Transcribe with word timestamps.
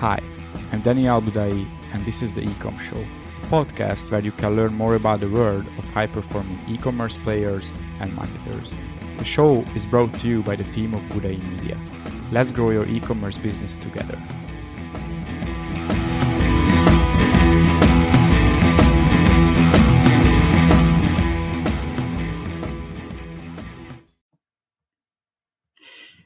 Hi, 0.00 0.22
I'm 0.70 0.82
Daniel 0.82 1.20
Budai, 1.20 1.68
and 1.92 2.06
this 2.06 2.22
is 2.22 2.32
the 2.32 2.42
Ecom 2.42 2.78
Show, 2.78 3.04
a 3.42 3.46
podcast 3.46 4.12
where 4.12 4.20
you 4.20 4.30
can 4.30 4.54
learn 4.54 4.72
more 4.72 4.94
about 4.94 5.18
the 5.18 5.28
world 5.28 5.66
of 5.76 5.90
high 5.90 6.06
performing 6.06 6.60
e 6.68 6.78
commerce 6.78 7.18
players 7.18 7.72
and 7.98 8.14
marketers. 8.14 8.72
The 9.16 9.24
show 9.24 9.62
is 9.74 9.86
brought 9.86 10.14
to 10.20 10.28
you 10.28 10.44
by 10.44 10.54
the 10.54 10.62
team 10.70 10.94
of 10.94 11.02
Budai 11.10 11.42
Media. 11.50 11.76
Let's 12.30 12.52
grow 12.52 12.70
your 12.70 12.88
e 12.88 13.00
commerce 13.00 13.38
business 13.38 13.74
together. 13.74 14.16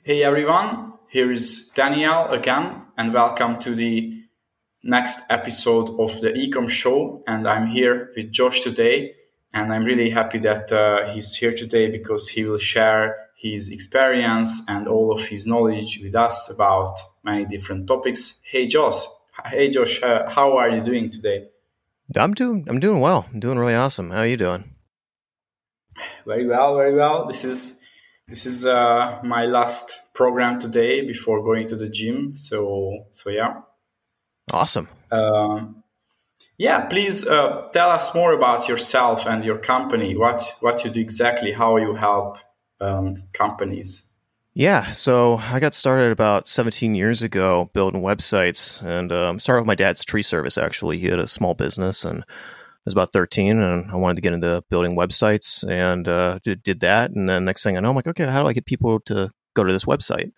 Hey 0.05 0.25
everyone, 0.25 0.93
here 1.13 1.31
is 1.31 1.69
Daniel 1.75 2.29
again, 2.29 2.75
and 2.97 3.13
welcome 3.13 3.59
to 3.59 3.75
the 3.75 4.25
next 4.83 5.21
episode 5.29 5.91
of 6.01 6.19
the 6.23 6.33
Ecom 6.33 6.67
Show. 6.67 7.23
And 7.27 7.47
I'm 7.47 7.67
here 7.67 8.11
with 8.17 8.33
Josh 8.33 8.63
today, 8.63 9.13
and 9.53 9.75
I'm 9.75 9.85
really 9.85 10.09
happy 10.09 10.39
that 10.39 10.73
uh, 10.73 11.13
he's 11.13 11.35
here 11.35 11.55
today 11.55 11.91
because 11.91 12.31
he 12.31 12.45
will 12.45 12.57
share 12.57 13.29
his 13.37 13.69
experience 13.69 14.63
and 14.69 14.89
all 14.89 15.13
of 15.13 15.27
his 15.27 15.47
knowledge 15.47 16.01
with 16.03 16.15
us 16.15 16.49
about 16.49 16.99
many 17.23 17.45
different 17.45 17.87
topics. 17.87 18.41
Hey 18.43 18.67
Josh, 18.67 19.05
hey 19.45 19.69
Josh, 19.69 20.03
uh, 20.03 20.31
how 20.31 20.57
are 20.57 20.71
you 20.71 20.83
doing 20.83 21.11
today? 21.11 21.47
I'm 22.17 22.33
doing 22.33 22.65
I'm 22.69 22.81
doing 22.81 23.01
well. 23.01 23.27
I'm 23.35 23.41
doing 23.41 23.59
really 23.59 23.75
awesome. 23.75 24.13
How 24.13 24.21
are 24.21 24.27
you 24.27 24.39
doing? 24.39 24.77
Very 26.25 26.47
well, 26.47 26.75
very 26.75 26.95
well. 26.95 27.27
This 27.27 27.45
is 27.45 27.79
this 28.29 28.47
is 28.47 28.65
uh, 28.65 29.21
my 29.23 29.45
last 29.45 29.99
program 30.15 30.59
today 30.59 31.07
before 31.07 31.43
going 31.43 31.67
to 31.69 31.77
the 31.77 31.89
gym. 31.89 32.37
So 32.37 33.07
so 33.13 33.31
yeah. 33.31 33.61
Awesome. 34.51 34.89
Um, 35.11 35.83
yeah, 36.59 36.87
please 36.87 37.27
uh, 37.27 37.69
tell 37.73 37.91
us 37.91 38.15
more 38.15 38.33
about 38.33 38.69
yourself 38.69 39.27
and 39.27 39.45
your 39.45 39.59
company. 39.59 40.17
What 40.17 40.57
what 40.61 40.85
you 40.85 40.91
do 40.91 41.01
exactly? 41.01 41.53
How 41.53 41.77
you 41.77 41.95
help 41.95 42.39
um, 42.81 43.25
companies? 43.33 44.05
Yeah, 44.55 44.93
so 44.93 45.37
I 45.37 45.61
got 45.61 45.73
started 45.73 46.13
about 46.13 46.47
17 46.47 46.95
years 46.95 47.23
ago 47.23 47.71
building 47.73 48.03
websites, 48.03 48.83
and 48.83 49.11
um, 49.11 49.41
started 49.41 49.63
with 49.63 49.67
my 49.67 49.75
dad's 49.75 50.05
tree 50.05 50.23
service. 50.23 50.59
Actually, 50.59 50.99
he 50.99 51.07
had 51.07 51.19
a 51.19 51.27
small 51.27 51.55
business, 51.55 52.05
and 52.05 52.23
I 52.23 52.85
was 52.85 52.93
about 52.93 53.13
13 53.13 53.59
and 53.59 53.91
I 53.91 53.97
wanted 53.97 54.17
to 54.17 54.23
get 54.23 54.33
into 54.33 54.63
building 54.69 54.97
websites 54.97 55.63
and 55.69 56.09
uh, 56.09 56.41
did, 56.43 56.65
did 56.65 56.81
that. 56.81 57.13
And 57.13 57.29
then 57.29 57.45
next 57.45 57.63
thing 57.63 57.77
I 57.77 57.81
know, 57.81 57.91
I'm 57.91 57.95
like, 57.95 58.09
okay, 58.09 58.27
how 58.27 58.43
do 58.43 58.49
I 58.49 58.53
get 58.53 58.67
people 58.67 58.99
to 59.07 59.31
go 59.55 59.65
to 59.65 59.73
this 59.73 59.85
website? 59.85 60.33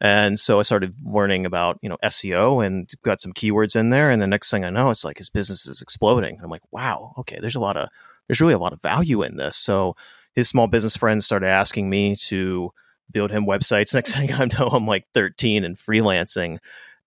And 0.00 0.38
so 0.38 0.60
I 0.60 0.62
started 0.62 0.94
learning 1.02 1.44
about, 1.44 1.78
you 1.82 1.88
know, 1.88 1.98
SEO 2.04 2.64
and 2.64 2.88
got 3.02 3.20
some 3.20 3.32
keywords 3.32 3.74
in 3.74 3.90
there. 3.90 4.10
And 4.10 4.22
the 4.22 4.28
next 4.28 4.50
thing 4.50 4.64
I 4.64 4.70
know, 4.70 4.90
it's 4.90 5.04
like 5.04 5.18
his 5.18 5.30
business 5.30 5.66
is 5.66 5.82
exploding. 5.82 6.38
I'm 6.42 6.50
like, 6.50 6.62
wow, 6.70 7.14
okay, 7.18 7.38
there's 7.40 7.56
a 7.56 7.60
lot 7.60 7.76
of, 7.76 7.88
there's 8.26 8.40
really 8.40 8.54
a 8.54 8.58
lot 8.58 8.72
of 8.72 8.80
value 8.80 9.22
in 9.22 9.36
this. 9.36 9.56
So 9.56 9.96
his 10.34 10.48
small 10.48 10.68
business 10.68 10.96
friends 10.96 11.24
started 11.24 11.48
asking 11.48 11.90
me 11.90 12.14
to 12.26 12.70
build 13.10 13.32
him 13.32 13.44
websites. 13.44 13.94
Next 13.94 14.14
thing 14.14 14.32
I 14.32 14.44
know, 14.44 14.68
I'm 14.68 14.86
like 14.86 15.06
13 15.14 15.64
and 15.64 15.76
freelancing. 15.76 16.58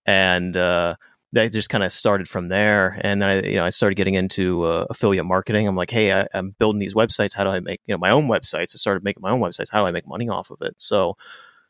And, 0.06 0.58
uh, 0.58 0.96
that 1.34 1.52
just 1.52 1.70
kind 1.70 1.84
of 1.84 1.94
started 1.94 2.28
from 2.28 2.50
there. 2.50 3.00
And 3.02 3.22
then 3.22 3.30
I, 3.30 3.42
you 3.42 3.56
know, 3.56 3.66
I 3.66 3.70
started 3.70 3.96
getting 3.96 4.16
into 4.16 4.64
uh, 4.64 4.86
affiliate 4.90 5.26
marketing. 5.26 5.68
I'm 5.68 5.76
like, 5.76 5.92
hey, 5.92 6.12
I, 6.12 6.28
am 6.34 6.56
building 6.60 6.80
these 6.80 6.94
websites. 6.94 7.34
How 7.34 7.44
do 7.44 7.50
I 7.50 7.60
make 7.60 7.82
you 7.86 7.94
know 7.94 8.00
my 8.00 8.12
own 8.12 8.28
websites? 8.28 8.76
I 8.76 8.78
started 8.78 9.04
making 9.04 9.22
my 9.22 9.32
own 9.32 9.40
websites. 9.40 9.72
How 9.72 9.82
do 9.82 9.88
I 9.88 9.92
make 9.92 10.08
money 10.08 10.28
off 10.28 10.50
of 10.50 10.62
it? 10.62 10.76
So 10.78 11.16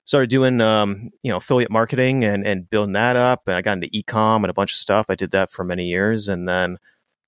started 0.03 0.29
doing 0.29 0.61
um, 0.61 1.11
you 1.21 1.31
know 1.31 1.37
affiliate 1.37 1.71
marketing 1.71 2.23
and 2.23 2.45
and 2.45 2.69
building 2.69 2.93
that 2.93 3.15
up. 3.15 3.43
And 3.47 3.55
I 3.55 3.61
got 3.61 3.73
into 3.73 3.89
ecom 3.89 4.37
and 4.37 4.49
a 4.49 4.53
bunch 4.53 4.73
of 4.73 4.77
stuff. 4.77 5.07
I 5.09 5.15
did 5.15 5.31
that 5.31 5.51
for 5.51 5.63
many 5.63 5.85
years, 5.85 6.27
and 6.27 6.47
then 6.47 6.77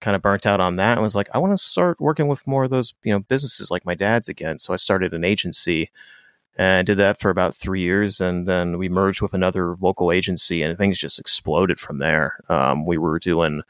kind 0.01 0.15
of 0.15 0.21
burnt 0.21 0.45
out 0.45 0.59
on 0.59 0.75
that. 0.77 0.93
And 0.93 1.01
was 1.01 1.15
like, 1.15 1.29
I 1.33 1.37
want 1.37 1.53
to 1.53 1.57
start 1.57 2.01
working 2.01 2.27
with 2.27 2.45
more 2.47 2.63
of 2.63 2.71
those 2.71 2.93
you 3.03 3.13
know 3.13 3.19
businesses 3.19 3.69
like 3.69 3.85
my 3.85 3.95
dad's 3.95 4.27
again. 4.29 4.57
So 4.57 4.73
I 4.73 4.77
started 4.77 5.13
an 5.13 5.23
agency 5.23 5.91
and 6.55 6.79
I 6.79 6.81
did 6.83 6.97
that 6.99 7.19
for 7.19 7.29
about 7.29 7.55
three 7.55 7.81
years, 7.81 8.21
and 8.21 8.47
then 8.47 8.77
we 8.77 8.89
merged 8.89 9.21
with 9.21 9.33
another 9.33 9.75
local 9.79 10.11
agency, 10.11 10.61
and 10.61 10.77
things 10.77 10.99
just 10.99 11.19
exploded 11.19 11.79
from 11.79 11.97
there. 11.97 12.37
Um, 12.49 12.85
we 12.85 12.97
were 12.97 13.19
doing, 13.19 13.63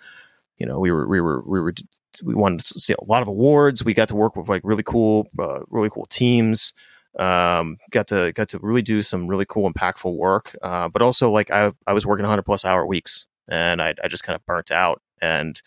you 0.57 0.66
know, 0.66 0.79
we 0.79 0.91
were 0.91 1.07
we 1.07 1.21
were 1.21 1.44
we 1.45 1.61
were 1.61 1.73
we 2.21 2.35
won 2.35 2.59
a 2.89 3.05
lot 3.05 3.21
of 3.21 3.27
awards. 3.27 3.83
We 3.83 3.94
got 3.94 4.09
to 4.09 4.16
work 4.16 4.35
with 4.35 4.49
like 4.49 4.61
really 4.63 4.83
cool, 4.83 5.29
uh, 5.39 5.61
really 5.69 5.89
cool 5.89 6.05
teams. 6.07 6.73
Um, 7.17 7.77
got 7.91 8.07
to 8.07 8.33
got 8.33 8.49
to 8.49 8.59
really 8.59 8.81
do 8.81 9.01
some 9.01 9.27
really 9.27 9.45
cool, 9.47 9.71
impactful 9.71 10.15
work. 10.17 10.55
Uh, 10.61 10.89
but 10.89 11.01
also, 11.01 11.31
like 11.31 11.51
I 11.51 11.71
I 11.88 11.94
was 11.94 12.05
working 12.05 12.23
100 12.23 12.44
plus 12.44 12.65
hour 12.65 12.85
weeks, 12.85 13.27
and 13.47 13.81
I 13.81 13.94
I 14.03 14.07
just 14.09 14.23
kind 14.23 14.35
of 14.35 14.45
burnt 14.45 14.71
out 14.71 15.01
and 15.21 15.61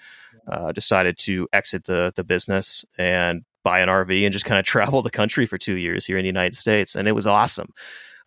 uh, 0.47 0.73
decided 0.73 1.19
to 1.19 1.49
exit 1.53 1.85
the 1.85 2.13
the 2.15 2.25
business 2.25 2.85
and 2.99 3.45
buy 3.67 3.81
an 3.81 3.89
RV 3.89 4.23
and 4.23 4.33
just 4.33 4.45
kind 4.45 4.61
of 4.61 4.65
travel 4.65 5.03
the 5.03 5.11
country 5.11 5.45
for 5.45 5.59
two 5.59 5.75
years 5.75 6.07
here 6.07 6.17
in 6.17 6.23
the 6.23 6.29
United 6.29 6.55
States, 6.55 6.95
and 6.95 7.09
it 7.09 7.13
was 7.17 7.27
awesome. 7.27 7.71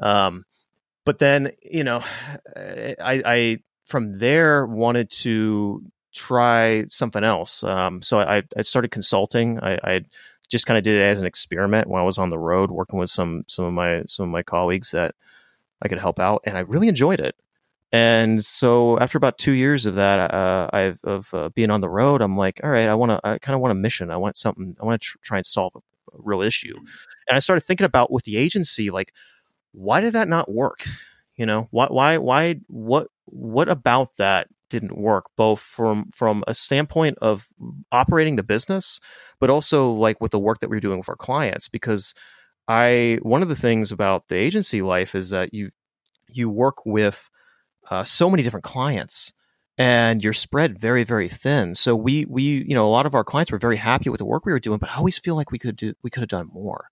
Um, 0.02 0.44
but 1.06 1.20
then, 1.20 1.52
you 1.64 1.86
know, 1.86 2.04
I, 2.58 2.96
I 3.26 3.60
from 3.86 4.20
there 4.20 4.66
wanted 4.66 5.10
to 5.12 5.82
try 6.14 6.84
something 6.88 7.24
else. 7.24 7.64
Um, 7.64 8.02
so 8.02 8.20
I, 8.20 8.44
I 8.58 8.64
started 8.64 8.92
consulting. 8.92 9.60
I, 9.62 9.80
I 9.82 10.02
just 10.50 10.66
kind 10.66 10.78
of 10.78 10.84
did 10.84 10.98
it 10.98 11.04
as 11.04 11.20
an 11.20 11.26
experiment 11.26 11.88
when 11.88 12.02
I 12.02 12.06
was 12.06 12.18
on 12.18 12.32
the 12.32 12.38
road 12.38 12.70
working 12.70 13.00
with 13.00 13.10
some 13.10 13.44
some 13.48 13.64
of 13.64 13.74
my 13.74 14.04
some 14.08 14.26
of 14.26 14.30
my 14.30 14.44
colleagues 14.44 14.92
that 14.92 15.16
I 15.82 15.88
could 15.88 16.00
help 16.00 16.20
out, 16.20 16.42
and 16.46 16.58
I 16.58 16.62
really 16.62 16.90
enjoyed 16.90 17.22
it. 17.22 17.36
And 17.92 18.46
so 18.46 19.00
after 19.00 19.18
about 19.18 19.40
two 19.40 19.54
years 19.54 19.86
of 19.86 19.96
that, 19.96 20.32
uh, 20.32 20.70
I've 20.72 21.00
of 21.04 21.34
uh, 21.34 21.50
being 21.50 21.72
on 21.72 21.82
the 21.82 21.90
road, 21.90 22.22
I'm 22.22 22.38
like, 22.38 22.62
all 22.64 22.70
right, 22.70 22.88
I 22.88 22.94
want 22.94 23.12
to, 23.12 23.20
I 23.24 23.40
kind 23.40 23.56
of 23.56 23.62
want 23.62 23.72
a 23.72 23.76
mission. 23.76 24.12
I 24.12 24.18
want 24.18 24.38
something. 24.38 24.76
I 24.80 24.86
want 24.86 25.02
to 25.02 25.08
tr- 25.08 25.18
try 25.24 25.38
and 25.38 25.46
solve 25.46 25.74
a, 25.76 25.80
a 25.80 26.20
real 26.20 26.42
issue. 26.42 26.76
Mm-hmm. 26.76 26.86
And 27.28 27.36
I 27.36 27.40
started 27.40 27.66
thinking 27.66 27.86
about 27.86 28.12
with 28.12 28.26
the 28.26 28.38
agency, 28.38 28.92
like, 28.92 29.14
why 29.72 30.02
did 30.02 30.14
that 30.14 30.28
not 30.28 30.52
work? 30.52 30.86
You 31.36 31.46
know, 31.46 31.68
why, 31.72 31.88
why, 31.88 32.18
why, 32.18 32.62
what, 32.68 33.08
what 33.26 33.70
about 33.70 34.18
that 34.18 34.48
didn't 34.70 34.98
work? 34.98 35.26
Both 35.36 35.62
from 35.62 36.12
from 36.14 36.44
a 36.48 36.54
standpoint 36.54 37.18
of 37.22 37.48
operating 37.92 38.36
the 38.36 38.44
business, 38.44 39.00
but 39.40 39.50
also 39.50 39.92
like 39.92 40.22
with 40.22 40.32
the 40.32 40.40
work 40.40 40.60
that 40.60 40.70
we 40.70 40.78
we're 40.78 40.82
doing 40.82 41.00
with 41.00 41.10
our 41.10 41.16
clients. 41.16 41.68
Because 41.68 42.14
I, 42.68 43.20
one 43.24 43.42
of 43.42 43.50
the 43.50 43.56
things 43.56 43.92
about 43.92 44.28
the 44.28 44.36
agency 44.36 44.82
life 44.84 45.16
is 45.16 45.32
that 45.32 45.54
you 45.54 45.72
you 46.28 46.50
work 46.50 46.86
with 46.86 47.30
uh, 47.90 48.04
so 48.04 48.30
many 48.30 48.44
different 48.44 48.64
clients 48.64 49.34
and 49.78 50.24
you're 50.24 50.34
spread 50.34 50.78
very 50.78 51.04
very 51.04 51.30
thin. 51.30 51.74
So 51.74 51.96
we 51.96 52.26
we 52.26 52.44
you 52.44 52.76
know 52.76 52.86
a 52.86 52.92
lot 52.92 53.06
of 53.06 53.16
our 53.16 53.24
clients 53.24 53.52
were 53.52 53.58
very 53.58 53.78
happy 53.78 54.10
with 54.10 54.20
the 54.20 54.26
work 54.26 54.46
we 54.46 54.52
were 54.52 54.60
doing 54.60 54.78
but 54.78 54.90
i 54.90 54.96
always 54.96 55.18
feel 55.18 55.36
like 55.36 55.52
we 55.52 55.60
could 55.60 55.76
do 55.76 55.94
we 56.04 56.10
could 56.10 56.22
have 56.22 56.30
done 56.30 56.50
more. 56.52 56.88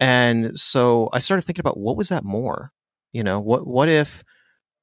And 0.00 0.58
so 0.58 1.08
i 1.12 1.20
started 1.20 1.42
thinking 1.42 1.62
about 1.62 1.78
what 1.78 1.96
was 1.96 2.08
that 2.10 2.24
more? 2.24 2.72
You 3.12 3.22
know 3.22 3.40
what 3.40 3.66
what 3.66 3.88
if 3.88 4.24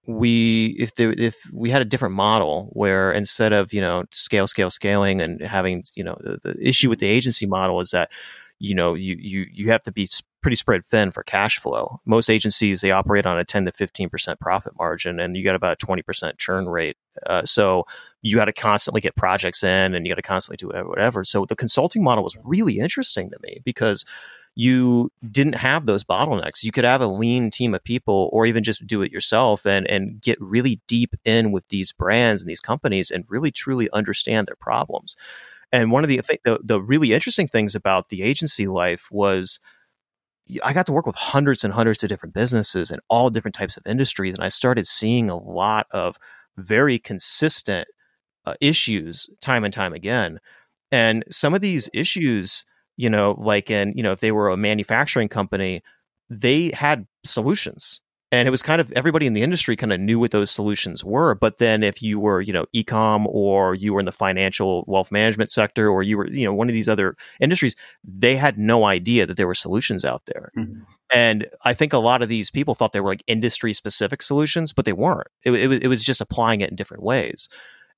we 0.07 0.75
if 0.79 0.95
there 0.95 1.11
if 1.11 1.35
we 1.51 1.69
had 1.71 1.81
a 1.81 1.85
different 1.85 2.15
model 2.15 2.69
where 2.73 3.11
instead 3.11 3.53
of 3.53 3.73
you 3.73 3.81
know 3.81 4.05
scale 4.11 4.47
scale 4.47 4.69
scaling 4.69 5.21
and 5.21 5.41
having 5.41 5.83
you 5.95 6.03
know 6.03 6.17
the, 6.21 6.39
the 6.43 6.67
issue 6.67 6.89
with 6.89 6.99
the 6.99 7.07
agency 7.07 7.45
model 7.45 7.79
is 7.79 7.89
that 7.91 8.11
you 8.59 8.75
know 8.75 8.93
you 8.93 9.15
you 9.19 9.45
you 9.51 9.71
have 9.71 9.81
to 9.83 9.91
be 9.91 10.05
pretty 10.45 10.55
spread 10.55 10.85
thin 10.85 11.09
for 11.09 11.23
cash 11.23 11.57
flow. 11.57 11.97
Most 12.05 12.29
agencies 12.29 12.81
they 12.81 12.91
operate 12.91 13.25
on 13.25 13.39
a 13.39 13.43
10 13.43 13.65
to 13.65 13.71
15 13.71 14.09
percent 14.09 14.39
profit 14.39 14.73
margin, 14.77 15.19
and 15.19 15.35
you 15.35 15.43
got 15.43 15.55
about 15.55 15.73
a 15.73 15.75
20 15.75 16.03
percent 16.03 16.37
churn 16.37 16.67
rate. 16.67 16.97
Uh, 17.25 17.41
so 17.41 17.83
you 18.21 18.35
got 18.35 18.45
to 18.45 18.53
constantly 18.53 19.01
get 19.01 19.15
projects 19.15 19.63
in, 19.63 19.95
and 19.95 20.05
you 20.05 20.11
got 20.11 20.17
to 20.17 20.21
constantly 20.21 20.57
do 20.57 20.67
whatever. 20.87 21.23
So 21.23 21.45
the 21.45 21.55
consulting 21.55 22.03
model 22.03 22.23
was 22.23 22.37
really 22.43 22.77
interesting 22.77 23.31
to 23.31 23.39
me 23.41 23.57
because 23.65 24.05
you 24.53 25.11
didn't 25.31 25.55
have 25.55 25.87
those 25.87 26.03
bottlenecks. 26.03 26.63
You 26.63 26.71
could 26.71 26.83
have 26.83 27.01
a 27.01 27.07
lean 27.07 27.49
team 27.49 27.73
of 27.73 27.83
people, 27.83 28.29
or 28.31 28.45
even 28.45 28.63
just 28.63 28.85
do 28.85 29.01
it 29.01 29.11
yourself, 29.11 29.65
and 29.65 29.89
and 29.89 30.21
get 30.21 30.39
really 30.39 30.79
deep 30.85 31.15
in 31.25 31.53
with 31.53 31.69
these 31.69 31.91
brands 31.91 32.43
and 32.43 32.47
these 32.47 32.61
companies, 32.61 33.09
and 33.09 33.25
really 33.27 33.49
truly 33.49 33.89
understand 33.93 34.45
their 34.45 34.57
problems. 34.57 35.15
And 35.71 35.91
one 35.91 36.03
of 36.03 36.07
the 36.07 36.21
the, 36.43 36.59
the 36.63 36.79
really 36.79 37.13
interesting 37.13 37.47
things 37.47 37.73
about 37.73 38.09
the 38.09 38.21
agency 38.21 38.67
life 38.67 39.07
was 39.09 39.59
I 40.63 40.73
got 40.73 40.85
to 40.87 40.93
work 40.93 41.05
with 41.05 41.15
hundreds 41.15 41.63
and 41.63 41.73
hundreds 41.73 42.03
of 42.03 42.09
different 42.09 42.35
businesses 42.35 42.91
and 42.91 43.01
all 43.09 43.29
different 43.29 43.55
types 43.55 43.77
of 43.77 43.87
industries, 43.87 44.35
and 44.35 44.43
I 44.43 44.49
started 44.49 44.85
seeing 44.87 45.29
a 45.29 45.37
lot 45.37 45.87
of 45.91 46.17
very 46.57 46.99
consistent 46.99 47.87
uh, 48.45 48.55
issues 48.61 49.29
time 49.41 49.63
and 49.63 49.73
time 49.73 49.93
again. 49.93 50.39
And 50.91 51.23
some 51.31 51.53
of 51.53 51.61
these 51.61 51.89
issues, 51.93 52.63
you 52.95 53.09
know, 53.09 53.35
like 53.37 53.71
in 53.71 53.93
you 53.95 54.03
know, 54.03 54.11
if 54.11 54.19
they 54.19 54.31
were 54.31 54.49
a 54.49 54.57
manufacturing 54.57 55.29
company, 55.29 55.81
they 56.29 56.71
had 56.71 57.07
solutions 57.23 58.01
and 58.31 58.47
it 58.47 58.51
was 58.51 58.61
kind 58.61 58.81
of 58.81 58.91
everybody 58.93 59.25
in 59.27 59.33
the 59.33 59.41
industry 59.41 59.75
kind 59.75 59.93
of 59.93 59.99
knew 59.99 60.19
what 60.19 60.31
those 60.31 60.51
solutions 60.51 61.03
were 61.03 61.35
but 61.35 61.57
then 61.57 61.83
if 61.83 62.01
you 62.01 62.19
were 62.19 62.41
you 62.41 62.53
know 62.53 62.65
ecom 62.75 63.25
or 63.27 63.75
you 63.75 63.93
were 63.93 63.99
in 63.99 64.05
the 64.05 64.11
financial 64.11 64.83
wealth 64.87 65.11
management 65.11 65.51
sector 65.51 65.89
or 65.89 66.03
you 66.03 66.17
were 66.17 66.27
you 66.27 66.43
know 66.43 66.53
one 66.53 66.67
of 66.67 66.73
these 66.73 66.89
other 66.89 67.15
industries 67.39 67.75
they 68.03 68.35
had 68.35 68.57
no 68.57 68.85
idea 68.85 69.25
that 69.25 69.37
there 69.37 69.47
were 69.47 69.55
solutions 69.55 70.03
out 70.03 70.25
there 70.25 70.51
mm-hmm. 70.57 70.81
And 71.13 71.47
I 71.63 71.73
think 71.73 71.93
a 71.93 71.99
lot 71.99 72.21
of 72.21 72.29
these 72.29 72.49
people 72.49 72.73
thought 72.73 72.91
they 72.91 72.99
were 72.99 73.11
like 73.11 73.23
industry 73.27 73.73
specific 73.73 74.21
solutions, 74.21 74.73
but 74.73 74.85
they 74.85 74.93
weren't. 74.93 75.27
It, 75.43 75.51
it, 75.51 75.83
it 75.83 75.87
was 75.87 76.03
just 76.03 76.19
applying 76.19 76.61
it 76.61 76.69
in 76.69 76.75
different 76.75 77.03
ways. 77.03 77.47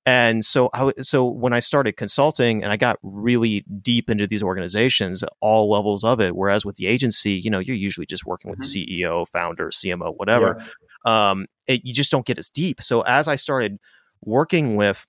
And 0.08 0.42
so, 0.42 0.70
I, 0.72 0.90
so 1.02 1.26
when 1.26 1.52
I 1.52 1.60
started 1.60 1.98
consulting 1.98 2.62
and 2.62 2.72
I 2.72 2.78
got 2.78 2.98
really 3.02 3.62
deep 3.82 4.08
into 4.08 4.26
these 4.26 4.42
organizations, 4.42 5.22
all 5.42 5.70
levels 5.70 6.02
of 6.02 6.18
it, 6.18 6.34
whereas 6.34 6.64
with 6.64 6.76
the 6.76 6.86
agency, 6.86 7.32
you 7.32 7.50
know, 7.50 7.58
you're 7.58 7.76
usually 7.76 8.06
just 8.06 8.24
working 8.24 8.50
with 8.50 8.58
mm-hmm. 8.58 8.86
the 8.86 9.02
CEO, 9.02 9.28
founder, 9.28 9.68
CMO, 9.68 10.14
whatever. 10.16 10.64
Yeah. 11.04 11.30
Um, 11.30 11.46
it, 11.66 11.84
you 11.84 11.92
just 11.92 12.10
don't 12.10 12.24
get 12.24 12.38
as 12.38 12.48
deep. 12.48 12.80
So 12.80 13.02
as 13.02 13.28
I 13.28 13.36
started 13.36 13.78
working 14.22 14.76
with 14.76 15.06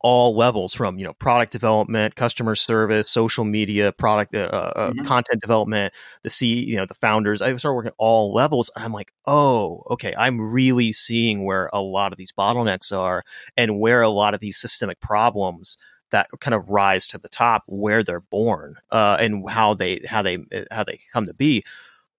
all 0.00 0.36
levels 0.36 0.74
from 0.74 0.98
you 0.98 1.04
know 1.04 1.12
product 1.14 1.52
development 1.52 2.14
customer 2.14 2.54
service 2.54 3.10
social 3.10 3.44
media 3.44 3.92
product 3.92 4.34
uh, 4.34 4.48
uh, 4.52 4.72
uh, 4.76 4.90
mm-hmm. 4.90 5.04
content 5.04 5.40
development 5.40 5.92
the 6.22 6.30
c 6.30 6.64
you 6.64 6.76
know 6.76 6.86
the 6.86 6.94
founders 6.94 7.42
i 7.42 7.54
started 7.56 7.74
working 7.74 7.92
all 7.98 8.32
levels 8.32 8.70
and 8.76 8.84
i'm 8.84 8.92
like 8.92 9.12
oh 9.26 9.82
okay 9.90 10.14
i'm 10.16 10.40
really 10.40 10.92
seeing 10.92 11.44
where 11.44 11.68
a 11.72 11.80
lot 11.80 12.12
of 12.12 12.18
these 12.18 12.32
bottlenecks 12.32 12.96
are 12.96 13.24
and 13.56 13.80
where 13.80 14.02
a 14.02 14.08
lot 14.08 14.34
of 14.34 14.40
these 14.40 14.56
systemic 14.56 15.00
problems 15.00 15.76
that 16.10 16.28
kind 16.40 16.54
of 16.54 16.68
rise 16.68 17.08
to 17.08 17.18
the 17.18 17.28
top 17.28 17.62
where 17.66 18.02
they're 18.02 18.20
born 18.20 18.74
uh, 18.90 19.16
and 19.20 19.48
how 19.50 19.74
they 19.74 20.00
how 20.08 20.22
they 20.22 20.38
how 20.70 20.82
they 20.84 20.98
come 21.12 21.26
to 21.26 21.34
be 21.34 21.62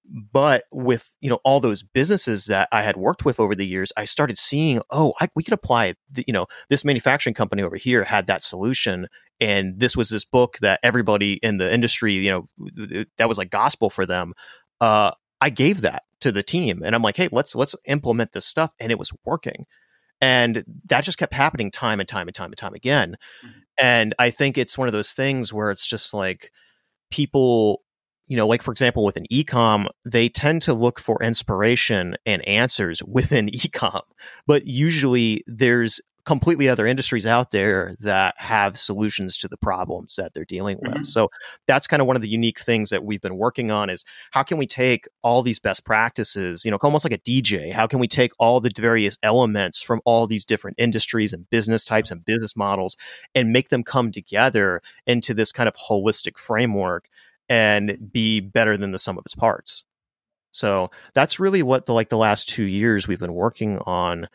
but 0.10 0.64
with 0.72 1.12
you 1.22 1.30
know 1.30 1.40
all 1.44 1.60
those 1.60 1.84
businesses 1.84 2.46
that 2.46 2.68
I 2.72 2.82
had 2.82 2.98
worked 2.98 3.26
with 3.26 3.40
over 3.40 3.56
the 3.56 3.68
years, 3.68 3.92
I 3.96 4.06
started 4.06 4.38
seeing, 4.38 4.82
oh, 4.90 5.14
I, 5.20 5.28
we 5.36 5.44
could 5.44 5.54
apply. 5.54 5.96
The, 6.12 6.24
you 6.28 6.34
know, 6.34 6.48
this 6.70 6.84
manufacturing 6.84 7.34
company 7.34 7.62
over 7.62 7.76
here 7.76 8.04
had 8.04 8.28
that 8.28 8.44
solution, 8.44 9.08
and 9.40 9.80
this 9.80 9.96
was 9.96 10.10
this 10.10 10.26
book 10.26 10.58
that 10.62 10.80
everybody 10.84 11.34
in 11.34 11.58
the 11.58 11.72
industry, 11.72 12.14
you 12.14 12.32
know, 12.32 13.06
that 13.18 13.30
was 13.30 13.38
like 13.38 13.50
gospel 13.50 13.90
for 13.90 14.06
them. 14.06 14.34
Uh, 14.82 15.12
I 15.42 15.50
gave 15.50 15.82
that 15.82 16.04
to 16.22 16.32
the 16.32 16.44
team, 16.44 16.82
and 16.84 16.96
I'm 16.96 17.04
like, 17.04 17.18
hey, 17.18 17.30
let's 17.32 17.56
let's 17.56 17.76
implement 17.88 18.32
this 18.32 18.46
stuff, 18.46 18.74
and 18.80 18.92
it 18.92 19.00
was 19.00 19.12
working, 19.26 19.66
and 20.20 20.64
that 20.86 21.04
just 21.04 21.20
kept 21.20 21.34
happening 21.34 21.70
time 21.72 22.00
and 22.00 22.10
time 22.10 22.28
and 22.28 22.36
time 22.36 22.52
and 22.52 22.58
time 22.58 22.74
again. 22.74 23.16
Mm-hmm. 23.46 23.60
And 23.82 24.16
I 24.20 24.32
think 24.32 24.58
it's 24.58 24.78
one 24.78 24.88
of 24.88 24.94
those 24.94 25.14
things 25.14 25.54
where 25.54 25.72
it's 25.72 25.88
just 25.88 26.14
like 26.14 26.52
people 27.12 27.82
you 28.30 28.38
know, 28.38 28.48
like 28.48 28.62
for 28.62 28.72
example, 28.72 29.04
with 29.04 29.18
an 29.18 29.26
ecom, 29.32 29.88
they 30.06 30.30
tend 30.30 30.62
to 30.62 30.74
look 30.74 31.00
for 31.00 31.22
inspiration 31.22 32.16
and 32.26 32.48
answers 32.48 33.04
within 33.08 33.48
ecom, 33.48 34.02
but 34.48 34.66
usually 34.66 35.44
there's 35.48 36.00
completely 36.26 36.70
other 36.70 36.86
industries 36.86 37.26
out 37.26 37.50
there 37.50 37.96
that 38.02 38.36
have 38.38 38.78
solutions 38.78 39.36
to 39.36 39.48
the 39.48 39.58
problems 39.58 40.16
that 40.16 40.32
they're 40.32 40.46
dealing 40.46 40.78
with. 40.80 40.92
Mm-hmm. 40.92 41.04
So 41.04 41.32
that's 41.66 41.88
kind 41.88 42.02
of 42.02 42.08
one 42.08 42.16
of 42.16 42.22
the 42.22 42.30
unique 42.30 42.60
things 42.60 42.92
that 42.92 43.04
we've 43.04 43.22
been 43.22 43.38
working 43.38 43.72
on 43.72 43.90
is 43.90 44.06
how 44.30 44.44
can 44.44 44.60
we 44.60 44.68
take 44.68 45.08
all 45.24 45.42
these 45.42 45.58
best 45.58 45.84
practices, 45.84 46.66
you 46.66 46.70
know, 46.70 46.78
almost 46.84 47.04
like 47.04 47.14
a 47.14 47.18
DJ, 47.18 47.72
how 47.72 47.88
can 47.88 47.98
we 47.98 48.08
take 48.08 48.32
all 48.38 48.60
the 48.60 48.70
various 48.76 49.18
elements 49.24 49.82
from 49.82 50.02
all 50.06 50.28
these 50.28 50.46
different 50.46 50.78
industries 50.78 51.34
and 51.34 51.50
business 51.50 51.84
types 51.84 52.12
and 52.12 52.24
business 52.24 52.56
models 52.56 52.96
and 53.34 53.52
make 53.52 53.70
them 53.70 53.84
come 53.84 54.12
together 54.12 54.82
into 55.08 55.34
this 55.34 55.52
kind 55.52 55.68
of 55.68 55.76
holistic 55.90 56.38
framework 56.38 57.10
and 57.50 58.12
be 58.12 58.40
better 58.40 58.78
than 58.78 58.92
the 58.92 59.00
sum 59.00 59.18
of 59.18 59.26
its 59.26 59.36
parts. 59.36 59.84
So 60.52 60.92
that's 61.14 61.40
really 61.40 61.64
what 61.64 61.86
the 61.86 61.94
like 61.94 62.10
the 62.10 62.18
last 62.18 62.50
two 62.50 62.64
years 62.64 63.08
we've 63.08 63.20
been 63.20 63.34
working 63.34 63.80
on, 63.80 64.30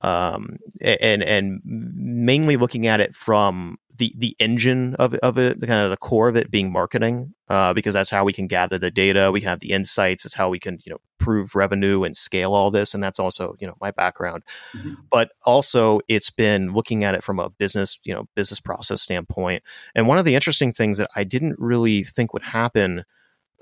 um, 0.00 0.56
and 0.80 1.22
and 1.22 1.60
mainly 1.64 2.56
looking 2.56 2.86
at 2.86 3.00
it 3.00 3.14
from 3.14 3.78
the 4.00 4.12
the 4.16 4.34
engine 4.40 4.94
of 4.94 5.14
of 5.16 5.38
it, 5.38 5.60
kind 5.60 5.84
of 5.84 5.90
the 5.90 5.96
core 5.96 6.28
of 6.28 6.34
it 6.34 6.50
being 6.50 6.72
marketing, 6.72 7.34
uh, 7.48 7.72
because 7.74 7.92
that's 7.92 8.10
how 8.10 8.24
we 8.24 8.32
can 8.32 8.48
gather 8.48 8.78
the 8.78 8.90
data, 8.90 9.30
we 9.30 9.40
can 9.40 9.50
have 9.50 9.60
the 9.60 9.70
insights, 9.70 10.24
it's 10.24 10.34
how 10.34 10.48
we 10.48 10.58
can 10.58 10.78
you 10.84 10.90
know 10.90 10.98
prove 11.18 11.54
revenue 11.54 12.02
and 12.02 12.16
scale 12.16 12.54
all 12.54 12.70
this, 12.70 12.94
and 12.94 13.04
that's 13.04 13.20
also 13.20 13.54
you 13.60 13.66
know 13.66 13.74
my 13.80 13.90
background. 13.90 14.42
Mm-hmm. 14.74 14.94
But 15.10 15.32
also, 15.44 16.00
it's 16.08 16.30
been 16.30 16.72
looking 16.72 17.04
at 17.04 17.14
it 17.14 17.22
from 17.22 17.38
a 17.38 17.50
business 17.50 18.00
you 18.02 18.14
know 18.14 18.26
business 18.34 18.58
process 18.58 19.02
standpoint. 19.02 19.62
And 19.94 20.08
one 20.08 20.18
of 20.18 20.24
the 20.24 20.34
interesting 20.34 20.72
things 20.72 20.96
that 20.96 21.10
I 21.14 21.22
didn't 21.22 21.56
really 21.58 22.02
think 22.02 22.32
would 22.32 22.42
happen 22.42 23.04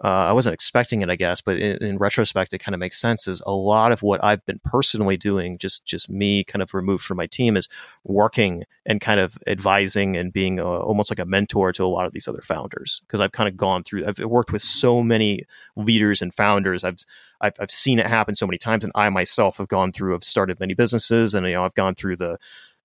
uh, 0.02 0.26
I 0.26 0.32
wasn't 0.32 0.54
expecting 0.54 1.02
it, 1.02 1.10
I 1.10 1.16
guess, 1.16 1.40
but 1.40 1.56
in, 1.56 1.76
in 1.78 1.98
retrospect, 1.98 2.52
it 2.52 2.58
kind 2.58 2.74
of 2.74 2.78
makes 2.78 3.00
sense. 3.00 3.26
Is 3.26 3.42
a 3.46 3.52
lot 3.52 3.90
of 3.90 4.00
what 4.00 4.22
I've 4.22 4.44
been 4.46 4.60
personally 4.64 5.16
doing, 5.16 5.58
just 5.58 5.84
just 5.84 6.08
me, 6.08 6.44
kind 6.44 6.62
of 6.62 6.72
removed 6.72 7.04
from 7.04 7.16
my 7.16 7.26
team, 7.26 7.56
is 7.56 7.68
working 8.04 8.64
and 8.86 9.00
kind 9.00 9.18
of 9.18 9.36
advising 9.46 10.16
and 10.16 10.32
being 10.32 10.60
a, 10.60 10.64
almost 10.64 11.10
like 11.10 11.18
a 11.18 11.24
mentor 11.24 11.72
to 11.72 11.84
a 11.84 11.86
lot 11.86 12.06
of 12.06 12.12
these 12.12 12.28
other 12.28 12.42
founders. 12.42 13.00
Because 13.06 13.20
I've 13.20 13.32
kind 13.32 13.48
of 13.48 13.56
gone 13.56 13.82
through, 13.82 14.06
I've 14.06 14.18
worked 14.20 14.52
with 14.52 14.62
so 14.62 15.02
many 15.02 15.42
leaders 15.74 16.22
and 16.22 16.32
founders. 16.32 16.84
I've 16.84 17.04
I've, 17.40 17.54
I've 17.60 17.70
seen 17.70 17.98
it 17.98 18.06
happen 18.06 18.34
so 18.34 18.46
many 18.46 18.58
times, 18.58 18.84
and 18.84 18.92
I 18.94 19.08
myself 19.10 19.58
have 19.58 19.68
gone 19.68 19.92
through, 19.92 20.14
I've 20.14 20.24
started 20.24 20.60
many 20.60 20.74
businesses, 20.74 21.34
and 21.34 21.46
you 21.46 21.54
know, 21.54 21.64
I've 21.64 21.74
gone 21.74 21.94
through 21.94 22.16
the 22.16 22.38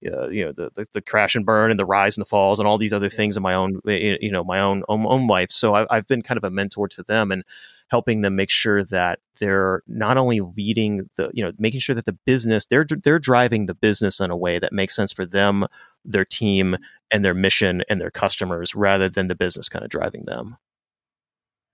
uh, 0.05 0.27
you 0.27 0.45
know 0.45 0.51
the, 0.51 0.71
the, 0.75 0.85
the 0.93 1.01
crash 1.01 1.35
and 1.35 1.45
burn 1.45 1.71
and 1.71 1.79
the 1.79 1.85
rise 1.85 2.17
and 2.17 2.21
the 2.21 2.29
falls 2.29 2.59
and 2.59 2.67
all 2.67 2.77
these 2.77 2.93
other 2.93 3.09
things 3.09 3.37
in 3.37 3.43
my 3.43 3.53
own 3.53 3.79
you 3.85 4.31
know 4.31 4.43
my 4.43 4.59
own 4.59 4.83
own, 4.89 5.05
own 5.05 5.27
life. 5.27 5.51
So 5.51 5.75
I, 5.75 5.85
I've 5.89 6.07
been 6.07 6.21
kind 6.21 6.37
of 6.37 6.43
a 6.43 6.51
mentor 6.51 6.87
to 6.89 7.03
them 7.03 7.31
and 7.31 7.43
helping 7.89 8.21
them 8.21 8.35
make 8.35 8.49
sure 8.49 8.83
that 8.83 9.19
they're 9.39 9.83
not 9.87 10.17
only 10.17 10.39
leading 10.41 11.09
the 11.15 11.29
you 11.33 11.43
know 11.43 11.51
making 11.57 11.79
sure 11.79 11.95
that 11.95 12.05
the 12.05 12.17
business 12.25 12.65
they're 12.65 12.85
they're 13.03 13.19
driving 13.19 13.65
the 13.65 13.75
business 13.75 14.19
in 14.19 14.31
a 14.31 14.37
way 14.37 14.59
that 14.59 14.73
makes 14.73 14.95
sense 14.95 15.13
for 15.13 15.25
them, 15.25 15.65
their 16.03 16.25
team, 16.25 16.77
and 17.11 17.23
their 17.23 17.33
mission 17.33 17.83
and 17.89 18.01
their 18.01 18.11
customers 18.11 18.73
rather 18.73 19.09
than 19.09 19.27
the 19.27 19.35
business 19.35 19.69
kind 19.69 19.83
of 19.85 19.91
driving 19.91 20.25
them. 20.25 20.57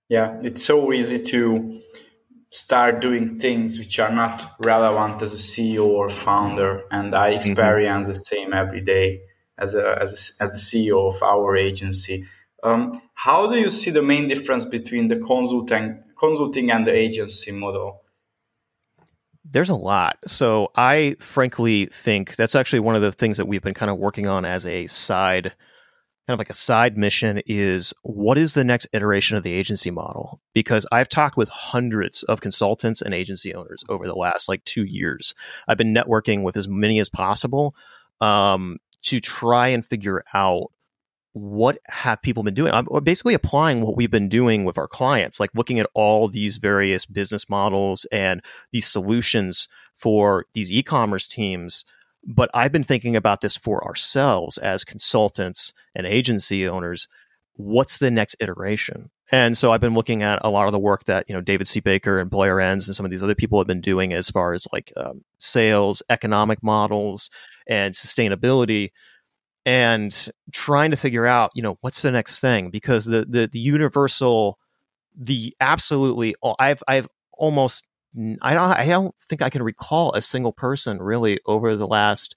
Yeah, 0.08 0.38
it's 0.42 0.64
so 0.64 0.92
easy 0.92 1.20
to 1.20 1.80
start 2.50 3.00
doing 3.00 3.38
things 3.38 3.78
which 3.78 3.98
are 3.98 4.12
not 4.12 4.56
relevant 4.60 5.22
as 5.22 5.32
a 5.32 5.36
CEO 5.36 5.86
or 5.86 6.10
founder. 6.10 6.82
And 6.90 7.14
I 7.14 7.30
mm-hmm. 7.30 7.38
experience 7.38 8.06
mm-hmm. 8.06 8.14
the 8.14 8.20
same 8.20 8.52
every 8.52 8.80
day 8.80 9.20
as 9.58 9.74
a, 9.74 9.98
as 10.00 10.12
a, 10.40 10.42
as 10.42 10.50
the 10.50 10.58
CEO 10.58 11.14
of 11.14 11.22
our 11.22 11.56
agency. 11.56 12.26
Um, 12.62 13.00
how 13.14 13.50
do 13.50 13.58
you 13.58 13.70
see 13.70 13.90
the 13.90 14.02
main 14.02 14.28
difference 14.28 14.64
between 14.64 15.08
the 15.08 15.16
consulting 15.16 16.02
consulting 16.18 16.70
and 16.70 16.86
the 16.86 16.92
agency 16.92 17.50
model? 17.50 18.02
There's 19.44 19.70
a 19.70 19.74
lot. 19.74 20.18
So 20.26 20.70
I 20.76 21.16
frankly 21.18 21.86
think 21.86 22.36
that's 22.36 22.54
actually 22.54 22.80
one 22.80 22.94
of 22.94 23.02
the 23.02 23.10
things 23.10 23.38
that 23.38 23.46
we've 23.46 23.62
been 23.62 23.74
kind 23.74 23.90
of 23.90 23.96
working 23.96 24.26
on 24.26 24.44
as 24.44 24.66
a 24.66 24.86
side 24.86 25.54
kind 26.30 26.34
of 26.34 26.46
like 26.46 26.50
a 26.50 26.54
side 26.54 26.96
mission 26.96 27.42
is 27.46 27.92
what 28.02 28.38
is 28.38 28.54
the 28.54 28.62
next 28.62 28.86
iteration 28.92 29.36
of 29.36 29.42
the 29.42 29.52
agency 29.52 29.90
model? 29.90 30.40
Because 30.52 30.86
I've 30.92 31.08
talked 31.08 31.36
with 31.36 31.48
hundreds 31.48 32.22
of 32.22 32.40
consultants 32.40 33.02
and 33.02 33.12
agency 33.12 33.52
owners 33.52 33.82
over 33.88 34.06
the 34.06 34.14
last 34.14 34.48
like 34.48 34.64
two 34.64 34.84
years. 34.84 35.34
I've 35.66 35.76
been 35.76 35.92
networking 35.92 36.44
with 36.44 36.56
as 36.56 36.68
many 36.68 37.00
as 37.00 37.08
possible 37.08 37.74
um, 38.20 38.78
to 39.02 39.18
try 39.18 39.68
and 39.68 39.84
figure 39.84 40.22
out 40.32 40.70
what 41.32 41.78
have 41.88 42.22
people 42.22 42.44
been 42.44 42.54
doing? 42.54 42.72
I'm 42.72 42.86
basically 43.02 43.34
applying 43.34 43.80
what 43.80 43.96
we've 43.96 44.10
been 44.10 44.28
doing 44.28 44.64
with 44.64 44.78
our 44.78 44.88
clients, 44.88 45.40
like 45.40 45.50
looking 45.54 45.80
at 45.80 45.90
all 45.94 46.28
these 46.28 46.58
various 46.58 47.06
business 47.06 47.48
models 47.48 48.04
and 48.12 48.40
these 48.70 48.86
solutions 48.86 49.66
for 49.96 50.46
these 50.54 50.70
e-commerce 50.70 51.26
teams 51.26 51.84
but 52.24 52.50
I've 52.54 52.72
been 52.72 52.84
thinking 52.84 53.16
about 53.16 53.40
this 53.40 53.56
for 53.56 53.84
ourselves 53.86 54.58
as 54.58 54.84
consultants 54.84 55.72
and 55.94 56.06
agency 56.06 56.68
owners. 56.68 57.08
What's 57.54 57.98
the 57.98 58.10
next 58.10 58.36
iteration? 58.40 59.10
And 59.32 59.56
so 59.56 59.70
I've 59.70 59.80
been 59.80 59.94
looking 59.94 60.22
at 60.22 60.40
a 60.42 60.50
lot 60.50 60.66
of 60.66 60.72
the 60.72 60.78
work 60.78 61.04
that 61.04 61.26
you 61.28 61.34
know 61.34 61.40
David 61.40 61.68
C. 61.68 61.80
Baker 61.80 62.18
and 62.18 62.30
Blair 62.30 62.60
Enns 62.60 62.88
and 62.88 62.96
some 62.96 63.04
of 63.04 63.10
these 63.10 63.22
other 63.22 63.34
people 63.34 63.58
have 63.58 63.66
been 63.66 63.80
doing 63.80 64.12
as 64.12 64.30
far 64.30 64.52
as 64.52 64.66
like 64.72 64.92
um, 64.96 65.22
sales, 65.38 66.02
economic 66.10 66.62
models, 66.62 67.30
and 67.66 67.94
sustainability, 67.94 68.90
and 69.64 70.30
trying 70.52 70.90
to 70.90 70.96
figure 70.96 71.26
out 71.26 71.52
you 71.54 71.62
know 71.62 71.78
what's 71.80 72.02
the 72.02 72.10
next 72.10 72.40
thing 72.40 72.70
because 72.70 73.04
the 73.04 73.24
the, 73.24 73.46
the 73.46 73.60
universal, 73.60 74.58
the 75.16 75.54
absolutely 75.60 76.34
I've 76.58 76.82
I've 76.88 77.08
almost 77.32 77.86
I 78.42 78.54
don't 78.54 78.64
I 78.64 78.86
don't 78.86 79.14
think 79.28 79.42
I 79.42 79.50
can 79.50 79.62
recall 79.62 80.12
a 80.12 80.22
single 80.22 80.52
person 80.52 80.98
really 80.98 81.38
over 81.46 81.76
the 81.76 81.86
last 81.86 82.34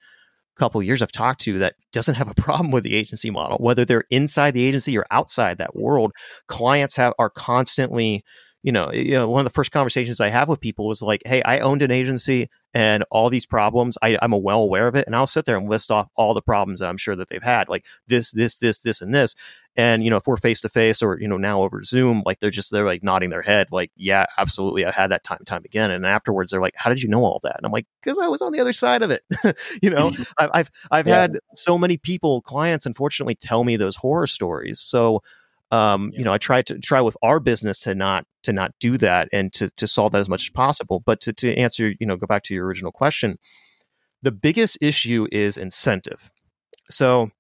couple 0.56 0.84
years 0.84 1.02
I've 1.02 1.12
talked 1.12 1.42
to 1.42 1.58
that 1.60 1.76
doesn't 1.92 2.16
have 2.16 2.30
a 2.30 2.36
problem 2.42 2.72
with 2.72 2.84
the 2.84 2.96
agency 2.96 3.30
model, 3.30 3.58
whether 3.60 3.86
they're 3.86 4.06
inside 4.10 4.52
the 4.52 4.66
agency 4.66 4.98
or 4.98 5.06
outside 5.12 5.58
that 5.58 5.76
world. 5.76 6.12
Clients 6.48 6.96
have 6.96 7.14
are 7.18 7.30
constantly, 7.30 8.24
you 8.64 8.72
know, 8.72 8.92
you 8.92 9.12
know, 9.12 9.30
one 9.30 9.42
of 9.42 9.46
the 9.46 9.52
first 9.52 9.72
conversations 9.72 10.20
I 10.20 10.30
have 10.30 10.48
with 10.50 10.60
people 10.60 10.88
was 10.88 11.02
like, 11.02 11.22
"Hey, 11.26 11.42
I 11.44 11.60
owned 11.60 11.82
an 11.82 11.92
agency 11.92 12.50
and 12.74 13.04
all 13.12 13.30
these 13.30 13.46
problems, 13.46 14.00
I, 14.02 14.18
I'm 14.22 14.32
well 14.32 14.62
aware 14.62 14.88
of 14.88 14.96
it, 14.96 15.06
and 15.06 15.16
I'll 15.16 15.28
sit 15.28 15.46
there 15.46 15.58
and 15.58 15.70
list 15.70 15.92
off 15.92 16.10
all 16.16 16.34
the 16.34 16.42
problems 16.42 16.80
that 16.80 16.90
I'm 16.90 16.98
sure 16.98 17.16
that 17.16 17.30
they've 17.30 17.44
had, 17.44 17.70
like 17.70 17.86
this, 18.08 18.32
this, 18.32 18.58
this, 18.58 18.82
this, 18.82 19.02
and 19.02 19.14
this." 19.14 19.36
And, 19.76 20.04
you 20.04 20.12
know, 20.12 20.18
if 20.18 20.28
we're 20.28 20.38
face 20.38 20.62
to 20.62 20.70
face 20.70 21.02
or, 21.02 21.20
you 21.20 21.28
know, 21.28 21.38
now 21.38 21.64
over 21.64 21.84
Zoom, 21.84 22.22
like 22.26 22.40
they're 22.40 22.52
just, 22.52 22.72
they're 22.72 22.86
like 22.86 23.02
nodding 23.04 23.32
their 23.32 23.42
head, 23.42 23.70
like, 23.72 23.92
yeah, 23.96 24.26
absolutely. 24.38 24.86
I 24.86 24.92
had 24.92 25.10
that 25.10 25.24
time 25.24 25.40
and 25.40 25.48
time 25.48 25.64
again. 25.66 25.90
And 25.90 26.06
afterwards 26.06 26.52
they're 26.52 26.62
like, 26.62 26.76
how 26.76 26.92
did 26.92 27.02
you 27.02 27.10
know 27.10 27.24
all 27.24 27.40
that? 27.42 27.58
And 27.58 27.66
I'm 27.66 27.72
like, 27.72 27.88
because 28.04 28.20
I 28.20 28.28
was 28.28 28.42
on 28.42 28.52
the 28.52 28.60
other 28.60 28.74
side 28.74 29.02
of 29.02 29.10
it. 29.10 29.24
you 29.82 29.90
know, 29.90 30.12
I've, 30.38 30.52
I've, 30.54 30.72
I've 30.92 31.08
yeah. 31.08 31.22
had 31.22 31.40
so 31.56 31.78
many 31.80 31.98
people, 31.98 32.42
clients, 32.42 32.86
unfortunately, 32.86 33.36
tell 33.36 33.64
me 33.64 33.76
those 33.76 33.96
horror 33.96 34.28
stories. 34.28 34.80
So, 34.80 35.24
Um, 35.74 36.12
yeah. 36.14 36.20
You 36.20 36.26
know, 36.26 36.34
I 36.34 36.38
try 36.38 36.62
to 36.62 36.78
try 36.78 37.02
with 37.02 37.18
our 37.24 37.40
business 37.40 37.80
to 37.80 37.96
not 37.96 38.26
to 38.44 38.54
not 38.54 38.74
do 38.80 38.98
that 39.00 39.28
and 39.34 39.52
to 39.54 39.70
to 39.72 39.88
solve 39.88 40.12
that 40.12 40.22
as 40.22 40.30
much 40.30 40.44
as 40.44 40.50
possible. 40.52 41.02
But 41.06 41.22
to 41.22 41.34
to 41.34 41.56
answer, 41.56 41.94
you 42.00 42.06
know, 42.06 42.16
go 42.16 42.28
back 42.28 42.44
to 42.44 42.54
your 42.54 42.66
original 42.66 42.92
question, 42.92 43.40
the 44.22 44.32
biggest 44.32 44.78
issue 44.82 45.28
is 45.32 45.58
incentive. 45.58 46.32
So 46.90 47.32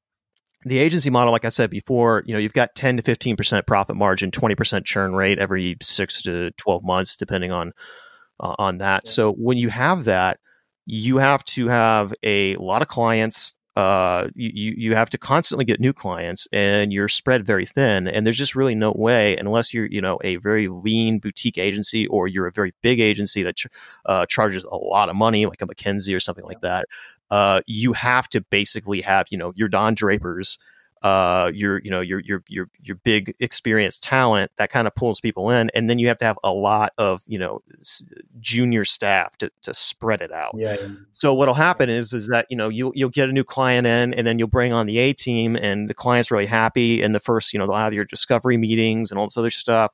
the 0.65 0.79
agency 0.79 1.09
model, 1.09 1.31
like 1.31 1.45
I 1.45 1.49
said 1.49 1.69
before, 1.69 2.23
you 2.25 2.33
know, 2.33 2.39
you've 2.39 2.53
got 2.53 2.75
10 2.75 2.97
to 2.97 3.03
15% 3.03 3.67
profit 3.67 3.95
margin, 3.95 4.31
20% 4.31 4.85
churn 4.85 5.13
rate 5.13 5.39
every 5.39 5.75
six 5.81 6.21
to 6.21 6.51
12 6.51 6.83
months, 6.83 7.17
depending 7.17 7.51
on, 7.51 7.73
uh, 8.39 8.55
on 8.57 8.77
that. 8.77 9.03
Yeah. 9.05 9.11
So 9.11 9.33
when 9.33 9.57
you 9.57 9.69
have 9.69 10.05
that, 10.05 10.39
you 10.85 11.17
have 11.17 11.43
to 11.45 11.67
have 11.67 12.13
a 12.23 12.55
lot 12.55 12.81
of 12.81 12.87
clients. 12.87 13.53
Uh, 13.75 14.27
you, 14.35 14.73
you 14.77 14.95
have 14.95 15.09
to 15.09 15.17
constantly 15.17 15.65
get 15.65 15.79
new 15.79 15.93
clients 15.93 16.47
and 16.53 16.93
you're 16.93 17.07
spread 17.07 17.45
very 17.45 17.65
thin. 17.65 18.07
And 18.07 18.25
there's 18.25 18.37
just 18.37 18.55
really 18.55 18.75
no 18.75 18.91
way, 18.95 19.35
unless 19.35 19.73
you're, 19.73 19.87
you 19.87 19.99
know, 19.99 20.19
a 20.23 20.35
very 20.35 20.67
lean 20.67 21.19
boutique 21.19 21.57
agency 21.57 22.05
or 22.07 22.27
you're 22.27 22.45
a 22.45 22.51
very 22.51 22.73
big 22.81 22.99
agency 22.99 23.41
that 23.41 23.55
ch- 23.55 23.67
uh, 24.05 24.25
charges 24.27 24.63
a 24.63 24.75
lot 24.75 25.09
of 25.09 25.15
money, 25.15 25.47
like 25.47 25.61
a 25.61 25.65
McKinsey 25.65 26.15
or 26.15 26.19
something 26.19 26.45
like 26.45 26.61
that 26.61 26.85
uh, 27.33 27.61
you 27.65 27.93
have 27.93 28.29
to 28.29 28.41
basically 28.41 29.01
have 29.01 29.25
you 29.31 29.37
know 29.39 29.53
your 29.55 29.67
Don 29.67 29.95
Drapers, 29.95 30.59
uh, 31.03 31.51
your 31.53 31.79
you 31.83 31.91
know 31.91 31.99
your 31.99 32.19
your 32.21 32.43
your 32.47 32.69
your 32.81 32.95
big 32.95 33.35
experienced 33.39 34.03
talent 34.03 34.51
that 34.55 34.69
kind 34.69 34.87
of 34.87 34.95
pulls 34.95 35.19
people 35.19 35.49
in, 35.49 35.69
and 35.75 35.89
then 35.89 35.99
you 35.99 36.07
have 36.07 36.17
to 36.17 36.25
have 36.25 36.39
a 36.43 36.51
lot 36.51 36.93
of 36.97 37.21
you 37.27 37.37
know 37.37 37.61
junior 38.39 38.85
staff 38.85 39.35
to 39.37 39.51
to 39.63 39.73
spread 39.73 40.21
it 40.21 40.31
out. 40.31 40.55
Yeah. 40.57 40.77
yeah. 40.79 40.87
So 41.11 41.33
what'll 41.33 41.53
happen 41.53 41.89
is 41.89 42.13
is 42.13 42.27
that 42.27 42.47
you 42.49 42.55
know 42.55 42.69
you'll 42.69 42.93
you'll 42.95 43.09
get 43.09 43.29
a 43.29 43.33
new 43.33 43.43
client 43.43 43.85
in, 43.85 44.13
and 44.13 44.25
then 44.25 44.39
you'll 44.39 44.47
bring 44.47 44.71
on 44.71 44.85
the 44.85 44.97
A 44.99 45.11
team, 45.13 45.57
and 45.57 45.89
the 45.89 45.93
client's 45.93 46.31
really 46.31 46.45
happy, 46.45 47.01
and 47.01 47.13
the 47.13 47.19
first 47.19 47.53
you 47.53 47.59
know 47.59 47.67
they'll 47.67 47.75
have 47.75 47.93
your 47.93 48.05
discovery 48.05 48.55
meetings 48.55 49.11
and 49.11 49.19
all 49.19 49.27
this 49.27 49.37
other 49.37 49.51
stuff 49.51 49.91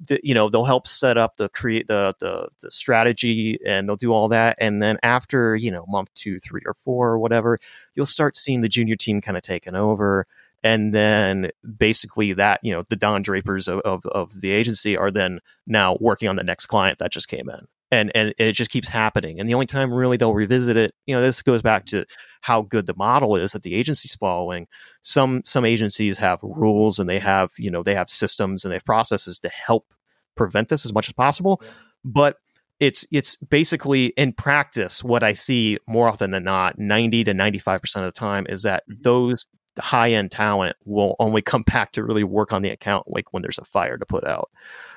the, 0.00 0.20
you 0.22 0.34
know 0.34 0.48
they'll 0.48 0.64
help 0.64 0.86
set 0.86 1.16
up 1.16 1.36
the 1.36 1.48
create 1.48 1.88
the, 1.88 2.14
the 2.18 2.48
the 2.60 2.70
strategy 2.70 3.58
and 3.64 3.88
they'll 3.88 3.96
do 3.96 4.12
all 4.12 4.28
that. 4.28 4.56
And 4.60 4.82
then 4.82 4.98
after 5.02 5.56
you 5.56 5.70
know 5.70 5.84
month 5.86 6.12
two 6.14 6.40
three 6.40 6.62
or 6.66 6.74
four 6.74 7.10
or 7.10 7.18
whatever 7.18 7.58
you'll 7.94 8.06
start 8.06 8.36
seeing 8.36 8.60
the 8.60 8.68
junior 8.68 8.96
team 8.96 9.20
kind 9.20 9.36
of 9.36 9.42
taken 9.42 9.74
over. 9.74 10.26
And 10.62 10.94
then 10.94 11.50
basically 11.76 12.32
that 12.32 12.60
you 12.62 12.72
know 12.72 12.82
the 12.88 12.96
don 12.96 13.22
drapers 13.22 13.68
of, 13.68 13.80
of, 13.80 14.04
of 14.06 14.40
the 14.40 14.50
agency 14.50 14.96
are 14.96 15.10
then 15.10 15.40
now 15.66 15.96
working 16.00 16.28
on 16.28 16.36
the 16.36 16.44
next 16.44 16.66
client 16.66 16.98
that 16.98 17.12
just 17.12 17.28
came 17.28 17.48
in 17.48 17.66
and 17.90 18.10
and 18.14 18.34
it 18.38 18.52
just 18.52 18.70
keeps 18.70 18.88
happening 18.88 19.38
and 19.38 19.48
the 19.48 19.54
only 19.54 19.66
time 19.66 19.92
really 19.92 20.16
they'll 20.16 20.34
revisit 20.34 20.76
it 20.76 20.92
you 21.06 21.14
know 21.14 21.20
this 21.20 21.42
goes 21.42 21.62
back 21.62 21.86
to 21.86 22.04
how 22.42 22.62
good 22.62 22.86
the 22.86 22.94
model 22.96 23.36
is 23.36 23.52
that 23.52 23.62
the 23.62 23.74
agency's 23.74 24.14
following 24.14 24.66
some 25.02 25.42
some 25.44 25.64
agencies 25.64 26.18
have 26.18 26.38
rules 26.42 26.98
and 26.98 27.08
they 27.08 27.18
have 27.18 27.50
you 27.58 27.70
know 27.70 27.82
they 27.82 27.94
have 27.94 28.08
systems 28.08 28.64
and 28.64 28.72
they 28.72 28.76
have 28.76 28.84
processes 28.84 29.38
to 29.38 29.48
help 29.48 29.92
prevent 30.34 30.68
this 30.68 30.84
as 30.84 30.92
much 30.92 31.08
as 31.08 31.14
possible 31.14 31.62
but 32.04 32.38
it's 32.80 33.06
it's 33.12 33.36
basically 33.36 34.06
in 34.16 34.32
practice 34.32 35.04
what 35.04 35.22
i 35.22 35.32
see 35.32 35.78
more 35.88 36.08
often 36.08 36.30
than 36.30 36.44
not 36.44 36.78
90 36.78 37.24
to 37.24 37.32
95% 37.32 37.96
of 37.96 38.04
the 38.04 38.12
time 38.12 38.46
is 38.48 38.62
that 38.62 38.82
mm-hmm. 38.88 39.00
those 39.02 39.46
high 39.78 40.12
end 40.12 40.30
talent 40.30 40.76
will 40.84 41.16
only 41.18 41.42
come 41.42 41.62
back 41.66 41.92
to 41.92 42.04
really 42.04 42.24
work 42.24 42.52
on 42.52 42.62
the 42.62 42.70
account 42.70 43.10
like 43.10 43.32
when 43.32 43.42
there's 43.42 43.58
a 43.58 43.64
fire 43.64 43.96
to 43.96 44.06
put 44.06 44.26
out. 44.26 44.50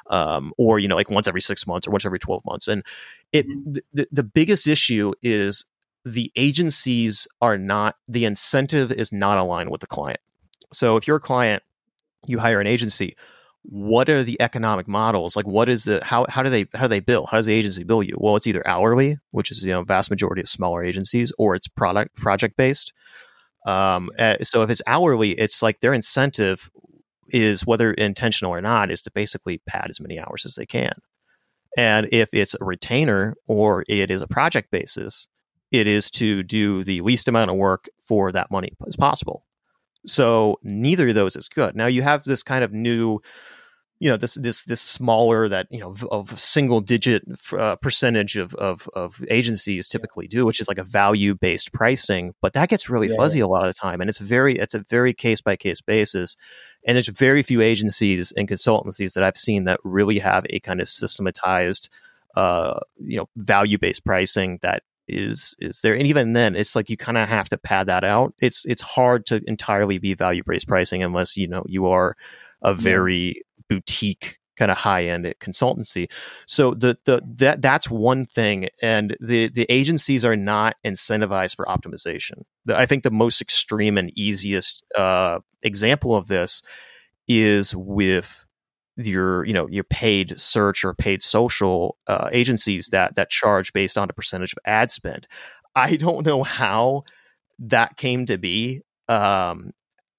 Um, 0.10 0.54
or 0.58 0.80
you 0.80 0.88
know 0.88 0.96
like 0.96 1.10
once 1.10 1.28
every 1.28 1.42
six 1.42 1.68
months 1.68 1.86
or 1.88 1.92
once 1.92 2.06
every 2.06 2.20
12 2.20 2.46
months. 2.46 2.68
And 2.68 2.84
it 3.34 3.48
mm-hmm. 3.48 3.80
the, 3.94 4.08
the 4.12 4.24
biggest 4.24 4.68
issue 4.68 5.14
is 5.22 5.66
the 6.06 6.32
agencies 6.38 7.28
are 7.42 7.58
not 7.58 7.96
the 8.08 8.24
incentive 8.26 8.92
is 8.92 9.12
not 9.12 9.38
aligned 9.38 9.70
with 9.70 9.82
the 9.82 9.88
client. 9.88 10.20
So 10.72 10.96
if 10.96 11.08
you're 11.08 11.18
a 11.18 11.22
client 11.22 11.64
you 12.26 12.40
hire 12.40 12.60
an 12.60 12.68
agency 12.68 13.16
what 13.70 14.08
are 14.08 14.24
the 14.24 14.42
economic 14.42 14.88
models? 14.88 15.36
Like 15.36 15.46
what 15.46 15.68
is 15.68 15.84
the 15.84 16.04
how 16.04 16.26
how 16.30 16.42
do 16.42 16.50
they 16.50 16.68
how 16.74 16.84
do 16.84 16.88
they 16.88 17.02
bill? 17.02 17.26
How 17.26 17.38
does 17.38 17.48
the 17.48 17.54
agency 17.54 17.84
bill 17.84 18.02
you? 18.02 18.16
Well 18.18 18.38
it's 18.38 18.48
either 18.48 18.66
hourly 18.66 19.18
which 19.32 19.52
is 19.52 19.64
you 19.64 19.72
know 19.72 19.84
vast 19.84 20.10
majority 20.10 20.42
of 20.42 20.48
smaller 20.48 20.84
agencies 20.84 21.34
or 21.38 21.56
it's 21.56 21.68
product 21.68 22.16
project 22.16 22.56
based 22.56 22.94
um, 23.68 24.10
eh, 24.18 24.38
so 24.44 24.64
if 24.64 24.70
it's 24.70 24.82
hourly, 24.88 25.32
it's 25.32 25.62
like 25.62 25.82
their 25.82 25.94
incentive 25.94 26.70
is 27.30 27.66
whether 27.66 27.92
intentional 27.94 28.54
or 28.54 28.62
not 28.62 28.90
is 28.90 29.02
to 29.04 29.12
basically 29.12 29.62
pad 29.68 29.88
as 29.90 30.00
many 30.00 30.18
hours 30.18 30.46
as 30.46 30.56
they 30.56 30.66
can. 30.66 30.94
And 31.78 32.08
if 32.14 32.30
it's 32.32 32.56
a 32.60 32.64
retainer 32.64 33.36
or 33.46 33.84
it 33.90 34.10
is 34.10 34.22
a 34.22 34.28
project 34.28 34.72
basis, 34.72 35.28
it 35.70 35.86
is 35.86 36.10
to 36.12 36.44
do 36.44 36.86
the 36.86 37.02
least 37.02 37.28
amount 37.28 37.52
of 37.52 37.58
work 37.58 37.90
for 38.02 38.32
that 38.32 38.50
money 38.50 38.72
as 38.88 38.96
possible. 38.96 39.44
So 40.06 40.60
neither 40.64 41.10
of 41.10 41.16
those 41.16 41.36
is 41.36 41.50
good. 41.50 41.76
Now 41.76 41.88
you 41.88 42.04
have 42.04 42.24
this 42.24 42.44
kind 42.44 42.64
of 42.64 42.72
new 42.72 43.20
you 44.00 44.10
know 44.10 44.18
this 44.18 44.36
this 44.36 44.66
this 44.66 44.82
smaller 44.82 45.48
that 45.48 45.68
you 45.70 45.80
know 45.80 45.96
of 46.12 46.39
single 46.39 46.82
digit 46.82 47.24
uh, 47.58 47.75
percentage 47.77 48.38
of, 48.38 48.54
of 48.56 48.89
of 48.94 49.24
agencies 49.30 49.89
typically 49.89 50.27
do 50.27 50.46
which 50.46 50.60
is 50.60 50.68
like 50.68 50.77
a 50.77 50.84
value 50.84 51.34
based 51.34 51.74
pricing 51.74 52.34
but 52.42 52.54
that 52.54 52.70
gets 52.70 52.89
really 52.89 53.10
yeah. 53.10 53.16
fuzzy 53.16 53.39
a 53.39 53.48
lot 53.48 53.66
of 53.66 53.68
the 53.68 53.80
time 53.80 54.01
and 54.01 54.10
it's 54.10 54.20
very 54.20 54.56
it's 54.58 54.75
a 54.75 54.80
very 54.80 55.13
case 55.13 55.42
by 55.42 55.56
case 55.56 55.82
basis 55.82 56.36
and 56.86 56.96
there's 56.96 57.10
very 57.10 57.44
few 57.44 57.62
agencies 57.62 58.32
and 58.32 58.48
consultancies 58.48 59.13
that 59.13 59.24
I've 59.24 59.38
seen 59.38 59.66
that 59.66 59.80
really 59.84 60.20
have 60.20 60.46
a 60.50 60.60
kind 60.60 60.80
of 60.80 60.89
systematized 60.89 61.89
uh 62.36 62.80
you 63.00 63.18
know 63.18 63.30
value 63.36 63.77
based 63.77 64.06
pricing 64.06 64.60
that 64.62 64.84
is 65.08 65.56
is 65.60 65.82
there 65.82 65.96
and 65.96 66.06
even 66.06 66.34
then 66.34 66.56
it's 66.56 66.75
like 66.75 66.89
you 66.89 66.98
kind 66.98 67.18
of 67.18 67.30
have 67.30 67.48
to 67.50 67.58
pad 67.58 67.88
that 67.88 68.04
out. 68.04 68.34
It's 68.39 68.66
it's 68.66 68.82
hard 68.82 69.25
to 69.27 69.42
entirely 69.48 69.98
be 69.98 70.13
value 70.13 70.44
based 70.46 70.68
pricing 70.68 71.01
unless 71.01 71.38
you 71.38 71.48
know 71.48 71.63
you 71.66 71.88
are 71.88 72.18
a 72.62 72.74
very 72.74 73.44
boutique 73.70 74.40
kind 74.58 74.72
of 74.72 74.78
high 74.78 75.06
end 75.06 75.34
consultancy. 75.40 76.10
So 76.48 76.74
the 76.74 76.98
the 77.06 77.22
that 77.38 77.62
that's 77.62 77.90
one 77.90 78.26
thing, 78.26 78.70
and 78.82 79.16
the 79.20 79.50
the 79.50 79.66
agencies 79.70 80.26
are 80.26 80.36
not 80.36 80.76
incentivized 80.86 81.56
for 81.56 81.66
optimization. 81.66 82.44
The, 82.66 82.78
I 82.78 82.86
think 82.86 83.04
the 83.04 83.12
most 83.12 83.40
extreme 83.40 83.98
and 83.98 84.12
easiest 84.18 84.84
uh, 84.96 85.40
example 85.64 86.16
of 86.16 86.28
this 86.28 86.62
is 87.28 87.76
with 87.76 88.46
your 88.98 89.46
you 89.46 89.54
know 89.54 89.68
your 89.68 89.84
paid 89.84 90.40
search 90.40 90.84
or 90.84 90.94
paid 90.94 91.22
social 91.22 91.98
uh, 92.08 92.30
agencies 92.32 92.88
that 92.88 93.16
that 93.16 93.30
charge 93.30 93.72
based 93.74 93.98
on 93.98 94.10
a 94.10 94.14
percentage 94.14 94.54
of 94.54 94.60
ad 94.66 94.92
spend. 94.92 95.28
I 95.76 95.96
don't 95.96 96.26
know 96.26 96.42
how 96.42 97.04
that 97.60 97.98
came 97.98 98.26
to 98.26 98.38
be, 98.40 98.82
um, 99.08 99.72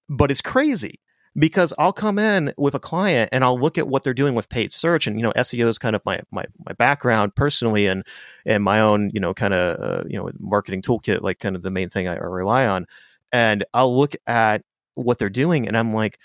but 0.08 0.30
it's 0.30 0.40
crazy 0.40 1.00
because 1.38 1.72
I'll 1.78 1.92
come 1.92 2.18
in 2.18 2.52
with 2.56 2.74
a 2.74 2.80
client 2.80 3.30
and 3.32 3.44
I'll 3.44 3.58
look 3.58 3.78
at 3.78 3.88
what 3.88 4.02
they're 4.02 4.14
doing 4.14 4.34
with 4.34 4.48
paid 4.48 4.72
search 4.72 5.06
and 5.06 5.16
you 5.16 5.22
know 5.22 5.32
SEO 5.36 5.66
is 5.68 5.78
kind 5.78 5.94
of 5.94 6.04
my 6.04 6.20
my 6.30 6.44
my 6.66 6.72
background 6.72 7.34
personally 7.34 7.86
and 7.86 8.04
and 8.44 8.64
my 8.64 8.80
own 8.80 9.10
you 9.12 9.20
know 9.20 9.34
kind 9.34 9.54
of 9.54 9.80
uh, 9.80 10.04
you 10.08 10.16
know 10.18 10.30
marketing 10.38 10.82
toolkit 10.82 11.22
like 11.22 11.38
kind 11.38 11.54
of 11.54 11.62
the 11.62 11.70
main 11.70 11.88
thing 11.88 12.08
I 12.08 12.16
rely 12.16 12.66
on. 12.66 12.86
And 13.32 13.64
I'll 13.74 13.96
look 13.96 14.14
at 14.26 14.62
what 14.94 15.18
they're 15.18 15.30
doing 15.30 15.68
and 15.68 15.76
I'm 15.76 15.92
like 15.92 16.18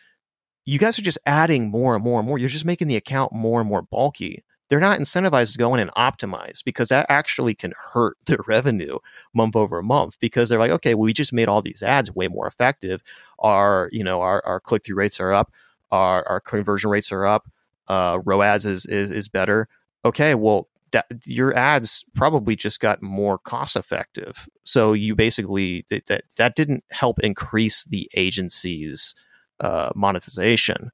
you 0.66 0.80
guys 0.80 0.98
are 0.98 1.04
just 1.04 1.18
adding 1.26 1.70
more 1.70 1.94
and 1.94 2.04
more 2.04 2.20
and 2.20 2.28
more. 2.28 2.38
You're 2.38 2.50
just 2.50 2.64
making 2.66 2.88
the 2.88 2.96
account 2.96 3.34
more 3.34 3.60
and 3.60 3.70
more 3.70 3.82
bulky 3.82 4.44
they're 4.74 4.80
not 4.80 5.00
incentivized 5.00 5.52
to 5.52 5.60
go 5.60 5.76
in 5.76 5.80
and 5.80 5.92
optimize 5.92 6.64
because 6.64 6.90
that 6.90 7.06
actually 7.08 7.54
can 7.54 7.76
hurt 7.78 8.18
their 8.26 8.40
revenue 8.48 8.98
month 9.32 9.56
over 9.56 9.84
month 9.84 10.20
because 10.20 10.50
they're 10.50 10.58
like, 10.58 10.72
okay, 10.72 10.96
well, 10.96 11.04
we 11.04 11.14
just 11.14 11.32
made 11.32 11.48
all 11.48 11.62
these 11.62 11.84
ads 11.84 12.12
way 12.12 12.28
more 12.28 12.48
effective. 12.48 13.04
Our, 13.38 13.88
you 13.92 14.04
know, 14.04 14.22
our, 14.22 14.42
our 14.48 14.60
click 14.60 14.84
through 14.84 14.96
rates 14.96 15.20
are 15.20 15.32
up, 15.32 15.52
our, 15.92 16.28
our 16.28 16.40
conversion 16.40 16.90
rates 16.90 17.12
are 17.12 17.24
up, 17.24 17.48
uh, 17.88 18.18
ROAS 18.26 18.66
is, 18.66 18.88
is, 18.88 19.12
is 19.12 19.30
better. 19.30 19.68
Okay, 20.06 20.34
well, 20.34 20.68
that 20.92 21.06
your 21.28 21.56
ads 21.56 22.04
probably 22.16 22.56
just 22.56 22.80
got 22.80 23.04
more 23.04 23.38
cost 23.38 23.76
effective. 23.76 24.50
So 24.64 24.94
you 24.94 25.16
basically 25.16 25.86
that 25.92 26.24
that 26.38 26.56
didn't 26.56 26.84
help 26.90 27.20
increase 27.20 27.84
the 27.84 28.10
agency's 28.16 29.14
uh, 29.60 29.92
monetization. 29.96 30.90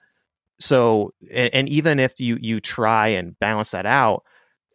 So, 0.60 1.14
and, 1.34 1.54
and 1.54 1.70
even 1.70 2.00
if 2.00 2.20
you 2.20 2.38
you 2.42 2.60
try 2.60 3.10
and 3.10 3.38
balance 3.40 3.72
that 3.72 3.86
out, 3.86 4.24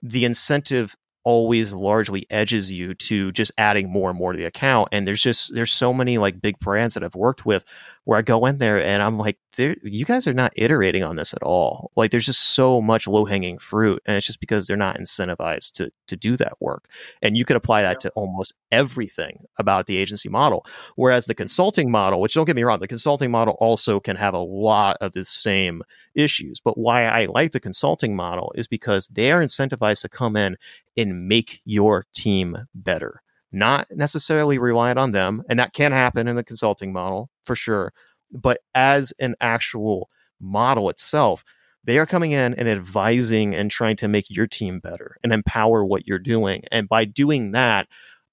the 0.03 0.25
incentive 0.25 0.97
always 1.25 1.73
largely 1.73 2.27
edges 2.31 2.71
you 2.71 2.95
to 2.95 3.33
just 3.33 3.51
adding 3.57 3.91
more 3.91 4.11
and 4.11 4.19
more 4.19 4.33
to 4.33 4.39
the 4.39 4.45
account. 4.45 4.89
And 4.93 5.07
there's 5.07 5.23
just 5.23 5.55
there's 5.55 5.73
so 5.73 5.93
many 5.93 6.19
like 6.19 6.41
big 6.41 6.59
brands 6.59 6.95
that 6.95 7.03
I've 7.03 7.15
worked 7.15 7.47
with 7.47 7.65
where 8.05 8.19
I 8.19 8.23
go 8.23 8.45
in 8.47 8.59
there 8.59 8.81
and 8.81 9.03
I'm 9.03 9.19
like, 9.19 9.39
you 9.59 10.05
guys 10.05 10.27
are 10.27 10.35
not 10.35 10.53
iterating 10.57 11.03
on 11.03 11.17
this 11.17 11.35
at 11.35 11.43
all. 11.43 11.91
Like 11.97 12.11
there's 12.11 12.27
just 12.27 12.55
so 12.55 12.81
much 12.81 13.07
low 13.07 13.25
hanging 13.25 13.59
fruit, 13.59 14.03
and 14.07 14.17
it's 14.17 14.27
just 14.27 14.41
because 14.41 14.67
they're 14.67 14.77
not 14.77 14.99
incentivized 14.99 15.73
to 15.75 15.91
to 16.09 16.17
do 16.17 16.37
that 16.37 16.55
work. 16.61 16.89
And 17.23 17.37
you 17.37 17.45
could 17.45 17.57
apply 17.57 17.83
that 17.83 18.01
to 18.01 18.11
almost 18.11 18.55
everything 18.71 19.45
about 19.59 19.87
the 19.87 19.97
agency 19.97 20.29
model. 20.29 20.67
Whereas 20.97 21.27
the 21.27 21.35
consulting 21.35 21.91
model, 21.91 22.21
which 22.21 22.35
don't 22.35 22.47
get 22.47 22.57
me 22.57 22.63
wrong, 22.63 22.81
the 22.81 22.89
consulting 22.89 23.31
model 23.31 23.57
also 23.59 24.01
can 24.01 24.17
have 24.17 24.35
a 24.35 24.39
lot 24.39 24.97
of 25.01 25.13
the 25.13 25.25
same 25.25 25.83
issues. 26.15 26.61
But 26.61 26.79
why 26.79 27.05
I 27.05 27.27
like 27.27 27.53
the 27.53 27.61
consulting 27.61 28.15
model 28.15 28.53
is 28.55 28.67
because 28.67 29.09
they 29.09 29.33
are 29.33 29.43
incentivized 29.43 30.03
to 30.03 30.09
come 30.09 30.37
in 30.37 30.57
and 30.97 31.29
make 31.29 31.61
your 31.65 32.07
team 32.15 32.57
better 32.75 33.21
not 33.55 33.87
necessarily 33.91 34.59
reliant 34.59 34.99
on 34.99 35.13
them. 35.13 35.43
And 35.49 35.59
that 35.59 35.73
can 35.73 35.93
happen 35.93 36.27
in 36.27 36.37
the 36.37 36.45
consulting 36.45 36.93
model 36.93 37.31
for 37.45 37.55
sure. 37.55 37.93
But 38.35 38.59
as 38.75 39.13
an 39.21 39.37
actual 39.41 40.11
model 40.41 40.91
itself, 40.91 41.45
they 41.85 41.99
are 41.99 42.07
coming 42.07 42.33
in 42.33 42.55
and 42.55 42.69
advising 42.69 43.55
and 43.55 43.71
trying 43.71 43.97
to 43.97 44.09
make 44.09 44.27
your 44.29 44.47
team 44.47 44.81
better 44.81 45.17
and 45.23 45.33
empower 45.33 45.85
what 45.85 46.07
you're 46.07 46.19
doing. 46.19 46.65
And 46.73 46.89
by 46.89 47.05
doing 47.05 47.53
that, 47.53 47.89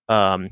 um, 0.10 0.52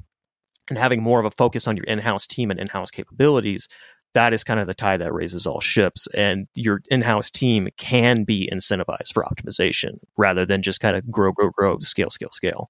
and 0.69 0.77
having 0.77 1.01
more 1.01 1.19
of 1.19 1.25
a 1.25 1.31
focus 1.31 1.67
on 1.67 1.75
your 1.75 1.85
in-house 1.85 2.27
team 2.27 2.51
and 2.51 2.59
in-house 2.59 2.91
capabilities, 2.91 3.67
that 4.13 4.33
is 4.33 4.43
kind 4.43 4.59
of 4.59 4.67
the 4.67 4.73
tie 4.73 4.97
that 4.97 5.13
raises 5.13 5.47
all 5.47 5.61
ships. 5.61 6.07
And 6.15 6.47
your 6.55 6.81
in-house 6.89 7.31
team 7.31 7.69
can 7.77 8.23
be 8.23 8.49
incentivized 8.51 9.13
for 9.13 9.23
optimization 9.23 9.99
rather 10.17 10.45
than 10.45 10.61
just 10.61 10.79
kind 10.79 10.95
of 10.95 11.09
grow, 11.09 11.31
grow, 11.31 11.49
grow, 11.49 11.79
scale, 11.79 12.09
scale, 12.09 12.29
scale. 12.31 12.69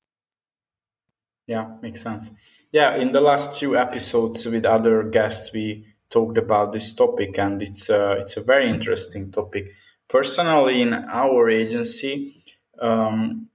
Yeah, 1.48 1.72
makes 1.82 2.02
sense. 2.02 2.32
Yeah, 2.72 2.96
in 2.96 3.12
the 3.12 3.22
last 3.22 3.58
few 3.58 3.76
episodes 3.76 4.46
with 4.46 4.64
other 4.64 5.04
guests, 5.04 5.52
we 5.52 5.88
talked 6.10 6.38
about 6.38 6.72
this 6.72 6.94
topic, 6.94 7.38
and 7.38 7.62
it's 7.62 7.90
a, 7.90 8.12
it's 8.14 8.38
a 8.38 8.42
very 8.42 8.70
interesting 8.70 9.32
topic. 9.32 9.74
Personally, 10.08 10.82
in 10.82 10.94
our 10.94 11.50
agency, 11.50 12.44
um, 12.80 13.48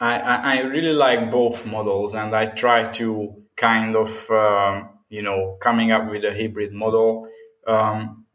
I, 0.00 0.18
I, 0.18 0.60
really 0.62 0.92
like 0.92 1.30
both 1.30 1.64
models, 1.64 2.14
and 2.14 2.34
I 2.34 2.46
try 2.46 2.84
to 2.92 3.34
kind 3.56 3.96
of 3.96 4.30
um, 4.30 4.90
you 5.08 5.22
know 5.22 5.56
coming 5.60 5.92
up 5.92 6.10
with 6.10 6.24
a 6.24 6.32
hybrid 6.32 6.72
model. 6.72 7.28
Um, 7.66 8.26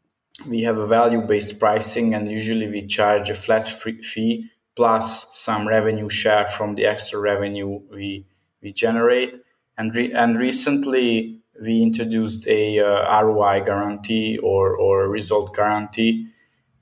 we 0.48 0.62
have 0.62 0.78
a 0.78 0.86
value-based 0.86 1.58
pricing, 1.58 2.14
and 2.14 2.28
usually 2.28 2.66
we 2.68 2.86
charge 2.86 3.30
a 3.30 3.34
flat 3.34 3.66
fee 3.66 4.50
plus 4.74 5.36
some 5.36 5.68
revenue 5.68 6.08
share 6.08 6.46
from 6.46 6.74
the 6.74 6.86
extra 6.86 7.20
revenue 7.20 7.80
we 7.90 8.24
we 8.62 8.72
generate. 8.72 9.40
And 9.76 9.94
re- 9.94 10.12
and 10.12 10.38
recently 10.38 11.39
we 11.60 11.82
introduced 11.82 12.46
a 12.48 12.80
uh, 12.80 13.22
ROI 13.22 13.60
guarantee 13.64 14.38
or 14.38 14.76
or 14.76 15.08
result 15.08 15.54
guarantee, 15.54 16.28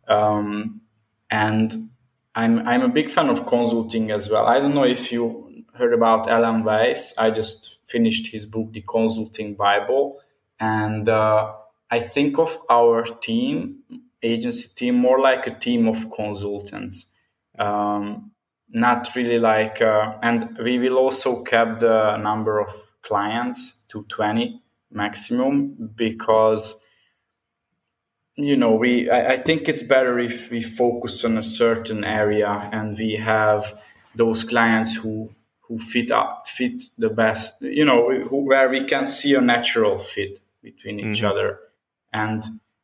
um, 0.06 0.80
and 1.30 1.90
I'm 2.34 2.66
I'm 2.66 2.82
a 2.82 2.88
big 2.88 3.10
fan 3.10 3.28
of 3.28 3.46
consulting 3.46 4.10
as 4.10 4.30
well. 4.30 4.46
I 4.46 4.60
don't 4.60 4.74
know 4.74 4.84
if 4.84 5.10
you 5.10 5.64
heard 5.74 5.92
about 5.92 6.28
Alan 6.28 6.64
Weiss. 6.64 7.14
I 7.18 7.30
just 7.30 7.78
finished 7.86 8.28
his 8.28 8.46
book, 8.46 8.72
The 8.72 8.82
Consulting 8.82 9.54
Bible, 9.54 10.20
and 10.60 11.08
uh, 11.08 11.52
I 11.90 12.00
think 12.00 12.38
of 12.38 12.58
our 12.70 13.04
team, 13.04 13.80
agency 14.22 14.68
team, 14.74 14.96
more 14.96 15.20
like 15.20 15.46
a 15.46 15.54
team 15.54 15.88
of 15.88 16.10
consultants. 16.10 17.06
Um, 17.58 18.32
not 18.70 19.14
really 19.16 19.38
like, 19.38 19.80
uh, 19.80 20.18
and 20.22 20.56
we 20.62 20.78
will 20.78 20.98
also 20.98 21.42
cap 21.42 21.78
the 21.78 22.16
number 22.18 22.60
of 22.60 22.70
clients 23.02 23.74
to 23.88 24.02
20 24.04 24.60
maximum 24.90 25.92
because 25.96 26.80
you 28.36 28.56
know 28.56 28.74
we 28.74 29.10
I, 29.10 29.32
I, 29.32 29.36
think 29.36 29.68
it's 29.68 29.82
better 29.82 30.18
if 30.18 30.50
we 30.50 30.62
focus 30.62 31.24
on 31.24 31.36
a 31.36 31.42
certain 31.42 32.04
area 32.04 32.70
and 32.72 32.96
we 32.96 33.16
have 33.16 33.78
those 34.14 34.44
clients 34.44 34.94
who 34.94 35.30
who 35.60 35.78
fit 35.78 36.10
up 36.10 36.48
fit 36.48 36.82
the 36.96 37.10
best 37.10 37.60
you 37.60 37.84
know 37.84 38.10
who, 38.10 38.46
where 38.46 38.68
we 38.68 38.84
can 38.84 39.04
see 39.04 39.34
a 39.34 39.40
natural 39.40 39.98
fit 39.98 40.40
between 40.62 41.00
each 41.00 41.18
mm-hmm. 41.18 41.26
other 41.26 41.60
and 42.12 42.42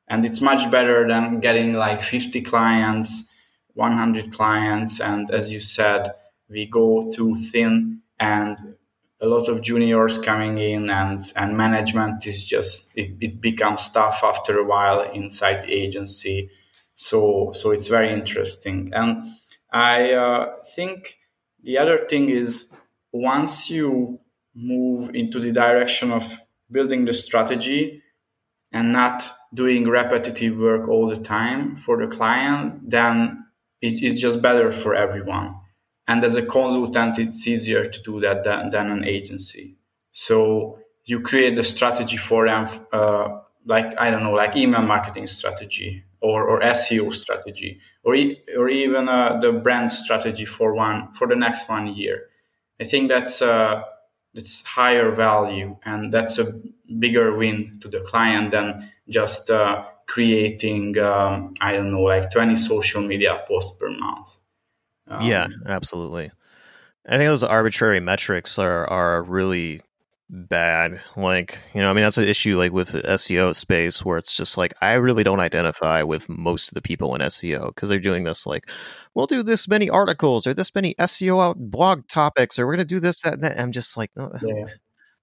and 0.08 0.26
it's 0.26 0.40
much 0.40 0.70
better 0.70 1.08
than 1.08 1.40
getting 1.40 1.72
like 1.72 2.02
50 2.02 2.42
clients 2.42 3.30
100 3.74 4.32
clients 4.32 5.00
and 5.00 5.30
as 5.30 5.50
you 5.52 5.60
said 5.60 6.12
we 6.48 6.66
go 6.66 7.10
too 7.10 7.36
thin 7.36 8.00
and 8.20 8.76
a 9.24 9.28
lot 9.28 9.48
of 9.48 9.62
juniors 9.62 10.18
coming 10.18 10.58
in 10.58 10.90
and 10.90 11.20
and 11.36 11.56
management 11.56 12.26
is 12.26 12.44
just 12.44 12.90
it, 12.94 13.10
it 13.20 13.40
becomes 13.40 13.88
tough 13.88 14.20
after 14.22 14.58
a 14.58 14.64
while 14.64 15.00
inside 15.12 15.62
the 15.62 15.72
agency 15.72 16.50
so 16.94 17.50
so 17.52 17.70
it's 17.70 17.88
very 17.88 18.12
interesting 18.12 18.90
and 18.94 19.24
i 19.72 20.12
uh, 20.12 20.54
think 20.74 21.18
the 21.62 21.78
other 21.78 22.06
thing 22.08 22.28
is 22.28 22.72
once 23.12 23.70
you 23.70 24.18
move 24.54 25.14
into 25.14 25.40
the 25.40 25.52
direction 25.52 26.10
of 26.10 26.24
building 26.70 27.04
the 27.04 27.12
strategy 27.12 28.02
and 28.72 28.92
not 28.92 29.32
doing 29.52 29.88
repetitive 29.88 30.56
work 30.58 30.88
all 30.88 31.08
the 31.08 31.16
time 31.16 31.76
for 31.76 31.96
the 31.96 32.08
client 32.16 32.90
then 32.90 33.44
it's 33.84 34.20
just 34.20 34.40
better 34.40 34.72
for 34.72 34.94
everyone. 34.94 35.56
And 36.06 36.22
as 36.24 36.36
a 36.36 36.42
consultant, 36.44 37.18
it's 37.18 37.46
easier 37.46 37.84
to 37.86 38.02
do 38.02 38.20
that 38.20 38.44
than, 38.44 38.70
than 38.70 38.90
an 38.90 39.04
agency. 39.04 39.76
So 40.12 40.78
you 41.04 41.20
create 41.20 41.56
the 41.56 41.62
strategy 41.64 42.16
for 42.16 42.46
them, 42.46 42.68
uh, 42.92 43.38
like, 43.66 43.98
I 43.98 44.10
don't 44.10 44.22
know, 44.22 44.32
like 44.32 44.56
email 44.56 44.82
marketing 44.82 45.26
strategy 45.26 46.04
or, 46.20 46.44
or 46.48 46.62
SEO 46.62 47.10
strategy, 47.10 47.80
or, 48.02 48.14
e- 48.14 48.40
or 48.56 48.68
even 48.68 49.08
uh, 49.08 49.38
the 49.40 49.52
brand 49.52 49.92
strategy 49.92 50.44
for 50.44 50.74
one, 50.74 51.12
for 51.12 51.26
the 51.26 51.36
next 51.36 51.68
one 51.68 51.86
year. 51.86 52.28
I 52.80 52.84
think 52.84 53.08
that's, 53.08 53.40
uh, 53.42 53.82
that's 54.34 54.64
higher 54.64 55.10
value 55.12 55.76
and 55.84 56.12
that's 56.12 56.38
a 56.38 56.52
bigger 56.98 57.36
win 57.36 57.78
to 57.80 57.88
the 57.88 58.00
client 58.00 58.50
than 58.50 58.90
just 59.08 59.50
uh, 59.50 59.84
creating 60.06 60.98
um, 60.98 61.54
i 61.60 61.72
don't 61.72 61.90
know 61.92 62.02
like 62.02 62.30
20 62.30 62.54
social 62.54 63.00
media 63.02 63.42
posts 63.46 63.76
per 63.78 63.90
month 63.90 64.38
um, 65.08 65.26
yeah 65.26 65.48
absolutely 65.66 66.30
i 67.06 67.16
think 67.16 67.28
those 67.28 67.42
arbitrary 67.42 68.00
metrics 68.00 68.58
are 68.58 68.86
are 68.88 69.22
really 69.22 69.80
bad 70.30 71.00
like 71.16 71.58
you 71.74 71.82
know 71.82 71.90
i 71.90 71.92
mean 71.92 72.02
that's 72.02 72.16
an 72.16 72.24
issue 72.24 72.56
like 72.56 72.72
with 72.72 72.92
seo 72.92 73.54
space 73.54 74.04
where 74.04 74.16
it's 74.16 74.34
just 74.34 74.56
like 74.56 74.72
i 74.80 74.94
really 74.94 75.22
don't 75.22 75.38
identify 75.38 76.02
with 76.02 76.28
most 76.30 76.68
of 76.68 76.74
the 76.74 76.82
people 76.82 77.14
in 77.14 77.20
seo 77.22 77.68
because 77.68 77.90
they're 77.90 77.98
doing 77.98 78.24
this 78.24 78.46
like 78.46 78.68
we'll 79.14 79.26
do 79.26 79.42
this 79.42 79.68
many 79.68 79.90
articles 79.90 80.46
or 80.46 80.54
this 80.54 80.74
many 80.74 80.94
seo 80.94 81.54
blog 81.56 82.08
topics 82.08 82.58
or 82.58 82.66
we're 82.66 82.72
going 82.72 82.86
to 82.86 82.94
do 82.94 83.00
this 83.00 83.20
that 83.20 83.34
and 83.34 83.42
that 83.42 83.60
i'm 83.60 83.70
just 83.70 83.98
like 83.98 84.10
yeah. 84.16 84.64